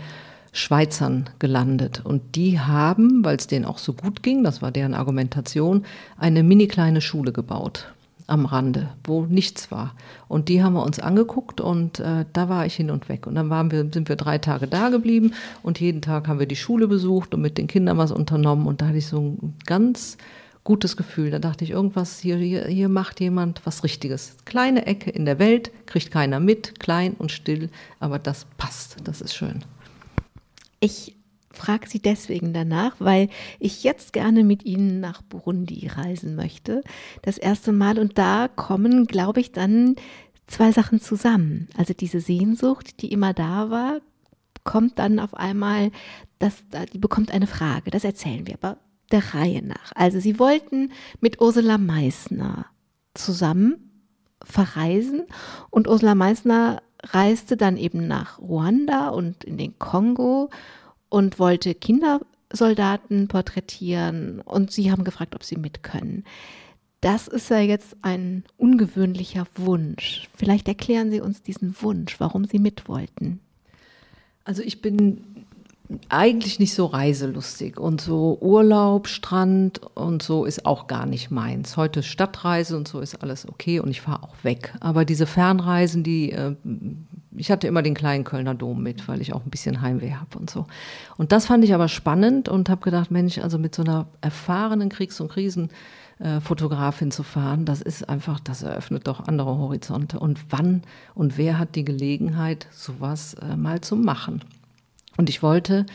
Schweizern 0.56 1.28
gelandet. 1.38 2.00
Und 2.04 2.34
die 2.34 2.58
haben, 2.58 3.24
weil 3.24 3.36
es 3.36 3.46
denen 3.46 3.66
auch 3.66 3.78
so 3.78 3.92
gut 3.92 4.22
ging, 4.22 4.42
das 4.42 4.62
war 4.62 4.70
deren 4.70 4.94
Argumentation, 4.94 5.84
eine 6.16 6.42
mini 6.42 6.66
kleine 6.66 7.02
Schule 7.02 7.32
gebaut 7.32 7.92
am 8.26 8.46
Rande, 8.46 8.88
wo 9.04 9.26
nichts 9.26 9.70
war. 9.70 9.94
Und 10.28 10.48
die 10.48 10.62
haben 10.62 10.72
wir 10.72 10.82
uns 10.82 10.98
angeguckt 10.98 11.60
und 11.60 12.00
äh, 12.00 12.24
da 12.32 12.48
war 12.48 12.66
ich 12.66 12.74
hin 12.74 12.90
und 12.90 13.08
weg. 13.08 13.26
Und 13.26 13.36
dann 13.36 13.50
waren 13.50 13.70
wir, 13.70 13.86
sind 13.92 14.08
wir 14.08 14.16
drei 14.16 14.38
Tage 14.38 14.66
da 14.66 14.88
geblieben 14.88 15.32
und 15.62 15.78
jeden 15.78 16.02
Tag 16.02 16.26
haben 16.26 16.40
wir 16.40 16.46
die 16.46 16.56
Schule 16.56 16.88
besucht 16.88 17.34
und 17.34 17.42
mit 17.42 17.58
den 17.58 17.66
Kindern 17.66 17.98
was 17.98 18.10
unternommen. 18.10 18.66
Und 18.66 18.80
da 18.80 18.86
hatte 18.86 18.98
ich 18.98 19.06
so 19.06 19.20
ein 19.20 19.54
ganz 19.66 20.16
gutes 20.64 20.96
Gefühl. 20.96 21.30
Da 21.30 21.38
dachte 21.38 21.64
ich, 21.64 21.70
irgendwas, 21.70 22.18
hier, 22.18 22.38
hier, 22.38 22.64
hier 22.64 22.88
macht 22.88 23.20
jemand 23.20 23.60
was 23.64 23.84
Richtiges. 23.84 24.36
Kleine 24.46 24.86
Ecke 24.86 25.10
in 25.10 25.26
der 25.26 25.38
Welt, 25.38 25.70
kriegt 25.84 26.10
keiner 26.10 26.40
mit, 26.40 26.80
klein 26.80 27.14
und 27.16 27.30
still, 27.30 27.68
aber 28.00 28.18
das 28.18 28.46
passt, 28.56 28.96
das 29.04 29.20
ist 29.20 29.34
schön. 29.34 29.62
Ich 30.80 31.16
frage 31.50 31.88
Sie 31.88 32.00
deswegen 32.00 32.52
danach, 32.52 32.96
weil 32.98 33.28
ich 33.58 33.82
jetzt 33.82 34.12
gerne 34.12 34.44
mit 34.44 34.64
Ihnen 34.64 35.00
nach 35.00 35.22
Burundi 35.22 35.88
reisen 35.88 36.36
möchte. 36.36 36.82
Das 37.22 37.38
erste 37.38 37.72
Mal. 37.72 37.98
Und 37.98 38.18
da 38.18 38.48
kommen, 38.48 39.06
glaube 39.06 39.40
ich, 39.40 39.52
dann 39.52 39.96
zwei 40.46 40.72
Sachen 40.72 41.00
zusammen. 41.00 41.68
Also 41.76 41.94
diese 41.94 42.20
Sehnsucht, 42.20 43.02
die 43.02 43.10
immer 43.12 43.32
da 43.32 43.70
war, 43.70 44.00
kommt 44.64 44.98
dann 44.98 45.18
auf 45.18 45.34
einmal, 45.34 45.90
das, 46.38 46.64
die 46.92 46.98
bekommt 46.98 47.30
eine 47.30 47.46
Frage. 47.46 47.90
Das 47.90 48.04
erzählen 48.04 48.46
wir 48.46 48.54
aber 48.54 48.78
der 49.10 49.34
Reihe 49.34 49.64
nach. 49.64 49.92
Also 49.94 50.20
Sie 50.20 50.38
wollten 50.38 50.92
mit 51.20 51.40
Ursula 51.40 51.78
Meissner 51.78 52.66
zusammen 53.14 53.86
verreisen 54.44 55.22
und 55.70 55.88
Ursula 55.88 56.14
Meissner 56.14 56.82
reiste 57.14 57.56
dann 57.56 57.76
eben 57.76 58.06
nach 58.06 58.38
Ruanda 58.38 59.08
und 59.08 59.44
in 59.44 59.56
den 59.56 59.78
Kongo 59.78 60.50
und 61.08 61.38
wollte 61.38 61.74
Kindersoldaten 61.74 63.28
porträtieren 63.28 64.40
und 64.40 64.70
sie 64.70 64.90
haben 64.90 65.04
gefragt, 65.04 65.34
ob 65.34 65.44
sie 65.44 65.56
mit 65.56 65.82
können. 65.82 66.24
Das 67.00 67.28
ist 67.28 67.50
ja 67.50 67.60
jetzt 67.60 67.96
ein 68.02 68.44
ungewöhnlicher 68.56 69.46
Wunsch. 69.54 70.28
Vielleicht 70.34 70.66
erklären 70.66 71.10
Sie 71.10 71.20
uns 71.20 71.42
diesen 71.42 71.76
Wunsch, 71.82 72.18
warum 72.18 72.46
Sie 72.46 72.58
mit 72.58 72.88
wollten. 72.88 73.40
Also 74.44 74.62
ich 74.62 74.80
bin 74.80 75.35
eigentlich 76.08 76.58
nicht 76.58 76.74
so 76.74 76.86
reiselustig 76.86 77.78
und 77.78 78.00
so 78.00 78.38
Urlaub, 78.40 79.06
Strand 79.06 79.80
und 79.94 80.22
so 80.22 80.44
ist 80.44 80.66
auch 80.66 80.86
gar 80.86 81.06
nicht 81.06 81.30
meins. 81.30 81.76
Heute 81.76 82.02
Stadtreise 82.02 82.76
und 82.76 82.88
so 82.88 83.00
ist 83.00 83.22
alles 83.22 83.48
okay 83.48 83.80
und 83.80 83.90
ich 83.90 84.00
fahre 84.00 84.22
auch 84.22 84.34
weg. 84.42 84.74
Aber 84.80 85.04
diese 85.04 85.26
Fernreisen, 85.26 86.02
die, 86.02 86.32
äh, 86.32 86.56
ich 87.36 87.50
hatte 87.50 87.68
immer 87.68 87.82
den 87.82 87.94
kleinen 87.94 88.24
Kölner 88.24 88.54
Dom 88.54 88.82
mit, 88.82 89.06
weil 89.06 89.20
ich 89.20 89.32
auch 89.32 89.44
ein 89.44 89.50
bisschen 89.50 89.80
Heimweh 89.80 90.14
habe 90.14 90.38
und 90.38 90.50
so. 90.50 90.66
Und 91.16 91.30
das 91.32 91.46
fand 91.46 91.62
ich 91.64 91.74
aber 91.74 91.88
spannend 91.88 92.48
und 92.48 92.68
habe 92.68 92.82
gedacht, 92.82 93.10
Mensch, 93.10 93.38
also 93.38 93.58
mit 93.58 93.74
so 93.74 93.82
einer 93.82 94.06
erfahrenen 94.20 94.88
Kriegs- 94.88 95.20
und 95.20 95.30
Krisenfotografin 95.30 97.12
zu 97.12 97.22
fahren, 97.22 97.64
das 97.64 97.80
ist 97.80 98.08
einfach, 98.08 98.40
das 98.40 98.62
eröffnet 98.62 99.06
doch 99.06 99.28
andere 99.28 99.56
Horizonte. 99.58 100.18
Und 100.18 100.40
wann 100.50 100.82
und 101.14 101.38
wer 101.38 101.58
hat 101.58 101.76
die 101.76 101.84
Gelegenheit, 101.84 102.66
sowas 102.72 103.34
äh, 103.34 103.56
mal 103.56 103.80
zu 103.80 103.94
machen? 103.94 104.40
Und 105.16 105.28
ich 105.28 105.42
wollte 105.42 105.86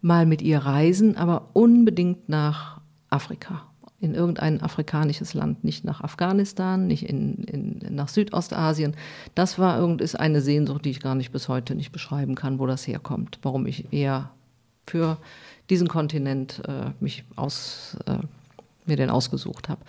mal 0.00 0.26
mit 0.26 0.42
ihr 0.42 0.58
reisen, 0.58 1.16
aber 1.16 1.50
unbedingt 1.52 2.28
nach 2.28 2.80
Afrika, 3.10 3.62
in 4.00 4.14
irgendein 4.14 4.60
afrikanisches 4.60 5.34
Land, 5.34 5.64
nicht 5.64 5.84
nach 5.84 6.00
Afghanistan, 6.02 6.86
nicht 6.86 7.08
in, 7.08 7.44
in, 7.44 7.94
nach 7.94 8.08
Südostasien. 8.08 8.94
Das 9.34 9.58
war 9.58 9.78
irgend 9.78 10.00
ist 10.00 10.18
eine 10.18 10.40
Sehnsucht, 10.40 10.84
die 10.84 10.90
ich 10.90 11.00
gar 11.00 11.16
nicht 11.16 11.32
bis 11.32 11.48
heute 11.48 11.74
nicht 11.74 11.90
beschreiben 11.90 12.34
kann, 12.34 12.58
wo 12.58 12.66
das 12.66 12.86
herkommt, 12.86 13.40
warum 13.42 13.66
ich 13.66 13.92
eher 13.92 14.30
für 14.86 15.18
diesen 15.68 15.88
Kontinent 15.88 16.62
äh, 16.66 16.90
mich 17.00 17.24
aus 17.36 17.96
äh, 18.06 18.18
mir 18.86 18.96
den 18.96 19.10
ausgesucht 19.10 19.68
habe. 19.68 19.82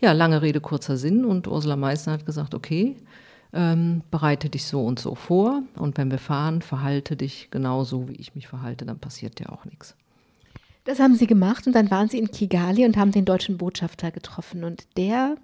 Ja, 0.00 0.12
lange 0.12 0.42
Rede 0.42 0.60
kurzer 0.60 0.96
Sinn 0.96 1.24
und 1.24 1.46
Ursula 1.46 1.76
Meissner 1.76 2.14
hat 2.14 2.26
gesagt, 2.26 2.54
okay, 2.54 2.96
ähm, 3.56 4.02
bereite 4.10 4.48
dich 4.50 4.66
so 4.66 4.84
und 4.84 4.98
so 4.98 5.14
vor 5.14 5.62
und 5.76 5.96
wenn 5.98 6.10
wir 6.10 6.18
fahren, 6.18 6.62
verhalte 6.62 7.16
dich 7.16 7.48
genauso, 7.50 8.08
wie 8.08 8.16
ich 8.16 8.34
mich 8.34 8.46
verhalte, 8.46 8.84
dann 8.84 8.98
passiert 8.98 9.38
dir 9.38 9.52
auch 9.52 9.64
nichts. 9.64 9.96
Das 10.84 11.00
haben 11.00 11.16
Sie 11.16 11.26
gemacht 11.26 11.66
und 11.66 11.74
dann 11.74 11.90
waren 11.90 12.08
Sie 12.08 12.18
in 12.18 12.30
Kigali 12.30 12.84
und 12.84 12.96
haben 12.96 13.10
den 13.10 13.24
deutschen 13.24 13.58
Botschafter 13.58 14.12
getroffen 14.12 14.62
und 14.62 14.86
der 14.96 15.36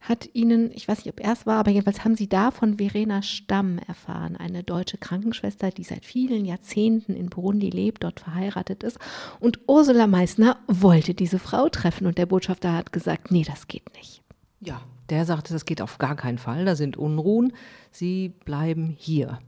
hat 0.00 0.28
Ihnen, 0.34 0.70
ich 0.72 0.86
weiß 0.86 0.98
nicht, 0.98 1.12
ob 1.12 1.20
er 1.20 1.32
es 1.32 1.46
war, 1.46 1.58
aber 1.58 1.70
jedenfalls 1.70 2.04
haben 2.04 2.16
Sie 2.16 2.28
da 2.28 2.50
von 2.50 2.78
Verena 2.78 3.22
Stamm 3.22 3.78
erfahren, 3.78 4.36
eine 4.36 4.62
deutsche 4.62 4.98
Krankenschwester, 4.98 5.70
die 5.70 5.84
seit 5.84 6.04
vielen 6.04 6.44
Jahrzehnten 6.44 7.14
in 7.14 7.28
Burundi 7.28 7.70
lebt, 7.70 8.04
dort 8.04 8.20
verheiratet 8.20 8.84
ist. 8.84 8.98
Und 9.40 9.58
Ursula 9.66 10.06
Meissner 10.06 10.58
wollte 10.68 11.14
diese 11.14 11.38
Frau 11.38 11.68
treffen 11.68 12.06
und 12.06 12.18
der 12.18 12.26
Botschafter 12.26 12.72
hat 12.72 12.92
gesagt, 12.92 13.30
nee, 13.32 13.42
das 13.42 13.66
geht 13.66 13.92
nicht. 13.94 14.22
Ja, 14.60 14.80
der 15.10 15.24
sagte, 15.24 15.52
das 15.52 15.64
geht 15.64 15.80
auf 15.80 15.98
gar 15.98 16.16
keinen 16.16 16.38
Fall, 16.38 16.64
da 16.64 16.76
sind 16.76 16.96
Unruhen, 16.96 17.52
Sie 17.90 18.30
bleiben 18.44 18.94
hier. 18.98 19.38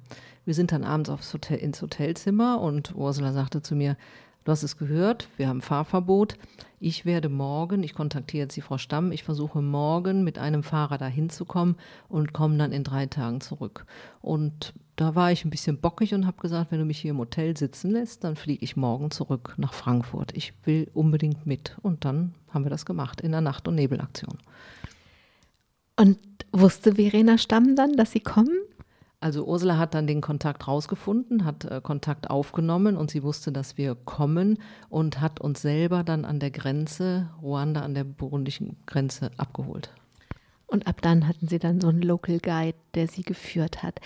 Wir 0.44 0.54
sind 0.54 0.72
dann 0.72 0.84
abends 0.84 1.10
aufs 1.10 1.32
Hotel, 1.34 1.58
ins 1.58 1.82
Hotelzimmer 1.82 2.60
und 2.60 2.94
Ursula 2.94 3.32
sagte 3.32 3.60
zu 3.60 3.74
mir, 3.74 3.96
du 4.44 4.52
hast 4.52 4.62
es 4.62 4.78
gehört, 4.78 5.28
wir 5.36 5.46
haben 5.46 5.60
Fahrverbot. 5.60 6.38
Ich 6.80 7.04
werde 7.04 7.28
morgen, 7.28 7.82
ich 7.82 7.92
kontaktiere 7.92 8.44
jetzt 8.44 8.56
die 8.56 8.62
Frau 8.62 8.78
Stamm, 8.78 9.12
ich 9.12 9.24
versuche 9.24 9.60
morgen 9.60 10.24
mit 10.24 10.38
einem 10.38 10.62
Fahrer 10.62 10.96
dahin 10.96 11.28
zu 11.28 11.44
kommen 11.44 11.76
und 12.08 12.32
komme 12.32 12.56
dann 12.56 12.72
in 12.72 12.84
drei 12.84 13.04
Tagen 13.06 13.40
zurück. 13.40 13.84
Und 14.22 14.72
da 14.96 15.14
war 15.14 15.30
ich 15.32 15.44
ein 15.44 15.50
bisschen 15.50 15.78
bockig 15.78 16.14
und 16.14 16.26
habe 16.26 16.40
gesagt, 16.40 16.72
wenn 16.72 16.78
du 16.78 16.84
mich 16.84 16.98
hier 16.98 17.10
im 17.10 17.18
Hotel 17.18 17.56
sitzen 17.56 17.90
lässt, 17.90 18.24
dann 18.24 18.34
fliege 18.36 18.64
ich 18.64 18.76
morgen 18.76 19.10
zurück 19.10 19.54
nach 19.58 19.74
Frankfurt. 19.74 20.32
Ich 20.34 20.54
will 20.64 20.90
unbedingt 20.94 21.46
mit. 21.46 21.76
Und 21.82 22.04
dann 22.04 22.34
haben 22.50 22.64
wir 22.64 22.70
das 22.70 22.86
gemacht 22.86 23.20
in 23.20 23.32
der 23.32 23.40
Nacht- 23.40 23.68
und 23.68 23.74
Nebelaktion. 23.74 24.38
Und 25.98 26.18
wusste 26.52 26.94
Verena 26.94 27.38
Stamm 27.38 27.74
dann, 27.74 27.94
dass 27.94 28.12
sie 28.12 28.20
kommen? 28.20 28.56
Also 29.20 29.44
Ursula 29.44 29.78
hat 29.78 29.94
dann 29.94 30.06
den 30.06 30.20
Kontakt 30.20 30.68
rausgefunden, 30.68 31.44
hat 31.44 31.64
äh, 31.64 31.80
Kontakt 31.82 32.30
aufgenommen 32.30 32.96
und 32.96 33.10
sie 33.10 33.24
wusste, 33.24 33.50
dass 33.50 33.76
wir 33.76 33.96
kommen 33.96 34.58
und 34.88 35.20
hat 35.20 35.40
uns 35.40 35.60
selber 35.60 36.04
dann 36.04 36.24
an 36.24 36.38
der 36.38 36.52
Grenze, 36.52 37.28
Ruanda 37.42 37.80
an 37.80 37.94
der 37.94 38.04
burundischen 38.04 38.76
Grenze 38.86 39.32
abgeholt. 39.36 39.90
Und 40.68 40.86
ab 40.86 41.02
dann 41.02 41.26
hatten 41.26 41.48
sie 41.48 41.58
dann 41.58 41.80
so 41.80 41.88
einen 41.88 42.02
Local 42.02 42.38
Guide, 42.38 42.78
der 42.94 43.08
sie 43.08 43.22
geführt 43.22 43.82
hat. 43.82 44.00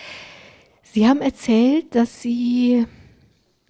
Sie 0.82 1.06
haben 1.06 1.20
erzählt, 1.20 1.94
dass 1.94 2.22
sie 2.22 2.86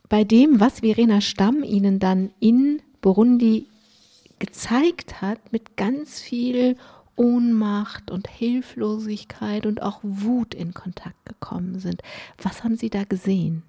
bei 0.09 0.23
dem, 0.23 0.61
was 0.61 0.81
Verena 0.81 1.21
Stamm 1.21 1.65
ihnen 1.65 1.99
dann 1.99 2.31
in 2.39 2.83
Burundi 3.01 3.67
gezeigt 4.39 5.23
hat, 5.23 5.53
mit 5.53 5.77
ganz 5.77 6.21
viel 6.21 6.77
Ohnmacht 7.17 8.11
und 8.11 8.29
Hilflosigkeit 8.29 9.67
und 9.67 9.83
auch 9.83 10.01
Wut 10.03 10.55
in 10.55 10.75
Kontakt 10.75 11.25
gekommen 11.25 11.79
sind. 11.79 12.03
Was 12.43 12.65
haben 12.65 12.77
Sie 12.77 12.91
da 12.91 13.05
gesehen? 13.05 13.63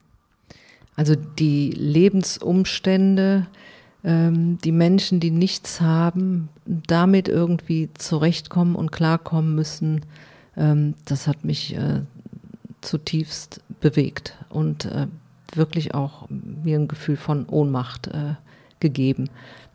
Also 0.95 1.15
die 1.15 1.71
Lebensumstände, 1.71 3.47
ähm, 4.03 4.57
die 4.63 4.71
Menschen, 4.71 5.19
die 5.19 5.31
nichts 5.31 5.81
haben, 5.81 6.49
damit 6.65 7.27
irgendwie 7.27 7.89
zurechtkommen 7.95 8.75
und 8.75 8.91
klarkommen 8.91 9.55
müssen, 9.55 10.01
ähm, 10.55 10.93
das 11.05 11.27
hat 11.27 11.43
mich 11.43 11.75
äh, 11.75 12.01
zutiefst 12.81 13.61
bewegt 13.79 14.37
und 14.49 14.85
äh, 14.85 15.07
wirklich 15.53 15.93
auch 15.93 16.27
mir 16.29 16.77
ein 16.79 16.87
Gefühl 16.87 17.17
von 17.17 17.47
Ohnmacht 17.47 18.07
äh, 18.07 18.35
gegeben. 18.79 19.29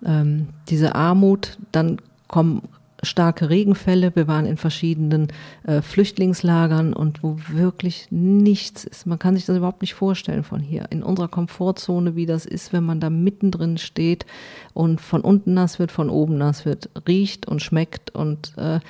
Ähm, 0.04 0.48
diese 0.68 0.94
Armut, 0.94 1.58
dann 1.72 2.00
kommen 2.28 2.62
starke 3.02 3.48
Regenfälle. 3.48 4.14
Wir 4.14 4.26
waren 4.26 4.46
in 4.46 4.56
verschiedenen 4.56 5.28
äh, 5.64 5.82
Flüchtlingslagern 5.82 6.92
und 6.92 7.22
wo 7.22 7.36
wirklich 7.48 8.08
nichts 8.10 8.84
ist. 8.84 9.06
Man 9.06 9.18
kann 9.18 9.36
sich 9.36 9.46
das 9.46 9.56
überhaupt 9.56 9.82
nicht 9.82 9.94
vorstellen 9.94 10.42
von 10.42 10.60
hier. 10.60 10.86
In 10.90 11.02
unserer 11.02 11.28
Komfortzone, 11.28 12.16
wie 12.16 12.26
das 12.26 12.46
ist, 12.46 12.72
wenn 12.72 12.84
man 12.84 13.00
da 13.00 13.10
mittendrin 13.10 13.78
steht 13.78 14.26
und 14.74 15.00
von 15.00 15.20
unten 15.20 15.54
nass 15.54 15.78
wird, 15.78 15.92
von 15.92 16.10
oben 16.10 16.38
nass 16.38 16.64
wird, 16.64 16.90
riecht 17.06 17.46
und 17.46 17.62
schmeckt 17.62 18.10
und 18.10 18.54
äh, 18.56 18.80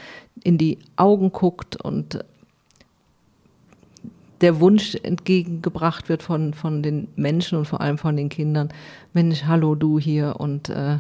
in 0.42 0.59
die 0.59 0.79
Augen 0.97 1.33
guckt 1.33 1.77
und 1.77 2.25
der 4.40 4.61
Wunsch 4.61 4.97
entgegengebracht 5.03 6.09
wird 6.09 6.23
von, 6.23 6.55
von 6.55 6.83
den 6.83 7.09
Menschen 7.16 7.59
und 7.59 7.66
vor 7.66 7.81
allem 7.81 7.99
von 7.99 8.16
den 8.16 8.29
Kindern, 8.29 8.68
Mensch, 9.12 9.44
hallo 9.44 9.75
du 9.75 9.99
hier 9.99 10.37
und 10.38 10.68
äh, 10.68 10.99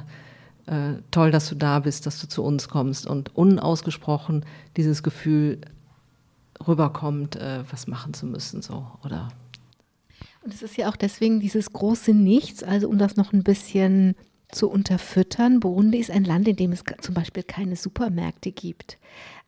äh, 0.68 1.02
toll, 1.10 1.30
dass 1.30 1.48
du 1.48 1.54
da 1.54 1.80
bist, 1.80 2.06
dass 2.06 2.20
du 2.20 2.28
zu 2.28 2.42
uns 2.42 2.68
kommst 2.68 3.06
und 3.06 3.34
unausgesprochen 3.34 4.44
dieses 4.76 5.02
Gefühl 5.02 5.60
rüberkommt, 6.66 7.36
äh, 7.36 7.64
was 7.70 7.86
machen 7.86 8.12
zu 8.14 8.26
müssen, 8.26 8.62
so 8.62 8.86
oder. 9.04 9.28
Und 10.42 10.52
es 10.52 10.62
ist 10.62 10.76
ja 10.76 10.88
auch 10.90 10.96
deswegen 10.96 11.40
dieses 11.40 11.72
große 11.72 12.12
Nichts, 12.12 12.62
also 12.62 12.88
um 12.88 12.98
das 12.98 13.16
noch 13.16 13.32
ein 13.32 13.44
bisschen 13.44 14.14
zu 14.50 14.68
unterfüttern. 14.70 15.60
Burundi 15.60 15.98
ist 15.98 16.10
ein 16.10 16.24
Land, 16.24 16.48
in 16.48 16.56
dem 16.56 16.72
es 16.72 16.82
zum 17.00 17.14
Beispiel 17.14 17.42
keine 17.42 17.76
Supermärkte 17.76 18.50
gibt. 18.52 18.98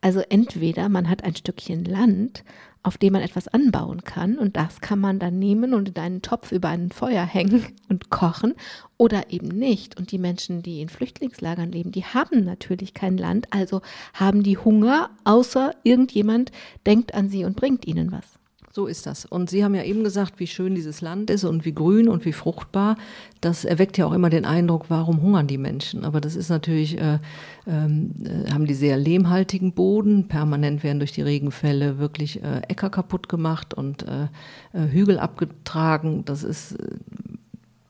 Also 0.03 0.21
entweder 0.21 0.89
man 0.89 1.11
hat 1.11 1.25
ein 1.25 1.37
Stückchen 1.37 1.85
Land, 1.85 2.43
auf 2.83 2.97
dem 2.97 3.12
man 3.12 3.22
etwas 3.22 3.49
anbauen 3.49 4.03
kann 4.03 4.39
und 4.39 4.57
das 4.57 4.81
kann 4.81 4.99
man 4.99 5.18
dann 5.18 5.39
nehmen 5.39 5.74
und 5.74 5.91
in 5.91 5.97
einen 5.97 6.22
Topf 6.22 6.53
über 6.53 6.70
ein 6.70 6.91
Feuer 6.91 7.24
hängen 7.24 7.66
und 7.91 8.09
kochen 8.09 8.55
oder 8.97 9.31
eben 9.31 9.49
nicht. 9.49 9.99
Und 9.99 10.11
die 10.12 10.18
Menschen, 10.18 10.62
die 10.62 10.81
in 10.81 10.89
Flüchtlingslagern 10.89 11.70
leben, 11.70 11.93
die 11.93 12.05
haben 12.05 12.45
natürlich 12.45 12.95
kein 12.95 13.18
Land, 13.18 13.53
also 13.53 13.83
haben 14.14 14.43
die 14.43 14.57
Hunger, 14.57 15.11
außer 15.24 15.74
irgendjemand 15.83 16.51
denkt 16.87 17.14
an 17.14 17.29
sie 17.29 17.45
und 17.45 17.57
bringt 17.57 17.87
ihnen 17.87 18.11
was. 18.11 18.39
So 18.73 18.87
ist 18.87 19.07
das. 19.07 19.25
Und 19.25 19.51
Sie 19.51 19.64
haben 19.64 19.75
ja 19.75 19.83
eben 19.83 20.05
gesagt, 20.05 20.39
wie 20.39 20.47
schön 20.47 20.77
dieses 20.77 21.01
Land 21.01 21.29
ist 21.29 21.43
und 21.43 21.64
wie 21.64 21.75
grün 21.75 22.09
und 22.09 22.25
wie 22.25 22.33
fruchtbar. 22.33 22.97
Das 23.41 23.64
erweckt 23.64 23.99
ja 23.99 24.07
auch 24.07 24.12
immer 24.12 24.31
den 24.31 24.45
Eindruck, 24.45 24.85
warum 24.89 25.23
hungern 25.23 25.49
die 25.49 25.59
Menschen? 25.59 26.05
Aber 26.05 26.21
das 26.21 26.37
ist 26.37 26.51
natürlich, 26.51 26.97
äh, 26.97 27.18
ähm, 27.66 28.14
äh, 28.25 28.49
haben 28.53 28.66
die 28.66 28.75
sehr 28.75 28.97
lehmhaltigen 28.97 29.73
Boden. 29.73 30.29
Permanent 30.29 30.85
werden 30.85 31.01
durch 31.01 31.11
die 31.11 31.23
Regenfälle 31.23 31.99
wirklich 31.99 32.45
äh, 32.45 32.61
Äcker 32.68 32.91
kaputt 32.91 33.29
gemacht 33.29 33.75
und 33.75 34.05
äh, 34.05 34.29
äh, 34.73 34.89
Hügel 34.93 35.18
abgetragen. 35.18 36.25
Das 36.25 36.45
ist 36.45 36.73
äh, 36.73 36.87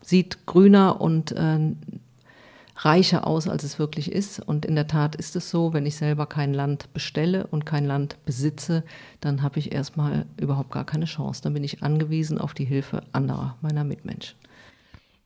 sieht 0.03 0.47
grüner 0.47 1.01
und 1.01 1.35
reicher 2.85 3.27
aus, 3.27 3.49
als 3.49 3.63
es 3.63 3.79
wirklich 3.79 4.11
ist. 4.11 4.41
Und 4.41 4.65
in 4.65 4.75
der 4.75 4.87
Tat 4.87 5.17
ist 5.17 5.37
es 5.37 5.51
so, 5.51 5.73
wenn 5.73 5.87
ich 5.87 5.97
selber 5.97 6.27
kein 6.27 6.55
Land 6.55 6.93
bestelle 6.93 7.47
und 7.47 7.67
kein 7.67 7.85
Land 7.85 8.17
besitze, 8.25 8.85
dann 9.21 9.43
habe 9.43 9.59
ich 9.59 9.73
erstmal 9.73 10.27
überhaupt 10.41 10.71
gar 10.71 10.85
keine 10.85 11.05
Chance. 11.05 11.43
Dann 11.43 11.55
bin 11.55 11.65
ich 11.65 11.83
angewiesen 11.83 12.39
auf 12.39 12.55
die 12.55 12.65
Hilfe 12.65 13.03
anderer, 13.13 13.57
meiner 13.61 13.85
Mitmenschen. 13.85 14.37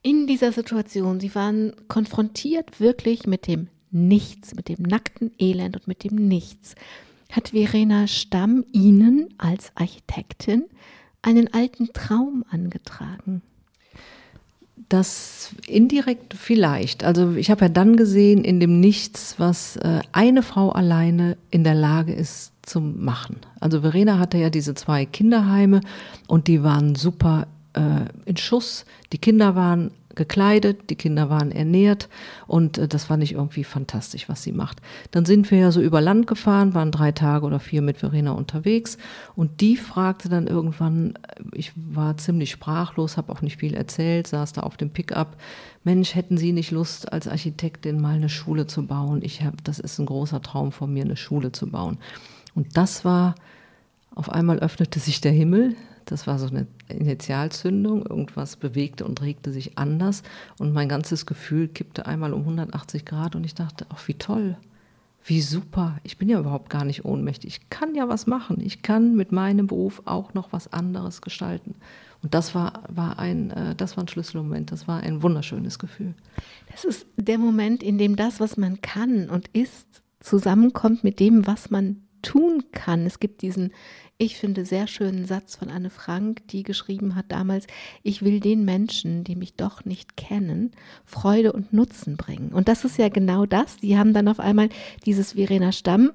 In 0.03 0.27
dieser 0.27 0.53
Situation, 0.53 1.21
Sie 1.21 1.35
waren 1.35 1.73
konfrontiert 1.89 2.81
wirklich 2.81 3.27
mit 3.27 3.47
dem 3.47 3.69
Nichts, 3.91 4.55
mit 4.55 4.69
dem 4.69 4.83
nackten 4.83 5.31
Elend 5.39 5.77
und 5.77 5.87
mit 5.87 6.05
dem 6.05 6.17
Nichts. 6.29 6.75
Hat 7.31 7.51
Verena 7.51 8.07
Stamm 8.07 8.65
Ihnen 8.73 9.29
als 9.39 9.73
Architektin 9.77 10.65
einen 11.23 11.53
alten 11.55 11.93
Traum 11.93 12.45
angetragen? 12.51 13.41
Das 14.95 15.51
indirekt 15.67 16.35
vielleicht. 16.35 17.03
Also 17.03 17.33
ich 17.33 17.51
habe 17.51 17.63
ja 17.63 17.69
dann 17.69 17.97
gesehen 17.97 18.45
in 18.45 18.61
dem 18.61 18.79
Nichts, 18.79 19.35
was 19.39 19.75
äh, 19.79 19.99
eine 20.13 20.45
Frau 20.45 20.71
alleine 20.71 21.37
in 21.51 21.65
der 21.65 21.75
Lage 21.75 22.13
ist 22.13 22.53
zu 22.63 22.81
machen. 22.81 23.39
Also 23.59 23.81
Verena 23.81 24.21
hatte 24.21 24.39
ja 24.39 24.51
diese 24.51 24.77
zwei 24.77 25.05
Kinderheime 25.05 25.81
und 26.29 26.47
die 26.47 26.63
waren 26.63 26.95
super 26.95 27.49
äh, 27.73 28.05
in 28.25 28.37
Schuss. 28.37 28.85
Die 29.13 29.19
Kinder 29.19 29.57
waren 29.57 29.91
gekleidet, 30.15 30.91
die 30.91 30.97
Kinder 30.97 31.31
waren 31.31 31.51
ernährt 31.51 32.09
und 32.47 32.79
äh, 32.79 32.89
das 32.89 33.05
fand 33.05 33.23
ich 33.23 33.33
irgendwie 33.33 33.65
fantastisch, 33.65 34.29
was 34.29 34.43
sie 34.43 34.53
macht. 34.53 34.81
Dann 35.11 35.25
sind 35.25 35.51
wir 35.51 35.59
ja 35.59 35.71
so 35.71 35.81
über 35.81 36.01
Land 36.01 36.27
gefahren, 36.27 36.75
waren 36.75 36.91
drei 36.91 37.13
Tage 37.13 37.47
oder 37.47 37.61
vier 37.61 37.83
mit 37.83 37.99
Verena 37.99 38.33
unterwegs 38.33 38.99
und 39.35 39.61
die 39.61 39.77
fragte 39.77 40.29
dann 40.29 40.47
irgendwann, 40.47 41.15
äh, 41.15 41.43
ich 41.53 41.73
war 41.77 42.17
ziemlich 42.17 42.51
sprachlos, 42.51 43.17
habe 43.17 43.33
auch 43.33 43.43
nicht 43.43 43.59
viel 43.59 43.75
erzählt, 43.75 44.27
saß 44.27 44.53
da 44.53 44.63
auf 44.63 44.77
dem 44.77 44.91
Pickup, 44.91 45.37
Mensch, 45.85 46.15
hätten 46.15 46.39
Sie 46.39 46.53
nicht 46.53 46.71
Lust 46.71 47.13
als 47.13 47.29
Architektin 47.29 48.01
mal 48.01 48.17
eine 48.17 48.31
Schule 48.31 48.67
zu 48.67 48.87
bauen? 48.87 49.21
Ich 49.23 49.43
habe, 49.43 49.59
das 49.65 49.79
ist 49.79 49.99
ein 49.99 50.07
großer 50.07 50.41
Traum 50.41 50.73
von 50.73 50.91
mir, 50.93 51.05
eine 51.05 51.17
Schule 51.17 51.53
zu 51.53 51.71
bauen. 51.71 51.99
Und 52.55 52.77
das 52.79 53.05
war, 53.05 53.35
auf 54.15 54.31
einmal 54.31 54.61
öffnete 54.61 54.99
sich 54.99 55.21
der 55.21 55.33
Himmel, 55.33 55.77
das 56.05 56.27
war 56.27 56.39
so 56.39 56.47
eine 56.47 56.67
Initialzündung. 56.89 58.07
Irgendwas 58.07 58.57
bewegte 58.57 59.05
und 59.05 59.23
regte 59.23 59.53
sich 59.53 59.79
anders. 59.79 60.23
Und 60.59 60.73
mein 60.73 60.89
ganzes 60.89 61.27
Gefühl 61.27 61.69
kippte 61.69 62.07
einmal 62.07 62.33
um 62.33 62.41
180 62.41 63.05
Grad. 63.05 63.35
Und 63.35 63.45
ich 63.45 63.55
dachte, 63.55 63.87
ach, 63.91 64.07
wie 64.09 64.15
toll. 64.15 64.57
Wie 65.25 65.41
super. 65.41 65.99
Ich 66.03 66.19
bin 66.19 66.29
ja 66.29 66.39
überhaupt 66.39 66.69
gar 66.69 66.85
nicht 66.85 67.05
ohnmächtig. 67.05 67.57
Ich 67.57 67.71
kann 67.71 67.95
ja 67.95 68.09
was 68.09 68.27
machen. 68.27 68.61
Ich 68.61 68.83
kann 68.83 69.17
mit 69.17 69.33
meinem 69.33 69.67
Beruf 69.67 70.03
auch 70.05 70.35
noch 70.35 70.53
was 70.53 70.73
anderes 70.73 71.23
gestalten. 71.23 71.75
Und 72.23 72.35
das 72.35 72.55
war, 72.55 72.83
war, 72.89 73.19
ein, 73.19 73.51
äh, 73.51 73.75
das 73.75 73.97
war 73.97 74.05
ein 74.05 74.09
Schlüsselmoment. 74.09 74.73
Das 74.73 74.87
war 74.87 75.01
ein 75.01 75.23
wunderschönes 75.23 75.79
Gefühl. 75.79 76.15
Das 76.71 76.85
ist 76.85 77.07
der 77.17 77.39
Moment, 77.39 77.83
in 77.83 77.99
dem 77.99 78.17
das, 78.17 78.41
was 78.41 78.57
man 78.57 78.81
kann 78.83 79.31
und 79.31 79.49
ist, 79.49 80.03
zusammenkommt 80.25 81.05
mit 81.05 81.21
dem, 81.21 81.47
was 81.47 81.71
man 81.71 82.04
tun 82.25 82.65
kann. 82.73 83.07
Es 83.07 83.21
gibt 83.21 83.43
diesen 83.43 83.73
ich 84.17 84.37
finde, 84.37 84.65
sehr 84.65 84.87
schönen 84.87 85.27
Satz 85.27 85.57
von 85.57 85.71
Anne 85.71 85.91
Frank, 85.91 86.47
die 86.49 86.63
geschrieben 86.63 87.17
hat 87.17 87.27
damals, 87.29 87.67
ich 88.03 88.23
will 88.23 88.39
den 88.39 88.65
Menschen, 88.65 89.25
die 89.25 89.35
mich 89.35 89.55
doch 89.55 89.85
nicht 89.85 90.17
kennen, 90.17 90.71
Freude 91.05 91.53
und 91.53 91.73
Nutzen 91.73 92.17
bringen. 92.17 92.53
Und 92.53 92.69
das 92.69 92.85
ist 92.85 92.97
ja 92.97 93.09
genau 93.09 93.45
das. 93.45 93.79
Die 93.79 93.99
haben 93.99 94.13
dann 94.15 94.29
auf 94.29 94.39
einmal 94.39 94.69
dieses 95.05 95.33
Verena 95.33 95.73
Stamm 95.73 96.13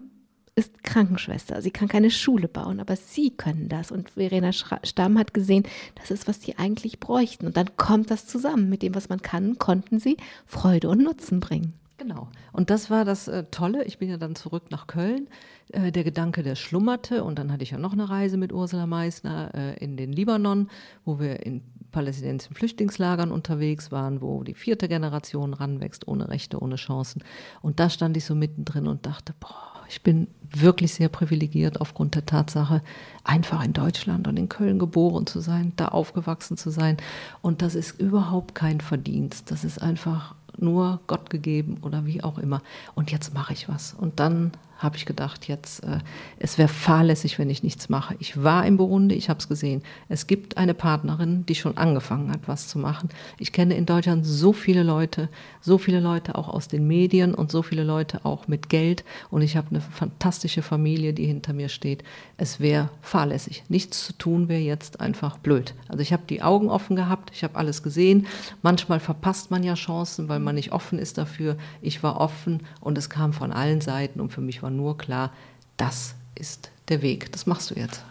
ist 0.56 0.84
Krankenschwester. 0.84 1.62
Sie 1.62 1.72
kann 1.72 1.88
keine 1.88 2.12
Schule 2.12 2.50
bauen, 2.50 2.82
aber 2.82 2.98
sie 2.98 3.32
können 3.32 3.70
das. 3.70 3.92
Und 3.92 4.12
Verena 4.12 4.52
Stamm 4.52 5.18
hat 5.18 5.34
gesehen, 5.34 5.64
das 5.96 6.12
ist, 6.12 6.28
was 6.28 6.40
die 6.40 6.58
eigentlich 6.58 7.00
bräuchten. 7.00 7.48
Und 7.48 7.56
dann 7.56 7.78
kommt 7.78 8.12
das 8.12 8.28
zusammen. 8.28 8.70
Mit 8.70 8.82
dem, 8.82 8.94
was 8.94 9.08
man 9.08 9.22
kann, 9.22 9.58
konnten 9.58 10.00
sie 10.00 10.18
Freude 10.46 10.90
und 10.90 11.02
Nutzen 11.02 11.40
bringen. 11.40 11.74
Genau. 11.98 12.30
Und 12.52 12.70
das 12.70 12.90
war 12.90 13.06
das 13.06 13.28
äh, 13.28 13.44
Tolle. 13.52 13.84
Ich 13.86 14.00
bin 14.00 14.10
ja 14.10 14.18
dann 14.18 14.36
zurück 14.36 14.64
nach 14.70 14.88
Köln. 14.88 15.28
Äh, 15.72 15.92
der 15.92 16.04
Gedanke, 16.04 16.44
der 16.44 16.56
schlummerte. 16.56 17.24
Und 17.24 17.38
dann 17.38 17.52
hatte 17.52 17.64
ich 17.64 17.72
ja 17.72 17.78
noch 17.78 17.94
eine 17.94 18.10
Reise 18.10 18.38
mit 18.38 18.52
Ursula 18.52 18.88
Meissner 18.88 19.52
äh, 19.54 19.84
in 19.84 19.98
den 19.98 20.12
Libanon, 20.12 20.70
wo 21.06 21.20
wir 21.20 21.46
in 21.46 21.62
palästinensischen 21.92 22.56
Flüchtlingslagern 22.56 23.32
unterwegs 23.32 23.92
waren, 23.92 24.22
wo 24.22 24.44
die 24.44 24.54
vierte 24.54 24.88
Generation 24.88 25.54
ranwächst, 25.54 26.08
ohne 26.08 26.30
Rechte, 26.30 26.62
ohne 26.62 26.76
Chancen. 26.76 27.24
Und 27.62 27.80
da 27.80 27.90
stand 27.90 28.16
ich 28.18 28.26
so 28.26 28.36
mittendrin 28.36 28.88
und 28.88 29.06
dachte, 29.06 29.34
boah, 29.40 29.84
ich 29.88 30.04
bin 30.04 30.28
wirklich 30.52 30.94
sehr 30.94 31.10
privilegiert 31.10 31.82
aufgrund 31.82 32.14
der 32.14 32.26
Tatsache, 32.26 32.82
einfach 33.24 33.64
in 33.64 33.74
Deutschland 33.74 34.28
und 34.28 34.38
in 34.38 34.50
Köln 34.50 34.78
geboren 34.78 35.26
zu 35.26 35.40
sein, 35.40 35.74
da 35.78 35.88
aufgewachsen 35.88 36.58
zu 36.58 36.70
sein. 36.70 36.98
Und 37.42 37.64
das 37.64 37.74
ist 37.74 38.00
überhaupt 38.00 38.54
kein 38.54 38.82
Verdienst. 38.82 39.50
Das 39.50 39.64
ist 39.64 39.82
einfach 39.82 40.36
nur 40.58 41.00
Gott 41.08 41.30
gegeben 41.30 41.78
oder 41.82 42.06
wie 42.06 42.24
auch 42.24 42.38
immer. 42.38 42.62
Und 42.94 43.12
jetzt 43.12 43.34
mache 43.34 43.54
ich 43.54 43.68
was. 43.68 43.94
Und 43.94 44.20
dann 44.20 44.52
habe 44.80 44.96
ich 44.96 45.06
gedacht, 45.06 45.48
jetzt, 45.48 45.84
äh, 45.84 46.00
es 46.40 46.58
wäre 46.58 46.70
fahrlässig, 46.70 47.38
wenn 47.38 47.50
ich 47.50 47.64
nichts 47.64 47.90
mache. 47.90 48.16
Ich 48.20 48.42
war 48.42 48.66
im 48.66 48.78
Burundi, 48.78 49.14
ich 49.16 49.30
habe 49.30 49.40
es 49.40 49.50
gesehen. 49.50 49.84
Es 50.08 50.26
gibt 50.26 50.58
eine 50.58 50.74
Partnerin, 50.74 51.46
die 51.46 51.56
schon 51.56 51.78
angefangen 51.78 52.32
hat, 52.32 52.48
was 52.48 52.70
zu 52.70 52.80
machen. 52.80 53.10
Ich 53.38 53.52
kenne 53.52 53.76
in 53.76 53.86
Deutschland 53.86 54.26
so 54.26 54.54
viele 54.54 54.84
Leute, 54.84 55.28
so 55.60 55.78
viele 55.78 56.00
Leute 56.00 56.36
auch 56.36 56.48
aus 56.48 56.70
den 56.70 56.88
Medien 56.88 57.36
und 57.36 57.52
so 57.52 57.62
viele 57.62 57.84
Leute 57.84 58.24
auch 58.24 58.48
mit 58.48 58.70
Geld. 58.70 59.04
Und 59.30 59.42
ich 59.42 59.58
habe 59.58 59.68
eine 59.70 59.82
fantastische 59.82 60.62
Familie, 60.62 61.14
die 61.14 61.26
hinter 61.26 61.52
mir 61.52 61.68
steht. 61.68 62.04
Es 62.38 62.62
wäre 62.62 62.90
fahrlässig. 63.02 63.66
Nichts 63.68 64.06
zu 64.06 64.14
tun 64.14 64.48
wäre 64.48 64.62
jetzt 64.62 65.02
einfach 65.02 65.38
blöd. 65.38 65.76
Also 65.90 66.02
ich 66.02 66.14
habe 66.14 66.24
die 66.30 66.42
Augen 66.42 66.70
offen 66.70 66.96
gehabt, 66.96 67.32
ich 67.34 67.44
habe 67.44 67.58
alles 67.58 67.84
gesehen. 67.84 68.28
Manchmal 68.62 69.02
verpasst 69.02 69.52
man 69.52 69.64
ja 69.64 69.74
Chancen, 69.74 70.30
weil 70.30 70.40
man 70.40 70.56
nicht 70.56 70.72
offen 70.72 71.00
ist 71.00 71.18
dafür. 71.18 71.58
Ich 71.82 72.02
war 72.02 72.22
offen 72.22 72.62
und 72.80 72.98
es 72.98 73.10
kam 73.10 73.34
von 73.34 73.52
allen 73.52 73.82
Seiten 73.82 74.22
und 74.22 74.32
für 74.32 74.42
mich 74.42 74.64
war 74.64 74.69
war 74.70 74.76
nur 74.76 74.98
klar, 74.98 75.32
das 75.78 76.16
ist 76.36 76.72
der 76.90 77.02
Weg. 77.02 77.32
Das 77.32 77.48
machst 77.48 77.72
du 77.72 77.76
jetzt. 77.76 78.04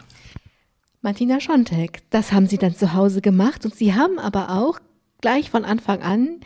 Martina 1.03 1.41
Schontek, 1.41 2.03
das 2.11 2.33
haben 2.33 2.49
Sie 2.49 2.59
dann 2.59 2.75
zu 2.75 2.95
Hause 2.95 3.21
gemacht 3.21 3.65
und 3.65 3.75
Sie 3.75 3.95
haben 3.95 4.19
aber 4.19 4.51
auch 4.51 4.81
gleich 5.21 5.51
von 5.51 5.65
Anfang 5.65 6.03
an 6.03 6.41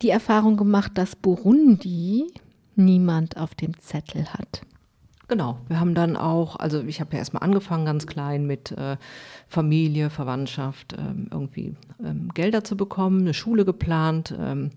die 0.00 0.08
Erfahrung 0.08 0.56
gemacht, 0.56 0.92
dass 0.94 1.14
Burundi 1.14 2.28
niemand 2.74 3.36
auf 3.36 3.54
dem 3.54 3.78
Zettel 3.78 4.32
hat. 4.32 4.62
Genau, 5.28 5.58
wir 5.68 5.78
haben 5.78 5.94
dann 5.94 6.16
auch, 6.16 6.56
also 6.56 6.82
ich 6.82 7.00
habe 7.00 7.12
ja 7.12 7.18
erstmal 7.18 7.42
angefangen 7.42 7.84
ganz 7.84 8.06
klein 8.06 8.46
mit 8.46 8.72
äh, 8.72 8.96
Familie, 9.46 10.08
Verwandtschaft, 10.08 10.96
ähm, 10.98 11.28
irgendwie 11.30 11.76
ähm, 12.02 12.30
Gelder 12.32 12.64
zu 12.64 12.76
bekommen, 12.76 13.20
eine 13.20 13.34
Schule 13.34 13.66
geplant. 13.66 14.34
Ähm, 14.36 14.70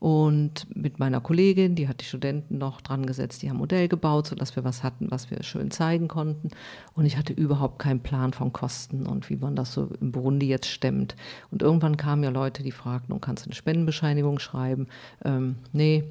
und 0.00 0.66
mit 0.74 0.98
meiner 0.98 1.20
Kollegin, 1.20 1.74
die 1.74 1.86
hat 1.86 2.00
die 2.00 2.06
Studenten 2.06 2.56
noch 2.56 2.80
dran 2.80 3.04
gesetzt, 3.04 3.42
die 3.42 3.50
haben 3.50 3.58
Modell 3.58 3.86
gebaut, 3.86 4.28
sodass 4.28 4.56
wir 4.56 4.64
was 4.64 4.82
hatten, 4.82 5.10
was 5.10 5.30
wir 5.30 5.42
schön 5.42 5.70
zeigen 5.70 6.08
konnten. 6.08 6.48
Und 6.94 7.04
ich 7.04 7.18
hatte 7.18 7.34
überhaupt 7.34 7.78
keinen 7.78 8.00
Plan 8.00 8.32
von 8.32 8.50
Kosten 8.50 9.06
und 9.06 9.28
wie 9.28 9.36
man 9.36 9.56
das 9.56 9.74
so 9.74 9.90
im 10.00 10.10
Burundi 10.10 10.48
jetzt 10.48 10.68
stemmt. 10.68 11.16
Und 11.50 11.60
irgendwann 11.60 11.98
kamen 11.98 12.24
ja 12.24 12.30
Leute, 12.30 12.62
die 12.62 12.72
fragten, 12.72 13.12
und 13.12 13.20
kannst 13.20 13.44
du 13.44 13.48
eine 13.48 13.54
Spendenbescheinigung 13.54 14.38
schreiben? 14.38 14.88
Ähm, 15.22 15.56
nee, 15.74 16.04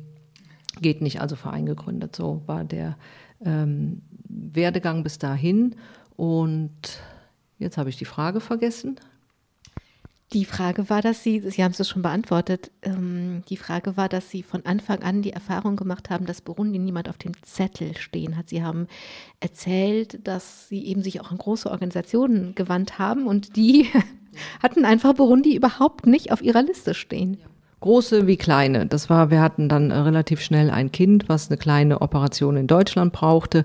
geht 0.79 1.01
nicht, 1.01 1.19
also 1.19 1.35
Verein 1.35 1.65
gegründet. 1.65 2.15
So 2.15 2.43
war 2.45 2.65
der 2.65 2.95
ähm, 3.43 4.03
Werdegang 4.27 5.01
bis 5.01 5.17
dahin. 5.17 5.75
Und 6.15 6.99
jetzt 7.57 7.79
habe 7.79 7.89
ich 7.89 7.97
die 7.97 8.05
Frage 8.05 8.39
vergessen. 8.39 8.99
Die 10.33 10.45
Frage 10.45 10.91
war, 10.91 11.01
dass 11.01 11.23
Sie, 11.23 11.39
Sie 11.39 11.63
haben 11.63 11.73
es 11.77 11.89
schon 11.89 12.03
beantwortet, 12.03 12.69
ähm, 12.83 13.41
die 13.49 13.57
Frage 13.57 13.97
war, 13.97 14.07
dass 14.09 14.29
Sie 14.29 14.43
von 14.43 14.63
Anfang 14.63 15.01
an 15.01 15.23
die 15.23 15.33
Erfahrung 15.33 15.75
gemacht 15.75 16.11
haben, 16.11 16.27
dass 16.27 16.41
Burundi 16.41 16.77
niemand 16.77 17.09
auf 17.09 17.17
dem 17.17 17.31
Zettel 17.41 17.97
stehen 17.97 18.37
hat. 18.37 18.49
Sie 18.49 18.63
haben 18.63 18.87
erzählt, 19.39 20.19
dass 20.27 20.69
Sie 20.69 20.85
eben 20.85 21.01
sich 21.01 21.19
auch 21.19 21.31
an 21.31 21.39
große 21.39 21.69
Organisationen 21.71 22.53
gewandt 22.53 22.99
haben 22.99 23.25
und 23.25 23.55
die 23.55 23.87
hatten 24.61 24.85
einfach 24.85 25.13
Burundi 25.13 25.55
überhaupt 25.55 26.05
nicht 26.05 26.31
auf 26.31 26.43
ihrer 26.43 26.61
Liste 26.61 26.93
stehen. 26.93 27.39
Ja. 27.41 27.47
Große 27.81 28.27
wie 28.27 28.35
kleine. 28.35 28.87
Das 28.87 29.09
war, 29.09 29.31
wir 29.31 29.39
hatten 29.39 29.69
dann 29.69 29.91
äh, 29.91 29.97
relativ 29.97 30.41
schnell 30.41 30.69
ein 30.69 30.91
Kind, 30.91 31.29
was 31.29 31.49
eine 31.49 31.57
kleine 31.57 32.01
Operation 32.01 32.57
in 32.57 32.67
Deutschland 32.67 33.13
brauchte. 33.13 33.63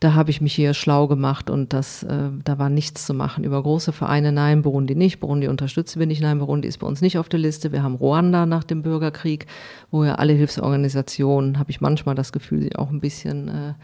Da 0.00 0.12
habe 0.12 0.30
ich 0.30 0.42
mich 0.42 0.54
hier 0.54 0.74
schlau 0.74 1.06
gemacht 1.06 1.48
und 1.48 1.72
das, 1.72 2.02
äh, 2.02 2.28
da 2.44 2.58
war 2.58 2.68
nichts 2.68 3.06
zu 3.06 3.14
machen. 3.14 3.42
Über 3.42 3.62
große 3.62 3.92
Vereine, 3.92 4.32
nein, 4.32 4.60
Burundi 4.60 4.94
nicht. 4.94 5.18
Burundi 5.18 5.48
unterstützen 5.48 5.98
wir 5.98 6.06
nicht, 6.06 6.20
nein, 6.20 6.40
Burundi 6.40 6.68
ist 6.68 6.78
bei 6.78 6.86
uns 6.86 7.00
nicht 7.00 7.16
auf 7.16 7.30
der 7.30 7.40
Liste. 7.40 7.72
Wir 7.72 7.82
haben 7.82 7.94
Ruanda 7.94 8.44
nach 8.44 8.64
dem 8.64 8.82
Bürgerkrieg, 8.82 9.46
wo 9.90 10.04
ja 10.04 10.16
alle 10.16 10.34
Hilfsorganisationen, 10.34 11.58
habe 11.58 11.70
ich 11.70 11.80
manchmal 11.80 12.14
das 12.14 12.32
Gefühl, 12.32 12.68
auch 12.76 12.90
ein 12.90 13.00
bisschen 13.00 13.48
äh, 13.48 13.74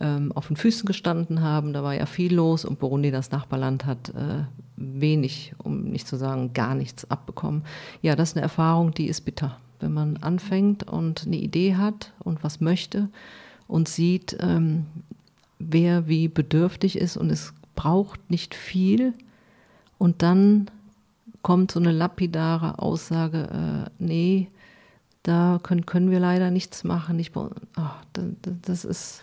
ähm, 0.00 0.32
auf 0.32 0.48
den 0.48 0.56
Füßen 0.56 0.86
gestanden 0.86 1.42
haben. 1.42 1.72
Da 1.72 1.82
war 1.82 1.94
ja 1.94 2.06
viel 2.06 2.34
los 2.34 2.64
und 2.64 2.78
Burundi, 2.78 3.10
das 3.10 3.30
Nachbarland, 3.30 3.86
hat 3.86 4.10
äh, 4.10 4.44
wenig, 4.76 5.54
um 5.58 5.84
nicht 5.84 6.06
zu 6.06 6.16
sagen 6.16 6.52
gar 6.52 6.74
nichts 6.74 7.10
abbekommen. 7.10 7.64
Ja, 8.02 8.16
das 8.16 8.30
ist 8.30 8.36
eine 8.36 8.42
Erfahrung, 8.42 8.92
die 8.92 9.06
ist 9.06 9.22
bitter. 9.22 9.58
Wenn 9.80 9.92
man 9.92 10.16
anfängt 10.18 10.84
und 10.84 11.26
eine 11.26 11.36
Idee 11.36 11.76
hat 11.76 12.12
und 12.18 12.42
was 12.42 12.60
möchte 12.60 13.08
und 13.68 13.88
sieht, 13.88 14.36
ähm, 14.40 14.86
wer 15.58 16.08
wie 16.08 16.28
bedürftig 16.28 16.98
ist 16.98 17.16
und 17.16 17.30
es 17.30 17.52
braucht 17.74 18.30
nicht 18.30 18.54
viel 18.54 19.12
und 19.98 20.22
dann 20.22 20.70
kommt 21.42 21.70
so 21.70 21.80
eine 21.80 21.92
lapidare 21.92 22.78
Aussage, 22.78 23.86
äh, 23.88 23.90
nee, 23.98 24.48
da 25.22 25.58
können, 25.62 25.86
können 25.86 26.10
wir 26.10 26.20
leider 26.20 26.50
nichts 26.50 26.84
machen. 26.84 27.18
Ich, 27.18 27.34
oh, 27.36 27.50
das, 28.12 28.24
das 28.62 28.84
ist 28.84 29.22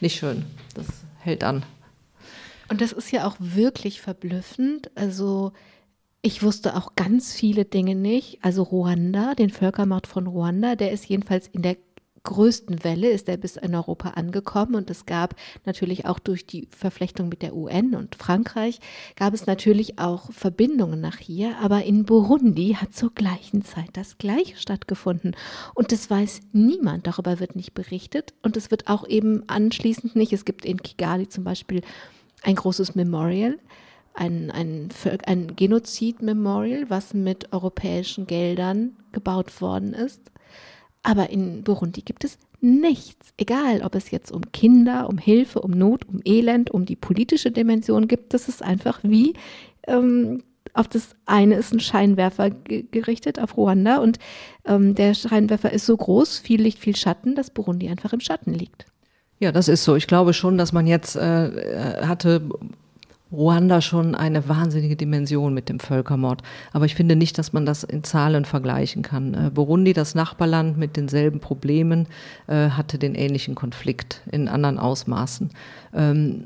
nicht 0.00 0.16
schön. 0.16 0.44
Das 0.74 0.86
hält 1.20 1.44
an. 1.44 1.64
Und 2.68 2.80
das 2.80 2.92
ist 2.92 3.10
ja 3.10 3.26
auch 3.26 3.36
wirklich 3.38 4.00
verblüffend. 4.00 4.90
Also 4.94 5.52
ich 6.22 6.42
wusste 6.42 6.76
auch 6.76 6.94
ganz 6.96 7.34
viele 7.34 7.64
Dinge 7.64 7.94
nicht. 7.94 8.38
Also 8.42 8.62
Ruanda, 8.62 9.34
den 9.34 9.50
Völkermord 9.50 10.06
von 10.06 10.26
Ruanda, 10.26 10.74
der 10.74 10.92
ist 10.92 11.06
jedenfalls 11.06 11.48
in 11.48 11.62
der 11.62 11.76
größten 12.24 12.82
Welle 12.84 13.10
ist 13.10 13.28
er 13.28 13.36
bis 13.36 13.56
in 13.56 13.74
Europa 13.74 14.10
angekommen 14.10 14.74
und 14.74 14.90
es 14.90 15.06
gab 15.06 15.36
natürlich 15.64 16.06
auch 16.06 16.18
durch 16.18 16.46
die 16.46 16.66
Verflechtung 16.70 17.28
mit 17.28 17.42
der 17.42 17.54
UN 17.54 17.94
und 17.94 18.16
Frankreich 18.16 18.80
gab 19.14 19.34
es 19.34 19.46
natürlich 19.46 19.98
auch 19.98 20.32
Verbindungen 20.32 21.00
nach 21.00 21.18
hier, 21.18 21.56
aber 21.62 21.84
in 21.84 22.04
Burundi 22.04 22.76
hat 22.80 22.94
zur 22.94 23.12
gleichen 23.14 23.62
Zeit 23.62 23.90
das 23.92 24.18
gleiche 24.18 24.56
stattgefunden. 24.56 25.36
Und 25.74 25.92
das 25.92 26.10
weiß 26.10 26.40
niemand, 26.52 27.06
darüber 27.06 27.40
wird 27.40 27.56
nicht 27.56 27.74
berichtet 27.74 28.32
und 28.42 28.56
es 28.56 28.70
wird 28.70 28.88
auch 28.88 29.06
eben 29.06 29.46
anschließend 29.46 30.16
nicht, 30.16 30.32
es 30.32 30.46
gibt 30.46 30.64
in 30.64 30.78
Kigali 30.78 31.28
zum 31.28 31.44
Beispiel 31.44 31.82
ein 32.42 32.56
großes 32.56 32.94
Memorial, 32.94 33.58
ein, 34.14 34.50
ein, 34.50 34.88
ein 35.26 35.56
Genozid-Memorial, 35.56 36.88
was 36.88 37.12
mit 37.12 37.52
europäischen 37.52 38.26
Geldern 38.26 38.96
gebaut 39.12 39.60
worden 39.60 39.92
ist 39.92 40.30
aber 41.04 41.30
in 41.30 41.62
Burundi 41.62 42.00
gibt 42.00 42.24
es 42.24 42.38
nichts, 42.60 43.32
egal 43.36 43.82
ob 43.82 43.94
es 43.94 44.10
jetzt 44.10 44.32
um 44.32 44.50
Kinder, 44.52 45.08
um 45.08 45.18
Hilfe, 45.18 45.60
um 45.60 45.70
Not, 45.70 46.08
um 46.08 46.20
Elend, 46.24 46.70
um 46.70 46.86
die 46.86 46.96
politische 46.96 47.52
Dimension 47.52 48.08
gibt. 48.08 48.34
Das 48.34 48.48
ist 48.48 48.62
einfach 48.62 48.98
wie 49.02 49.34
ähm, 49.86 50.42
auf 50.72 50.88
das 50.88 51.14
eine 51.26 51.56
ist 51.56 51.72
ein 51.72 51.80
Scheinwerfer 51.80 52.50
gerichtet 52.50 53.38
auf 53.38 53.56
Ruanda 53.56 53.98
und 53.98 54.18
ähm, 54.64 54.94
der 54.94 55.14
Scheinwerfer 55.14 55.72
ist 55.72 55.86
so 55.86 55.96
groß, 55.96 56.38
viel 56.38 56.60
Licht, 56.62 56.78
viel 56.78 56.96
Schatten, 56.96 57.34
dass 57.36 57.50
Burundi 57.50 57.88
einfach 57.88 58.12
im 58.12 58.20
Schatten 58.20 58.54
liegt. 58.54 58.86
Ja, 59.38 59.52
das 59.52 59.68
ist 59.68 59.84
so. 59.84 59.94
Ich 59.94 60.06
glaube 60.06 60.32
schon, 60.32 60.56
dass 60.56 60.72
man 60.72 60.86
jetzt 60.86 61.16
äh, 61.16 62.00
hatte 62.06 62.48
Ruanda 63.32 63.80
schon 63.80 64.14
eine 64.14 64.48
wahnsinnige 64.48 64.96
Dimension 64.96 65.54
mit 65.54 65.68
dem 65.68 65.80
Völkermord. 65.80 66.42
Aber 66.72 66.84
ich 66.84 66.94
finde 66.94 67.16
nicht, 67.16 67.38
dass 67.38 67.52
man 67.52 67.66
das 67.66 67.82
in 67.82 68.04
Zahlen 68.04 68.44
vergleichen 68.44 69.02
kann. 69.02 69.34
Äh, 69.34 69.50
Burundi, 69.50 69.92
das 69.92 70.14
Nachbarland 70.14 70.78
mit 70.78 70.96
denselben 70.96 71.40
Problemen, 71.40 72.06
äh, 72.46 72.70
hatte 72.70 72.98
den 72.98 73.14
ähnlichen 73.14 73.54
Konflikt 73.54 74.20
in 74.30 74.48
anderen 74.48 74.78
Ausmaßen. 74.78 75.50
Ähm, 75.94 76.44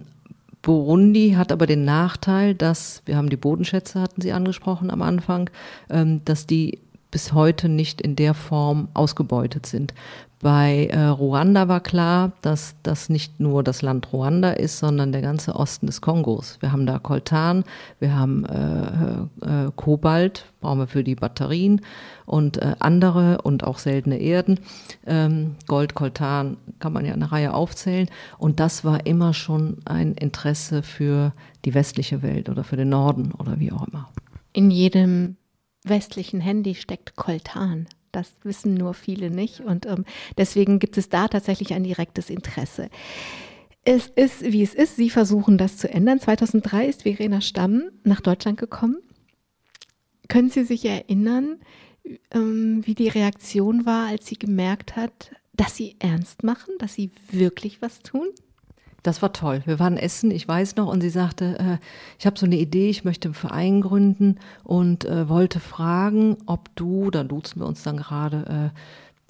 Burundi 0.63 1.35
hat 1.37 1.53
aber 1.53 1.67
den 1.67 1.85
Nachteil, 1.85 2.55
dass, 2.55 3.03
wir 3.07 3.17
haben 3.17 3.31
die 3.31 3.37
Bodenschätze, 3.37 4.01
hatten 4.01 4.21
Sie 4.21 4.33
angesprochen 4.33 4.91
am 4.91 5.03
Anfang, 5.03 5.51
ähm, 5.89 6.23
dass 6.25 6.47
die 6.47 6.81
bis 7.11 7.33
heute 7.33 7.69
nicht 7.69 8.01
in 8.01 8.17
der 8.17 8.35
Form 8.35 8.89
ausgebeutet 8.95 9.67
sind. 9.67 9.95
Bei 10.41 10.87
äh, 10.87 11.07
Ruanda 11.07 11.67
war 11.67 11.81
klar, 11.81 12.33
dass 12.43 12.77
das 12.85 13.09
nicht 13.09 13.41
nur 13.41 13.65
das 13.65 13.83
Land 13.83 14.13
Ruanda 14.13 14.51
ist, 14.51 14.79
sondern 14.79 15.11
der 15.11 15.21
ganze 15.21 15.57
Osten 15.57 15.87
des 15.87 16.01
Kongos. 16.01 16.59
Wir 16.61 16.71
haben 16.71 16.87
da 16.87 17.01
Koltan, 17.01 17.65
wir 17.99 18.15
haben 18.15 18.45
äh, 18.45 19.67
äh, 19.67 19.71
Kobalt, 19.75 20.47
brauchen 20.61 20.79
wir 20.79 20.87
für 20.87 21.03
die 21.03 21.17
Batterien 21.17 21.81
und 22.25 22.59
äh, 22.59 22.77
andere 22.79 23.43
und 23.43 23.65
auch 23.65 23.79
seltene 23.79 24.19
Erden. 24.19 24.61
Ähm, 25.07 25.57
Gold, 25.67 25.95
Koltan 25.95 26.57
kann 26.79 26.93
man 26.93 27.05
ja 27.05 27.15
eine 27.15 27.33
Reihe 27.33 27.53
aufzählen. 27.53 28.09
Und 28.39 28.61
das 28.61 28.85
war 28.85 29.07
immer 29.07 29.35
schon 29.35 29.79
ein 29.87 30.13
Interesse 30.15 30.85
für 30.85 31.33
die 31.65 31.75
westliche 31.75 32.23
Welt 32.23 32.49
oder 32.49 32.63
für 32.63 32.77
den 32.77 32.91
Norden 32.91 33.33
oder 33.33 33.59
wie 33.59 33.73
auch 33.73 33.89
immer. 33.89 34.09
In 34.53 34.71
jedem 34.71 35.37
westlichen 35.83 36.41
Handy 36.41 36.77
steckt 36.77 37.17
Koltan. 37.17 37.89
Das 38.13 38.37
wissen 38.43 38.75
nur 38.75 38.95
viele 38.95 39.31
nicht. 39.31 39.61
Und 39.61 39.87
ähm, 39.87 40.05
deswegen 40.37 40.79
gibt 40.79 40.99
es 40.99 41.09
da 41.09 41.29
tatsächlich 41.29 41.75
ein 41.75 41.85
direktes 41.85 42.31
Interesse. 42.31 42.89
Es 43.85 44.09
ist, 44.09 44.43
wie 44.43 44.63
es 44.63 44.75
ist. 44.75 44.97
Sie 44.97 45.11
versuchen 45.11 45.59
das 45.59 45.77
zu 45.77 45.89
ändern. 45.89 46.21
2003 46.21 46.87
ist 46.87 47.03
Verena 47.05 47.41
Stamm 47.41 47.91
nach 48.05 48.21
Deutschland 48.21 48.59
gekommen. 48.59 48.99
Können 50.29 50.51
Sie 50.51 50.65
sich 50.65 50.85
erinnern, 50.85 51.59
ähm, 52.33 52.83
wie 52.85 52.95
die 52.95 53.09
Reaktion 53.09 53.87
war, 53.87 54.09
als 54.09 54.27
sie 54.27 54.39
gemerkt 54.39 54.97
hat, 54.97 55.33
dass 55.55 55.77
Sie 55.77 55.97
ernst 55.99 56.43
machen, 56.43 56.75
dass 56.79 56.95
Sie 56.95 57.11
wirklich 57.31 57.81
was 57.81 58.01
tun? 58.01 58.29
Das 59.03 59.23
war 59.23 59.33
toll. 59.33 59.63
Wir 59.65 59.79
waren 59.79 59.97
essen, 59.97 60.31
ich 60.31 60.47
weiß 60.47 60.77
noch, 60.77 60.89
und 60.89 61.01
sie 61.01 61.11
sagte, 61.11 61.59
äh, 61.59 61.79
ich 62.19 62.27
habe 62.27 62.39
so 62.39 62.47
eine 62.47 62.57
Idee, 62.57 62.91
ich 62.91 63.05
möchte 63.05 63.29
einen 63.29 63.35
Verein 63.35 63.81
gründen 63.81 64.39
und 64.65 65.05
äh, 65.05 65.29
wollte 65.29 65.61
fragen, 65.61 66.37
ob 66.47 66.75
du, 66.75 67.11
da 67.11 67.23
duzen 67.23 67.61
wir 67.61 67.67
uns 67.67 67.83
dann 67.83 67.99
gerade, 67.99 68.73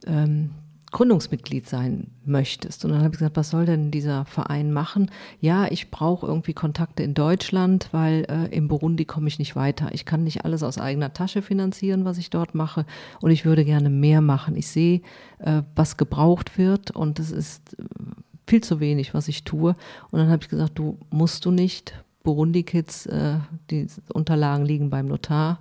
äh, 0.06 0.10
ähm, 0.10 0.50
Gründungsmitglied 0.90 1.68
sein 1.68 2.08
möchtest. 2.24 2.84
Und 2.84 2.92
dann 2.92 3.00
habe 3.02 3.14
ich 3.14 3.18
gesagt, 3.18 3.36
was 3.36 3.50
soll 3.50 3.66
denn 3.66 3.90
dieser 3.90 4.24
Verein 4.24 4.72
machen? 4.72 5.10
Ja, 5.40 5.66
ich 5.70 5.90
brauche 5.90 6.26
irgendwie 6.26 6.54
Kontakte 6.54 7.02
in 7.02 7.14
Deutschland, 7.14 7.88
weil 7.92 8.24
äh, 8.28 8.54
im 8.54 8.68
Burundi 8.68 9.04
komme 9.04 9.28
ich 9.28 9.38
nicht 9.38 9.54
weiter. 9.54 9.90
Ich 9.92 10.06
kann 10.06 10.24
nicht 10.24 10.44
alles 10.44 10.62
aus 10.62 10.78
eigener 10.78 11.12
Tasche 11.12 11.42
finanzieren, 11.42 12.04
was 12.04 12.16
ich 12.18 12.30
dort 12.30 12.54
mache. 12.54 12.86
Und 13.20 13.30
ich 13.30 13.44
würde 13.44 13.64
gerne 13.64 13.90
mehr 13.90 14.22
machen. 14.22 14.56
Ich 14.56 14.68
sehe, 14.68 15.02
äh, 15.40 15.62
was 15.74 15.96
gebraucht 15.96 16.56
wird 16.56 16.90
und 16.90 17.18
es 17.18 17.30
ist 17.30 17.76
viel 18.48 18.62
zu 18.62 18.80
wenig, 18.80 19.14
was 19.14 19.28
ich 19.28 19.44
tue. 19.44 19.76
Und 20.10 20.18
dann 20.18 20.28
habe 20.28 20.42
ich 20.42 20.48
gesagt, 20.48 20.78
du 20.78 20.98
musst 21.10 21.44
du 21.44 21.50
nicht. 21.50 21.94
Burundi 22.22 22.62
Kids, 22.62 23.06
äh, 23.06 23.38
die 23.70 23.86
Unterlagen 24.12 24.64
liegen 24.64 24.90
beim 24.90 25.06
Notar. 25.06 25.60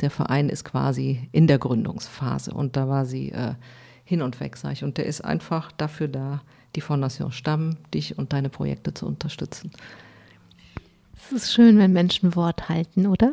Der 0.00 0.10
Verein 0.10 0.48
ist 0.48 0.64
quasi 0.64 1.28
in 1.32 1.46
der 1.46 1.58
Gründungsphase 1.58 2.52
und 2.52 2.76
da 2.76 2.88
war 2.88 3.04
sie 3.04 3.30
äh, 3.30 3.54
hin 4.04 4.22
und 4.22 4.40
weg, 4.40 4.56
sag 4.56 4.72
ich. 4.72 4.84
Und 4.84 4.98
der 4.98 5.06
ist 5.06 5.20
einfach 5.20 5.70
dafür 5.72 6.08
da, 6.08 6.42
die 6.74 6.80
Fondation 6.80 7.30
Stamm, 7.30 7.76
dich 7.94 8.18
und 8.18 8.32
deine 8.32 8.48
Projekte 8.48 8.94
zu 8.94 9.06
unterstützen. 9.06 9.70
Es 11.14 11.32
ist 11.32 11.52
schön, 11.52 11.78
wenn 11.78 11.92
Menschen 11.92 12.34
Wort 12.34 12.68
halten, 12.68 13.06
oder? 13.06 13.30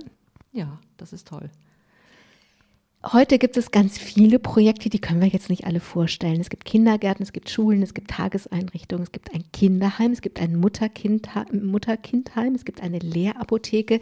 Ja, 0.52 0.78
das 0.98 1.14
ist 1.14 1.28
toll. 1.28 1.50
Heute 3.02 3.40
gibt 3.40 3.56
es 3.56 3.72
ganz 3.72 3.98
viele 3.98 4.40
Projekte, 4.40 4.90
die 4.90 5.00
können 5.00 5.22
wir 5.22 5.30
jetzt 5.30 5.50
nicht 5.50 5.66
alle 5.66 5.80
vorstellen. 5.80 6.42
Es 6.42 6.50
gibt 6.50 6.66
Kindergärten, 6.66 7.24
es 7.24 7.32
gibt 7.32 7.50
Schulen, 7.50 7.82
es 7.82 7.94
gibt 7.94 8.12
Tageseinrichtungen, 8.12 9.04
es 9.04 9.14
gibt 9.14 9.34
ein 9.34 9.46
Kinderheim, 9.54 10.12
es 10.12 10.20
gibt 10.20 10.42
ein 10.42 10.58
Mutter-Kind-Heim, 10.58 12.56
es 12.56 12.66
gibt 12.66 12.82
eine 12.82 13.00
Lehrapotheke. 13.00 14.02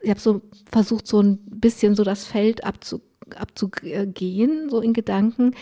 Ich 0.00 0.08
habe 0.08 0.18
so 0.18 0.40
versucht, 0.72 1.06
so 1.06 1.20
ein 1.20 1.38
bisschen 1.44 1.94
so 1.94 2.04
das 2.04 2.24
Feld 2.24 2.64
abzu, 2.64 3.02
abzugehen, 3.36 4.70
so 4.70 4.80
in 4.80 4.94
Gedanken. 4.94 5.54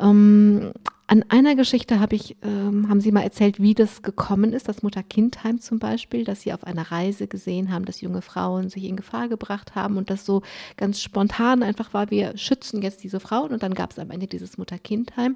Ähm, 0.00 0.72
an 1.12 1.26
einer 1.28 1.56
Geschichte 1.56 2.00
habe 2.00 2.16
ich, 2.16 2.38
ähm, 2.40 2.88
haben 2.88 3.02
Sie 3.02 3.12
mal 3.12 3.20
erzählt, 3.20 3.60
wie 3.60 3.74
das 3.74 4.00
gekommen 4.00 4.54
ist, 4.54 4.66
das 4.66 4.82
Mutter-Kind-Heim 4.82 5.60
zum 5.60 5.78
Beispiel, 5.78 6.24
dass 6.24 6.40
Sie 6.40 6.54
auf 6.54 6.64
einer 6.64 6.90
Reise 6.90 7.26
gesehen 7.26 7.70
haben, 7.70 7.84
dass 7.84 8.00
junge 8.00 8.22
Frauen 8.22 8.70
sich 8.70 8.84
in 8.84 8.96
Gefahr 8.96 9.28
gebracht 9.28 9.74
haben 9.74 9.98
und 9.98 10.08
das 10.08 10.24
so 10.24 10.40
ganz 10.78 11.02
spontan 11.02 11.62
einfach 11.62 11.92
war, 11.92 12.10
wir 12.10 12.38
schützen 12.38 12.80
jetzt 12.80 13.04
diese 13.04 13.20
Frauen 13.20 13.50
und 13.50 13.62
dann 13.62 13.74
gab 13.74 13.90
es 13.90 13.98
am 13.98 14.10
Ende 14.10 14.26
dieses 14.26 14.56
Mutter-Kind-Heim. 14.56 15.34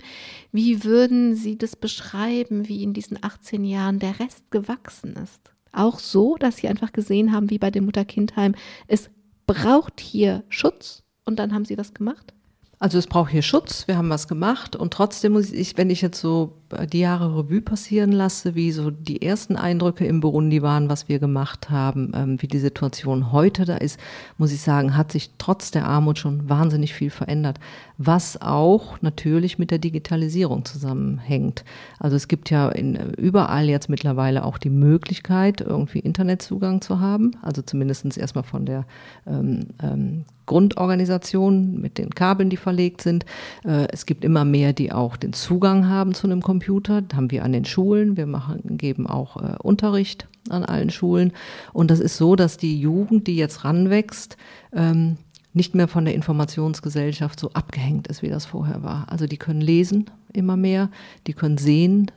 Wie 0.51 0.83
würden 0.83 1.35
Sie 1.37 1.59
das 1.59 1.77
beschreiben, 1.77 2.68
wie 2.68 2.83
in 2.83 2.95
diesen 2.95 3.22
18 3.22 3.62
Jahren 3.62 3.99
der 3.99 4.18
Rest 4.18 4.51
gewachsen 4.51 5.12
ist? 5.22 5.53
Auch 5.72 5.99
so, 5.99 6.37
dass 6.37 6.57
Sie 6.57 6.68
einfach 6.68 6.93
gesehen 6.93 7.33
haben, 7.33 7.51
wie 7.51 7.59
bei 7.59 7.70
dem 7.70 7.85
Mutter-Kind-Heim, 7.85 8.55
es 8.89 9.11
braucht 9.47 10.01
hier 10.01 10.43
Schutz 10.49 11.03
und 11.27 11.39
dann 11.39 11.53
haben 11.53 11.66
Sie 11.66 11.77
was 11.77 11.93
gemacht? 11.93 12.33
Also 12.79 12.99
es 12.99 13.07
braucht 13.07 13.31
hier 13.31 13.43
Schutz, 13.43 13.89
wir 13.89 13.97
haben 13.97 14.11
was 14.11 14.29
gemacht 14.29 14.77
und 14.77 14.93
trotzdem 14.93 15.33
muss 15.33 15.51
ich, 15.51 15.79
wenn 15.79 15.89
ich 15.89 16.03
jetzt 16.03 16.20
so 16.20 16.59
die 16.93 17.01
Jahre 17.01 17.37
Revue 17.37 17.61
passieren 17.61 18.12
lasse, 18.12 18.55
wie 18.55 18.73
so 18.73 18.91
die 18.91 19.23
ersten 19.23 19.57
Eindrücke 19.57 20.07
im 20.07 20.21
Burundi 20.21 20.62
waren, 20.62 20.89
was 20.89 21.09
wir 21.09 21.19
gemacht 21.19 21.71
haben, 21.71 22.12
ähm, 22.14 22.43
wie 22.43 22.49
die 22.49 22.59
Situation 22.59 23.33
heute 23.33 23.64
da 23.64 23.77
ist, 23.77 24.01
muss 24.39 24.53
ich 24.53 24.61
sagen, 24.61 24.97
hat 24.97 25.12
sich 25.12 25.31
trotz 25.39 25.71
der 25.71 25.87
Armut 25.87 26.19
schon 26.19 26.49
wahnsinnig 26.49 26.95
viel 26.95 27.11
verändert, 27.11 27.59
was 27.99 28.41
auch 28.43 29.01
natürlich 29.01 29.59
mit 29.59 29.71
der 29.71 29.79
Digitalisierung 29.79 30.64
zusammenhängt. 30.64 31.64
Also 31.99 32.17
es 32.17 32.29
gibt 32.29 32.51
ja 32.51 32.69
in, 32.69 32.97
überall 33.17 33.69
jetzt 33.69 33.89
mittlerweile 33.89 34.45
auch 34.45 34.59
die 34.59 34.71
Möglichkeit, 34.71 35.61
irgendwie 35.61 36.01
Internetzugang 36.01 36.81
zu 36.81 37.01
haben, 37.01 37.33
also 37.43 37.62
zumindest 37.62 37.97
erstmal 38.17 38.45
von 38.45 38.67
der 38.67 38.85
ähm, 39.27 39.67
ähm, 39.83 40.25
Grundorganisation 40.47 41.81
mit 41.81 41.99
den 41.99 42.11
Kabeln, 42.11 42.51
die 42.51 42.57
verlegt 42.57 43.03
sind. 43.03 43.27
Äh, 43.64 43.89
es 43.93 44.07
gibt 44.07 44.25
immer 44.25 44.45
mehr, 44.45 44.73
die 44.73 44.93
auch 44.93 45.17
den 45.17 45.33
Zugang 45.33 45.89
haben 45.89 46.14
zu 46.14 46.27
einem 46.27 46.41
Computer. 46.41 46.55
Das 46.59 47.16
haben 47.16 47.30
wir 47.30 47.44
an 47.44 47.52
den 47.52 47.64
Schulen. 47.64 48.16
Wir 48.16 48.26
machen, 48.26 48.78
geben 48.78 49.07
auch 49.07 49.36
äh, 49.36 49.57
Unterricht 49.62 50.26
an 50.48 50.64
allen 50.64 50.90
Schulen. 50.90 51.32
Und 51.72 51.90
das 51.90 52.00
ist 52.00 52.16
so, 52.16 52.36
dass 52.36 52.57
die 52.57 52.80
Jugend, 52.80 53.26
die 53.26 53.36
jetzt 53.36 53.64
ranwächst, 53.64 54.36
ähm, 54.72 55.16
nicht 55.52 55.74
mehr 55.74 55.88
von 55.88 56.04
der 56.04 56.14
Informationsgesellschaft 56.14 57.40
so 57.40 57.50
abgehängt 57.52 58.09
ist, 58.09 58.22
wie 58.22 58.28
das 58.28 58.44
vorher 58.44 58.82
war. 58.82 59.11
Also 59.11 59.26
die 59.26 59.38
können 59.38 59.62
lesen 59.62 60.11
immer 60.32 60.57
mehr, 60.57 60.90
die 61.26 61.32
können 61.32 61.57
sehen, 61.57 62.11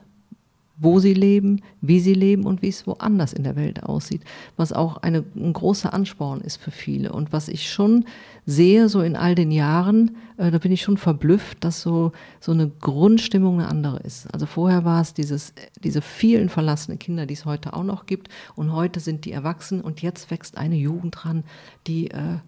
wo 0.80 0.98
sie 0.98 1.12
leben, 1.12 1.60
wie 1.82 2.00
sie 2.00 2.14
leben 2.14 2.44
und 2.44 2.62
wie 2.62 2.68
es 2.68 2.86
woanders 2.86 3.34
in 3.34 3.44
der 3.44 3.54
Welt 3.54 3.82
aussieht, 3.82 4.22
was 4.56 4.72
auch 4.72 4.96
eine, 4.96 5.24
ein 5.36 5.52
großer 5.52 5.92
Ansporn 5.92 6.40
ist 6.40 6.56
für 6.56 6.70
viele 6.70 7.12
und 7.12 7.32
was 7.32 7.48
ich 7.48 7.70
schon 7.70 8.06
sehe, 8.46 8.88
so 8.88 9.02
in 9.02 9.14
all 9.14 9.34
den 9.34 9.50
Jahren, 9.50 10.16
äh, 10.38 10.50
da 10.50 10.56
bin 10.56 10.72
ich 10.72 10.80
schon 10.80 10.96
verblüfft, 10.96 11.62
dass 11.62 11.82
so, 11.82 12.12
so 12.40 12.52
eine 12.52 12.68
Grundstimmung 12.68 13.60
eine 13.60 13.68
andere 13.68 13.98
ist. 13.98 14.32
Also 14.32 14.46
vorher 14.46 14.86
war 14.86 15.02
es 15.02 15.12
dieses, 15.12 15.52
diese 15.84 16.00
vielen 16.00 16.48
verlassenen 16.48 16.98
Kinder, 16.98 17.26
die 17.26 17.34
es 17.34 17.44
heute 17.44 17.74
auch 17.74 17.84
noch 17.84 18.06
gibt 18.06 18.28
und 18.56 18.72
heute 18.72 19.00
sind 19.00 19.26
die 19.26 19.32
erwachsen 19.32 19.82
und 19.82 20.00
jetzt 20.00 20.30
wächst 20.30 20.56
eine 20.56 20.76
Jugend 20.76 21.16
dran, 21.18 21.44
die 21.86 22.10
äh, 22.10 22.38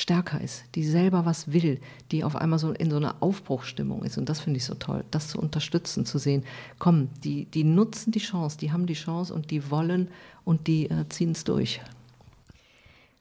stärker 0.00 0.40
ist, 0.40 0.64
die 0.74 0.84
selber 0.84 1.26
was 1.26 1.52
will, 1.52 1.80
die 2.10 2.24
auf 2.24 2.36
einmal 2.36 2.58
so 2.58 2.72
in 2.72 2.90
so 2.90 2.96
einer 2.96 3.16
Aufbruchstimmung 3.20 4.02
ist. 4.02 4.18
Und 4.18 4.28
das 4.28 4.40
finde 4.40 4.58
ich 4.58 4.64
so 4.64 4.74
toll, 4.74 5.04
das 5.10 5.28
zu 5.28 5.38
unterstützen, 5.38 6.06
zu 6.06 6.18
sehen, 6.18 6.44
komm, 6.78 7.08
die, 7.22 7.44
die 7.46 7.64
nutzen 7.64 8.10
die 8.10 8.20
Chance, 8.20 8.58
die 8.58 8.72
haben 8.72 8.86
die 8.86 8.94
Chance 8.94 9.34
und 9.34 9.50
die 9.50 9.70
wollen 9.70 10.08
und 10.44 10.66
die 10.66 10.88
äh, 10.90 11.08
ziehen 11.08 11.32
es 11.32 11.44
durch. 11.44 11.80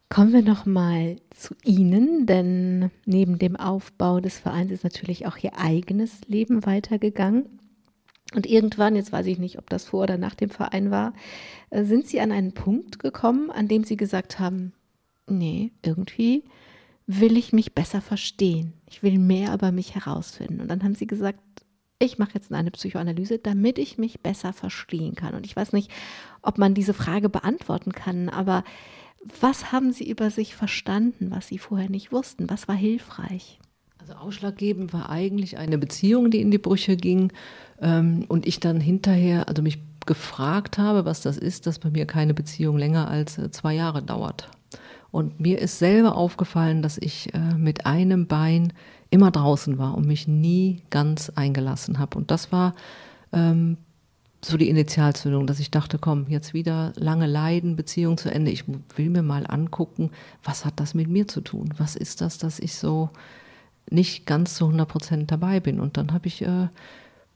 Kommen 0.10 0.34
wir 0.34 0.42
noch 0.42 0.66
mal 0.66 1.18
zu 1.30 1.54
Ihnen, 1.64 2.26
denn 2.26 2.90
neben 3.06 3.38
dem 3.38 3.56
Aufbau 3.56 4.20
des 4.20 4.40
Vereins 4.40 4.72
ist 4.72 4.84
natürlich 4.84 5.28
auch 5.28 5.38
Ihr 5.38 5.58
eigenes 5.60 6.22
Leben 6.28 6.66
weitergegangen. 6.66 7.46
Und 8.34 8.48
irgendwann, 8.48 8.96
jetzt 8.96 9.12
weiß 9.12 9.28
ich 9.28 9.38
nicht, 9.38 9.60
ob 9.60 9.70
das 9.70 9.86
vor 9.86 10.04
oder 10.04 10.18
nach 10.18 10.36
dem 10.36 10.50
Verein 10.50 10.90
war, 10.90 11.14
äh, 11.70 11.84
sind 11.84 12.08
Sie 12.08 12.22
an 12.22 12.32
einen 12.32 12.54
Punkt 12.54 13.00
gekommen, 13.00 13.52
an 13.52 13.68
dem 13.68 13.84
Sie 13.84 13.98
gesagt 13.98 14.40
haben, 14.40 14.74
nee, 15.28 15.72
irgendwie 15.84 16.44
will 17.12 17.38
ich 17.38 17.54
mich 17.54 17.74
besser 17.74 18.02
verstehen. 18.02 18.74
Ich 18.88 19.02
will 19.02 19.18
mehr 19.18 19.52
über 19.56 19.72
mich 19.72 19.96
herausfinden. 19.96 20.62
Und 20.62 20.68
dann 20.68 20.84
haben 20.84 20.94
sie 20.94 21.08
gesagt, 21.08 21.40
ich 21.98 22.20
mache 22.20 22.36
jetzt 22.36 22.54
eine 22.54 22.70
Psychoanalyse, 22.70 23.40
damit 23.40 23.80
ich 23.80 23.98
mich 23.98 24.22
besser 24.22 24.54
verstehen 24.54 25.16
kann. 25.16 25.34
Und 25.34 25.44
ich 25.44 25.56
weiß 25.56 25.74
nicht, 25.74 25.90
ob 26.44 26.60
man 26.60 26.76
diese 26.76 26.94
Frage 26.94 27.28
beantworten 27.28 27.94
kann, 27.94 28.30
aber 28.30 28.64
was 29.42 29.72
haben 29.72 29.92
Sie 29.92 30.10
über 30.10 30.30
sich 30.30 30.56
verstanden, 30.56 31.32
was 31.32 31.48
Sie 31.48 31.58
vorher 31.58 31.90
nicht 31.90 32.12
wussten? 32.12 32.48
Was 32.50 32.68
war 32.68 32.76
hilfreich? 32.76 33.60
Also 33.98 34.14
ausschlaggebend 34.14 34.94
war 34.94 35.10
eigentlich 35.10 35.58
eine 35.58 35.80
Beziehung, 35.80 36.30
die 36.30 36.40
in 36.40 36.52
die 36.52 36.58
Brüche 36.58 36.96
ging 36.96 37.34
ähm, 37.82 38.24
und 38.30 38.48
ich 38.48 38.60
dann 38.60 38.80
hinterher, 38.80 39.50
also 39.50 39.62
mich 39.64 39.80
gefragt 40.06 40.78
habe, 40.78 41.06
was 41.06 41.22
das 41.22 41.38
ist, 41.38 41.66
dass 41.66 41.80
bei 41.80 41.90
mir 41.90 42.06
keine 42.06 42.34
Beziehung 42.36 42.78
länger 42.78 43.10
als 43.10 43.40
äh, 43.40 43.52
zwei 43.52 43.74
Jahre 43.74 44.04
dauert. 44.04 44.50
Und 45.12 45.40
mir 45.40 45.60
ist 45.60 45.80
selber 45.80 46.16
aufgefallen, 46.16 46.82
dass 46.82 46.98
ich 46.98 47.34
äh, 47.34 47.56
mit 47.56 47.86
einem 47.86 48.28
Bein 48.28 48.74
immer 49.10 49.32
draußen 49.32 49.78
war 49.78 49.96
und 49.96 50.06
mich 50.06 50.28
nie 50.28 50.84
ganz 50.90 51.32
eingelassen 51.32 51.98
habe. 52.00 52.18
Und 52.18 52.32
das 52.32 52.52
war 52.52 52.76
ähm, 53.34 53.78
so 54.44 54.56
die 54.56 54.70
Initialzündung, 54.70 55.48
dass 55.48 55.60
ich 55.60 55.72
dachte, 55.72 55.98
komm, 55.98 56.28
jetzt 56.30 56.54
wieder 56.54 56.94
lange 56.96 57.26
Leiden, 57.26 57.76
Beziehung 57.76 58.18
zu 58.18 58.32
Ende. 58.32 58.52
Ich 58.52 58.66
will 58.68 59.10
mir 59.10 59.24
mal 59.24 59.46
angucken, 59.48 60.12
was 60.44 60.64
hat 60.64 60.80
das 60.80 60.94
mit 60.94 61.10
mir 61.10 61.28
zu 61.28 61.42
tun? 61.42 61.74
Was 61.78 61.96
ist 61.96 62.22
das, 62.22 62.38
dass 62.38 62.60
ich 62.60 62.76
so 62.76 63.10
nicht 63.90 64.26
ganz 64.26 64.56
zu 64.56 64.66
100 64.66 64.88
Prozent 64.88 65.32
dabei 65.32 65.60
bin? 65.60 65.80
Und 65.80 65.98
dann 65.98 66.14
habe 66.14 66.28
ich 66.28 66.42
äh, 66.44 66.68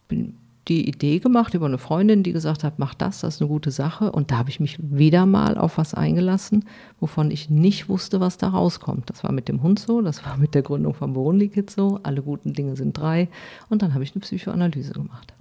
bin, 0.08 0.38
die 0.68 0.88
Idee 0.88 1.20
gemacht 1.20 1.54
über 1.54 1.66
eine 1.66 1.78
Freundin, 1.78 2.24
die 2.24 2.32
gesagt 2.32 2.64
hat, 2.64 2.80
mach 2.80 2.94
das, 2.94 3.20
das 3.20 3.36
ist 3.36 3.42
eine 3.42 3.50
gute 3.50 3.72
Sache. 3.72 4.12
Und 4.12 4.32
da 4.32 4.38
habe 4.38 4.50
ich 4.50 4.60
mich 4.60 4.78
wieder 4.80 5.26
mal 5.26 5.58
auf 5.58 5.78
was 5.78 5.94
eingelassen, 5.94 6.66
wovon 7.00 7.32
ich 7.32 7.50
nicht 7.50 7.90
wusste, 7.90 8.20
was 8.20 8.38
da 8.38 8.50
rauskommt. 8.50 9.10
Das 9.10 9.24
war 9.24 9.32
mit 9.32 9.50
dem 9.50 9.62
Hund 9.62 9.80
so, 9.80 10.02
das 10.02 10.26
war 10.26 10.38
mit 10.38 10.56
der 10.56 10.62
Gründung 10.62 10.94
von 10.94 11.14
Burundi 11.14 11.50
Kids 11.50 11.76
so, 11.76 12.00
alle 12.04 12.22
guten 12.22 12.54
Dinge 12.54 12.76
sind 12.76 12.98
drei. 12.98 13.28
Und 13.70 13.82
dann 13.82 13.94
habe 13.94 14.04
ich 14.04 14.14
eine 14.16 14.22
Psychoanalyse 14.22 14.94
gemacht. 14.94 15.34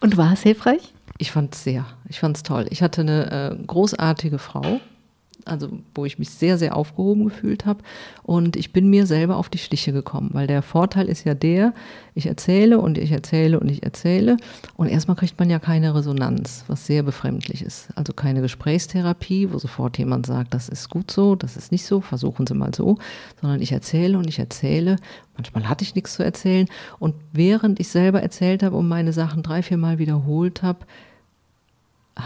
Und 0.00 0.16
war 0.16 0.32
es 0.32 0.42
hilfreich? 0.42 0.94
Ich 1.18 1.32
fand 1.32 1.54
es 1.54 1.64
sehr, 1.64 1.84
ich 2.08 2.20
fand 2.20 2.36
es 2.36 2.42
toll. 2.42 2.66
Ich 2.70 2.82
hatte 2.82 3.02
eine 3.02 3.50
äh, 3.60 3.66
großartige 3.66 4.38
Frau, 4.38 4.80
also 5.44 5.78
wo 5.94 6.04
ich 6.04 6.18
mich 6.18 6.30
sehr, 6.30 6.58
sehr 6.58 6.76
aufgehoben 6.76 7.24
gefühlt 7.24 7.66
habe. 7.66 7.82
Und 8.22 8.56
ich 8.56 8.72
bin 8.72 8.88
mir 8.88 9.06
selber 9.06 9.36
auf 9.36 9.48
die 9.48 9.58
Schliche 9.58 9.92
gekommen, 9.92 10.30
weil 10.32 10.46
der 10.46 10.62
Vorteil 10.62 11.08
ist 11.08 11.24
ja 11.24 11.34
der, 11.34 11.72
ich 12.14 12.26
erzähle 12.26 12.80
und 12.80 12.98
ich 12.98 13.12
erzähle 13.12 13.60
und 13.60 13.70
ich 13.70 13.82
erzähle 13.82 14.36
und 14.76 14.88
erstmal 14.88 15.16
kriegt 15.16 15.38
man 15.38 15.50
ja 15.50 15.58
keine 15.58 15.94
Resonanz, 15.94 16.64
was 16.66 16.86
sehr 16.86 17.02
befremdlich 17.02 17.62
ist. 17.62 17.88
Also 17.96 18.12
keine 18.12 18.40
Gesprächstherapie, 18.42 19.52
wo 19.52 19.58
sofort 19.58 19.98
jemand 19.98 20.26
sagt, 20.26 20.54
das 20.54 20.68
ist 20.68 20.90
gut 20.90 21.10
so, 21.10 21.34
das 21.34 21.56
ist 21.56 21.72
nicht 21.72 21.84
so, 21.84 22.00
versuchen 22.00 22.46
Sie 22.46 22.54
mal 22.54 22.74
so, 22.74 22.98
sondern 23.40 23.60
ich 23.62 23.72
erzähle 23.72 24.18
und 24.18 24.28
ich 24.28 24.38
erzähle. 24.38 24.96
Manchmal 25.36 25.68
hatte 25.68 25.84
ich 25.84 25.94
nichts 25.94 26.14
zu 26.14 26.22
erzählen 26.22 26.66
und 26.98 27.14
während 27.32 27.80
ich 27.80 27.88
selber 27.88 28.22
erzählt 28.22 28.62
habe 28.62 28.76
und 28.76 28.88
meine 28.88 29.12
Sachen 29.12 29.42
drei, 29.42 29.62
vier 29.62 29.78
Mal 29.78 29.98
wiederholt 29.98 30.62
habe, 30.62 30.80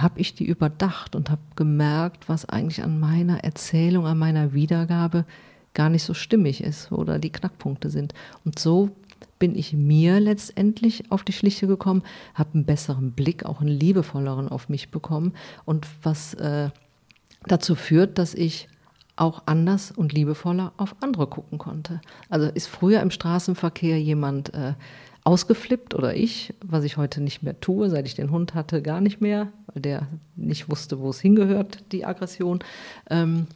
habe 0.03 0.20
ich 0.20 0.34
die 0.34 0.47
überdacht 0.47 1.16
und 1.16 1.30
habe 1.30 1.42
gemerkt, 1.57 2.28
was 2.28 2.49
eigentlich 2.49 2.82
an 2.82 2.99
meiner 3.01 3.45
Erzählung, 3.45 4.07
an 4.07 4.18
meiner 4.18 4.53
Wiedergabe 4.53 5.24
gar 5.74 5.90
nicht 5.90 6.05
so 6.05 6.14
stimmig 6.14 6.62
ist 6.62 6.92
oder 6.92 7.18
die 7.18 7.32
Knackpunkte 7.32 7.90
sind. 7.90 8.14
Und 8.45 8.59
so 8.59 8.90
bin 9.38 9.57
ich 9.57 9.72
mir 9.72 10.20
letztendlich 10.20 11.11
auf 11.11 11.24
die 11.24 11.32
Schliche 11.32 11.66
gekommen, 11.66 12.03
habe 12.34 12.55
einen 12.55 12.64
besseren 12.64 13.12
Blick, 13.12 13.45
auch 13.45 13.61
einen 13.61 13.70
liebevolleren 13.70 14.49
auf 14.49 14.68
mich 14.68 14.90
bekommen 14.90 15.34
und 15.64 15.86
was 16.03 16.34
äh, 16.34 16.70
dazu 17.47 17.74
führt, 17.74 18.18
dass 18.18 18.34
ich 18.34 18.68
auch 19.16 19.42
anders 19.47 19.92
und 19.92 20.12
liebevoller 20.12 20.72
auf 20.76 20.97
andere 21.01 21.26
gucken 21.26 21.59
konnte. 21.59 22.01
Also 22.28 22.49
ist 22.49 22.66
früher 22.66 23.01
im 23.01 23.11
Straßenverkehr 23.11 24.01
jemand 24.01 24.53
äh, 24.55 24.74
ausgeflippt 25.24 25.94
oder 25.94 26.14
ich, 26.14 26.54
was 26.62 26.84
ich 26.84 26.98
heute 26.98 27.22
nicht 27.22 27.42
mehr 27.42 27.58
tue, 27.58 27.88
seit 27.88 28.06
ich 28.06 28.14
den 28.14 28.30
Hund 28.30 28.54
hatte, 28.54 28.82
gar 28.82 29.00
nicht 29.00 29.20
mehr, 29.20 29.48
weil 29.66 29.80
der 29.80 30.06
nicht 30.36 30.70
wusste, 30.70 31.00
wo 31.00 31.10
es 31.10 31.20
hingehört, 31.20 31.82
die 31.92 32.04
Aggression. 32.04 32.60
Ähm, 33.08 33.46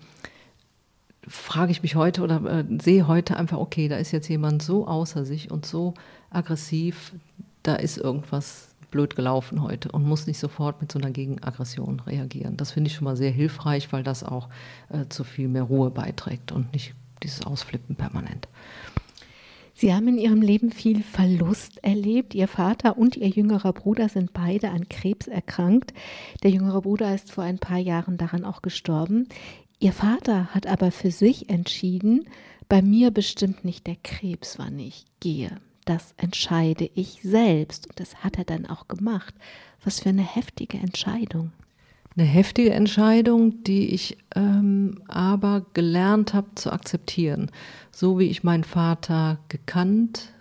frage 1.26 1.70
ich 1.70 1.82
mich 1.82 1.94
heute 1.94 2.22
oder 2.22 2.42
äh, 2.60 2.64
sehe 2.80 3.06
heute 3.06 3.36
einfach, 3.36 3.58
okay, 3.58 3.88
da 3.88 3.98
ist 3.98 4.12
jetzt 4.12 4.28
jemand 4.28 4.62
so 4.62 4.86
außer 4.86 5.26
sich 5.26 5.50
und 5.50 5.66
so 5.66 5.92
aggressiv, 6.30 7.12
da 7.62 7.74
ist 7.74 7.98
irgendwas 7.98 8.68
blöd 8.90 9.14
gelaufen 9.14 9.62
heute 9.62 9.92
und 9.92 10.04
muss 10.04 10.26
nicht 10.26 10.38
sofort 10.38 10.80
mit 10.80 10.90
so 10.90 10.98
einer 10.98 11.10
Gegenaggression 11.10 12.00
reagieren. 12.00 12.56
Das 12.56 12.72
finde 12.72 12.88
ich 12.88 12.96
schon 12.96 13.04
mal 13.04 13.16
sehr 13.16 13.30
hilfreich, 13.30 13.92
weil 13.92 14.02
das 14.02 14.24
auch 14.24 14.48
äh, 14.88 15.06
zu 15.10 15.24
viel 15.24 15.48
mehr 15.48 15.64
Ruhe 15.64 15.90
beiträgt 15.90 16.52
und 16.52 16.72
nicht 16.72 16.94
dieses 17.22 17.44
Ausflippen 17.44 17.96
permanent. 17.96 18.48
Sie 19.81 19.95
haben 19.95 20.09
in 20.09 20.18
Ihrem 20.18 20.43
Leben 20.43 20.72
viel 20.72 21.05
Verlust 21.05 21.85
erlebt. 21.85 22.35
Ihr 22.35 22.49
Vater 22.49 22.99
und 22.99 23.14
Ihr 23.14 23.29
jüngerer 23.29 23.72
Bruder 23.72 24.09
sind 24.09 24.33
beide 24.33 24.70
an 24.70 24.89
Krebs 24.89 25.29
erkrankt. 25.29 25.95
Der 26.43 26.51
jüngere 26.51 26.81
Bruder 26.81 27.14
ist 27.14 27.31
vor 27.31 27.45
ein 27.45 27.61
paar 27.61 27.79
Jahren 27.79 28.16
daran 28.16 28.45
auch 28.45 28.61
gestorben. 28.61 29.29
Ihr 29.79 29.93
Vater 29.93 30.53
hat 30.53 30.66
aber 30.66 30.91
für 30.91 31.12
sich 31.12 31.49
entschieden, 31.49 32.24
bei 32.68 32.83
mir 32.83 33.12
bestimmt 33.12 33.64
nicht 33.64 33.87
der 33.87 33.95
Krebs, 34.03 34.59
wann 34.59 34.81
ich 34.81 35.05
gehe. 35.20 35.53
Das 35.85 36.12
entscheide 36.16 36.91
ich 36.97 37.20
selbst. 37.22 37.87
Und 37.87 38.01
das 38.01 38.24
hat 38.24 38.37
er 38.37 38.45
dann 38.45 38.66
auch 38.66 38.89
gemacht. 38.89 39.33
Was 39.85 40.01
für 40.01 40.09
eine 40.09 40.22
heftige 40.22 40.79
Entscheidung 40.79 41.53
eine 42.18 42.26
heftige 42.26 42.72
Entscheidung, 42.72 43.62
die 43.62 43.94
ich 43.94 44.18
ähm, 44.34 45.00
aber 45.06 45.64
gelernt 45.72 46.34
habe 46.34 46.48
zu 46.56 46.72
akzeptieren. 46.72 47.50
So 47.92 48.18
wie 48.18 48.26
ich 48.26 48.42
meinen 48.42 48.64
Vater 48.64 49.38
gekannt 49.48 50.32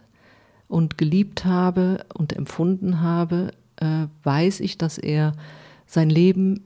und 0.68 0.98
geliebt 0.98 1.46
habe 1.46 2.04
und 2.14 2.34
empfunden 2.34 3.02
habe, 3.02 3.52
äh, 3.78 4.08
weiß 4.24 4.60
ich, 4.62 4.78
dass 4.78 4.98
er 4.98 5.34
sein 5.86 6.10
Leben 6.10 6.64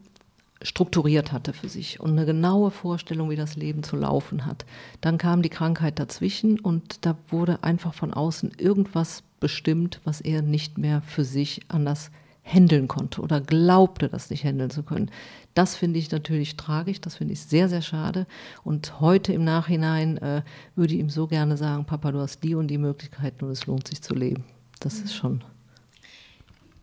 strukturiert 0.62 1.32
hatte 1.32 1.54
für 1.54 1.68
sich 1.68 2.00
und 2.00 2.12
eine 2.12 2.26
genaue 2.26 2.72
Vorstellung, 2.72 3.30
wie 3.30 3.36
das 3.36 3.56
Leben 3.56 3.84
zu 3.84 3.98
laufen 3.98 4.46
hat. 4.46 4.66
Dann 5.02 5.18
kam 5.18 5.42
die 5.42 5.50
Krankheit 5.50 6.00
dazwischen 6.00 6.60
und 6.60 7.06
da 7.06 7.18
wurde 7.30 7.64
einfach 7.64 7.94
von 7.94 8.14
außen 8.14 8.52
irgendwas 8.58 9.24
bestimmt, 9.40 10.00
was 10.06 10.22
er 10.22 10.42
nicht 10.42 10.78
mehr 10.78 11.02
für 11.02 11.26
sich 11.26 11.62
anders 11.68 12.12
handeln 12.44 12.88
konnte 12.88 13.22
oder 13.22 13.40
glaubte, 13.40 14.10
das 14.10 14.30
nicht 14.30 14.44
handeln 14.44 14.70
zu 14.70 14.84
können. 14.84 15.12
Das 15.54 15.76
finde 15.76 16.00
ich 16.00 16.12
natürlich 16.12 16.56
tragisch, 16.58 17.02
das 17.02 17.16
finde 17.16 17.34
ich 17.34 17.42
sehr, 17.42 17.70
sehr 17.70 17.82
schade. 17.82 18.26
Und 18.64 19.00
heute 19.00 19.34
im 19.34 19.44
Nachhinein 19.44 20.18
äh, 20.18 20.42
würde 20.76 20.94
ich 20.94 21.00
ihm 21.00 21.10
so 21.10 21.28
gerne 21.28 21.58
sagen, 21.58 21.86
Papa, 21.86 22.12
du 22.12 22.20
hast 22.20 22.44
die 22.44 22.56
und 22.56 22.68
die 22.68 22.78
Möglichkeiten 22.78 23.46
und 23.46 23.52
es 23.52 23.66
lohnt 23.66 23.88
sich 23.88 24.02
zu 24.02 24.16
leben. 24.16 24.44
Das 24.80 25.00
ist 25.00 25.14
schon. 25.14 25.44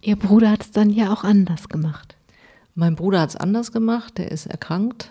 Ihr 0.00 0.16
Bruder 0.16 0.50
hat 0.50 0.62
es 0.62 0.70
dann 0.70 0.90
ja 0.90 1.12
auch 1.12 1.24
anders 1.24 1.68
gemacht. 1.68 2.16
Mein 2.74 2.94
Bruder 2.94 3.20
hat 3.20 3.30
es 3.30 3.36
anders 3.36 3.72
gemacht, 3.72 4.18
der 4.18 4.30
ist 4.30 4.46
erkrankt 4.46 5.10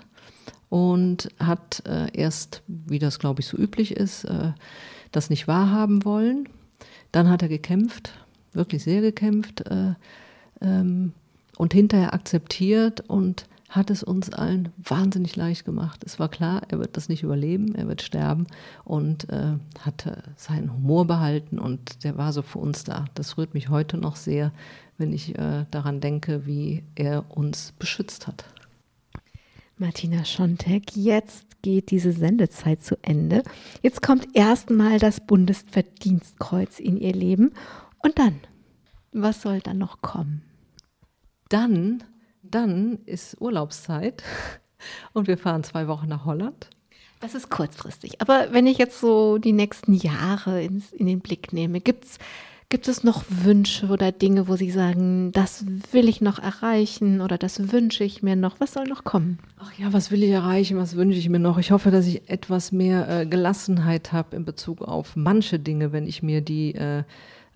und 0.70 1.30
hat 1.40 1.84
äh, 1.86 2.10
erst, 2.14 2.64
wie 2.68 3.00
das 3.00 3.20
glaube 3.20 3.42
ich 3.42 3.48
so 3.48 3.58
üblich 3.58 3.92
ist, 3.92 4.24
äh, 4.24 4.54
das 5.12 5.30
nicht 5.30 5.48
wahrhaben 5.48 6.06
wollen. 6.06 6.48
Dann 7.12 7.30
hat 7.30 7.42
er 7.42 7.50
gekämpft, 7.50 8.14
wirklich 8.54 8.84
sehr 8.84 9.02
gekämpft. 9.02 9.62
Äh, 9.68 9.96
ähm, 10.62 11.14
und 11.58 11.74
hinterher 11.74 12.14
akzeptiert 12.14 13.02
und 13.08 13.48
hat 13.70 13.90
es 13.90 14.02
uns 14.02 14.32
allen 14.32 14.70
wahnsinnig 14.78 15.36
leicht 15.36 15.66
gemacht. 15.66 16.04
Es 16.06 16.20
war 16.20 16.30
klar, 16.30 16.62
er 16.70 16.80
wird 16.80 16.96
das 16.96 17.10
nicht 17.10 17.24
überleben, 17.24 17.76
er 17.76 17.88
wird 17.88 18.02
sterben 18.02 18.48
und 18.86 19.30
äh, 19.30 19.54
hatte 19.80 20.24
seinen 20.38 20.74
Humor 20.74 21.06
behalten 21.06 21.60
und 21.60 22.04
der 22.04 22.18
war 22.18 22.32
so 22.32 22.42
für 22.42 22.60
uns 22.60 22.86
da. 22.86 23.06
Das 23.16 23.38
rührt 23.38 23.54
mich 23.54 23.70
heute 23.70 23.98
noch 23.98 24.16
sehr, 24.16 24.54
wenn 24.98 25.12
ich 25.12 25.38
äh, 25.38 25.66
daran 25.70 26.00
denke, 26.00 26.46
wie 26.46 26.84
er 26.96 27.26
uns 27.30 27.74
beschützt 27.78 28.28
hat. 28.28 28.46
Martina 29.78 30.26
Schontek, 30.26 30.96
jetzt 30.96 31.46
geht 31.62 31.92
diese 31.92 32.12
Sendezeit 32.12 32.82
zu 32.82 32.96
Ende. 33.04 33.44
Jetzt 33.82 34.02
kommt 34.02 34.36
erstmal 34.36 34.98
das 34.98 35.20
Bundesverdienstkreuz 35.20 36.80
in 36.80 36.98
ihr 36.98 37.14
Leben. 37.14 37.52
Und 38.02 38.18
dann? 38.18 38.40
Was 39.20 39.42
soll 39.42 39.62
dann 39.62 39.80
noch 39.80 40.02
kommen? 40.02 40.44
Dann, 41.50 42.04
dann 42.44 43.00
ist 43.06 43.42
Urlaubszeit 43.42 44.24
und 45.14 45.28
wir 45.28 45.40
fahren 45.40 45.64
zwei 45.64 45.88
Wochen 45.88 46.08
nach 46.08 46.26
Holland. 46.26 46.70
Das 47.20 47.34
ist 47.34 47.50
kurzfristig. 47.50 48.22
Aber 48.22 48.50
wenn 48.52 48.68
ich 48.68 48.78
jetzt 48.78 49.00
so 49.00 49.40
die 49.40 49.54
nächsten 49.54 49.96
Jahre 49.96 50.62
ins, 50.62 50.92
in 50.92 51.08
den 51.08 51.22
Blick 51.22 51.52
nehme, 51.52 51.82
gibt 51.82 52.06
es 52.06 52.20
Gibt 52.70 52.90
es 52.90 53.02
noch 53.02 53.24
Wünsche 53.30 53.88
oder 53.88 54.12
Dinge, 54.12 54.50
wo 54.50 54.58
Sie 54.58 54.72
sagen, 54.72 55.32
das 55.32 55.64
will 55.94 56.10
ich 56.10 56.20
noch 56.20 56.38
erreichen 56.38 57.22
oder 57.22 57.38
das 57.38 57.72
wünsche 57.72 58.04
ich 58.04 58.24
mir 58.24 58.36
noch? 58.36 58.60
Was 58.60 58.74
soll 58.74 58.84
noch 58.84 59.06
kommen? 59.06 59.40
Ach 59.58 59.72
ja, 59.80 59.94
was 59.94 60.12
will 60.12 60.22
ich 60.22 60.32
erreichen? 60.32 60.76
Was 60.76 60.98
wünsche 60.98 61.18
ich 61.18 61.30
mir 61.30 61.40
noch? 61.40 61.60
Ich 61.60 61.72
hoffe, 61.72 61.92
dass 61.92 62.06
ich 62.06 62.30
etwas 62.30 62.74
mehr 62.74 63.22
äh, 63.22 63.26
Gelassenheit 63.26 64.12
habe 64.12 64.36
in 64.36 64.44
Bezug 64.44 64.82
auf 64.82 65.16
manche 65.16 65.60
Dinge, 65.60 65.94
wenn 65.94 66.08
ich 66.08 66.24
mir 66.24 66.42
die 66.42 66.76
äh, 66.76 67.04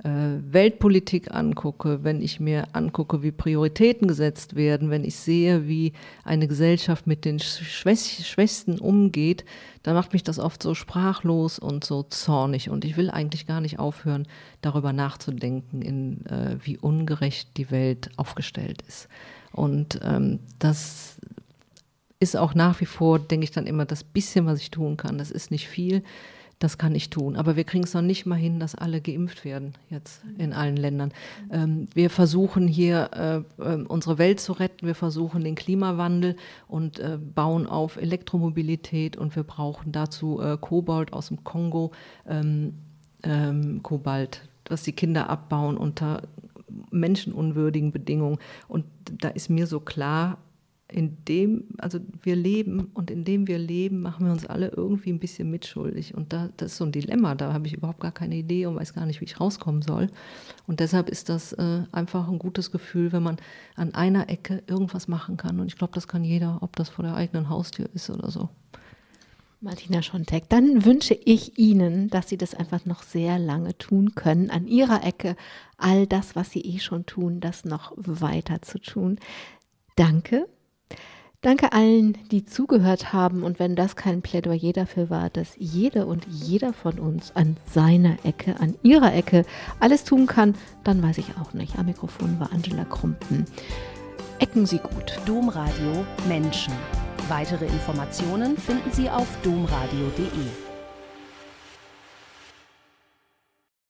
Weltpolitik 0.04 1.32
angucke, 1.32 2.04
wenn 2.04 2.22
ich 2.22 2.40
mir 2.40 2.68
angucke, 2.74 3.22
wie 3.22 3.32
Prioritäten 3.32 4.08
gesetzt 4.08 4.56
werden, 4.56 4.90
wenn 4.90 5.04
ich 5.04 5.16
sehe, 5.16 5.68
wie 5.68 5.94
eine 6.24 6.48
Gesellschaft 6.48 7.06
mit 7.06 7.24
den 7.24 7.40
Schwächsten 7.40 8.80
umgeht, 8.80 9.46
dann 9.84 9.94
macht 9.94 10.14
mich 10.14 10.24
das 10.24 10.40
oft 10.40 10.64
so 10.64 10.74
sprachlos 10.74 11.60
und 11.60 11.84
so 11.84 12.02
zornig. 12.04 12.72
Und 12.72 12.84
ich 12.84 12.98
will 12.98 13.12
eigentlich 13.12 13.46
gar 13.46 13.62
nicht 13.62 13.78
aufhören, 13.78 14.28
darüber 14.62 14.92
nachzudenken, 14.92 15.84
in, 15.84 16.26
äh, 16.26 16.58
wie 16.64 16.78
ungerecht 16.80 17.50
die 17.58 17.70
Welt 17.70 18.10
aufgestellt 18.18 18.82
ist. 18.88 19.08
Und 19.52 20.00
ähm, 20.04 20.40
das 20.58 21.18
ist 22.20 22.38
auch 22.38 22.56
nach 22.56 22.82
wie 22.82 22.86
vor, 22.86 23.20
denke 23.20 23.44
ich 23.44 23.52
dann 23.52 23.68
immer, 23.68 23.86
das 23.86 24.04
bisschen, 24.04 24.48
was 24.48 24.60
ich 24.60 24.72
tun 24.72 24.98
kann. 24.98 25.20
Das 25.20 25.30
ist 25.30 25.52
nicht 25.52 25.68
viel 25.68 26.02
das 26.62 26.78
kann 26.78 26.94
ich 26.94 27.10
tun. 27.10 27.36
Aber 27.36 27.56
wir 27.56 27.64
kriegen 27.64 27.84
es 27.84 27.94
noch 27.94 28.04
nicht 28.04 28.26
mal 28.26 28.36
hin, 28.36 28.60
dass 28.60 28.76
alle 28.76 29.02
geimpft 29.02 29.44
werden 29.44 29.74
jetzt 29.90 30.22
in 30.38 30.54
allen 30.54 30.78
Ländern. 30.78 31.12
Ähm, 31.52 31.88
wir 31.94 32.10
versuchen 32.10 32.68
hier 32.68 33.10
äh, 33.60 33.64
äh, 33.64 33.84
unsere 33.84 34.20
Welt 34.20 34.40
zu 34.40 34.54
retten, 34.54 34.86
wir 34.86 34.96
versuchen 34.96 35.44
den 35.44 35.56
Klimawandel 35.56 36.36
und 36.68 37.00
äh, 37.00 37.18
bauen 37.18 37.66
auf 37.66 37.98
Elektromobilität 37.98 39.18
und 39.18 39.36
wir 39.36 39.44
brauchen 39.44 39.92
dazu 39.92 40.40
äh, 40.40 40.58
Kobalt 40.62 41.14
aus 41.14 41.30
dem 41.30 41.44
Kongo, 41.44 41.92
ähm, 42.28 42.76
ähm, 43.24 43.82
Kobalt, 43.82 44.48
was 44.68 44.84
die 44.84 44.94
Kinder 44.94 45.30
abbauen 45.30 45.78
unter 45.78 46.22
menschenunwürdigen 46.92 47.92
Bedingungen. 47.92 48.38
Und 48.68 48.86
da 49.20 49.30
ist 49.30 49.50
mir 49.50 49.66
so 49.66 49.80
klar, 49.80 50.38
in 50.92 51.24
dem, 51.26 51.66
also 51.78 52.00
wir 52.22 52.36
leben 52.36 52.92
und 52.94 53.10
in 53.10 53.24
dem 53.24 53.48
wir 53.48 53.58
leben, 53.58 54.02
machen 54.02 54.26
wir 54.26 54.32
uns 54.32 54.46
alle 54.46 54.70
irgendwie 54.70 55.12
ein 55.12 55.20
bisschen 55.20 55.50
mitschuldig. 55.50 56.16
Und 56.16 56.34
da, 56.34 56.50
das 56.58 56.74
ist 56.74 56.78
so 56.78 56.86
ein 56.86 56.92
Dilemma, 56.92 57.36
da 57.36 57.54
habe 57.54 57.68
ich 57.68 57.74
überhaupt 57.74 58.00
gar 58.00 58.12
keine 58.12 58.36
Idee 58.36 58.66
und 58.66 58.76
weiß 58.76 58.94
gar 58.94 59.06
nicht, 59.06 59.22
wie 59.22 59.26
ich 59.26 59.40
rauskommen 59.40 59.82
soll. 59.82 60.10
Und 60.68 60.80
deshalb 60.80 61.10
ist 61.10 61.30
das 61.30 61.54
äh, 61.54 61.84
einfach 61.92 62.28
ein 62.28 62.40
gutes 62.40 62.72
Gefühl, 62.72 63.12
wenn 63.12 63.24
man 63.24 63.38
an 63.76 63.94
einer 63.94 64.30
Ecke 64.30 64.64
irgendwas 64.68 65.08
machen 65.08 65.38
kann. 65.38 65.60
Und 65.60 65.68
ich 65.68 65.78
glaube, 65.78 65.94
das 65.94 66.08
kann 66.08 66.24
jeder, 66.24 66.60
ob 66.62 66.76
das 66.76 66.90
vor 66.90 67.04
der 67.04 67.16
eigenen 67.16 67.50
Haustür 67.50 67.90
ist 67.94 68.10
oder 68.10 68.30
so. 68.30 68.50
Martina 69.64 70.02
Schontek, 70.02 70.50
dann 70.50 70.86
wünsche 70.86 71.14
ich 71.14 71.60
Ihnen, 71.60 72.10
dass 72.10 72.28
Sie 72.30 72.38
das 72.38 72.56
einfach 72.56 72.86
noch 72.86 73.04
sehr 73.04 73.38
lange 73.38 73.78
tun 73.78 74.16
können, 74.16 74.50
an 74.50 74.68
Ihrer 74.68 75.04
Ecke 75.06 75.36
all 75.78 76.08
das, 76.08 76.36
was 76.36 76.50
Sie 76.50 76.62
eh 76.62 76.80
schon 76.80 77.06
tun, 77.06 77.40
das 77.42 77.64
noch 77.64 77.94
weiter 77.96 78.64
zu 78.64 78.80
tun. 78.80 79.20
Danke 79.96 80.48
Danke 81.44 81.72
allen, 81.72 82.20
die 82.30 82.46
zugehört 82.46 83.14
haben 83.14 83.42
und 83.42 83.58
wenn 83.58 83.76
das 83.76 83.96
kein 83.96 84.22
Plädoyer 84.22 84.74
dafür 84.74 85.10
war, 85.10 85.32
dass 85.32 85.56
jede 85.58 86.06
und 86.06 86.28
jeder 86.30 86.72
von 86.72 87.00
uns 87.00 87.36
an 87.36 87.58
seiner 87.66 88.24
Ecke, 88.24 88.60
an 88.60 88.76
ihrer 88.84 89.12
Ecke 89.12 89.44
alles 89.80 90.04
tun 90.04 90.28
kann, 90.28 90.54
dann 90.84 91.02
weiß 91.02 91.18
ich 91.18 91.38
auch 91.42 91.56
nicht. 91.56 91.80
Am 91.80 91.88
Mikrofon 91.88 92.40
war 92.40 92.54
Angela 92.54 92.86
Krumpen. 92.86 93.46
Ecken 94.38 94.68
Sie 94.68 94.78
gut. 94.78 95.20
Domradio 95.26 96.06
Menschen. 96.28 96.74
Weitere 97.28 97.66
Informationen 97.66 98.56
finden 98.56 98.92
Sie 98.92 99.10
auf 99.10 99.28
domradio.de. 99.42 100.71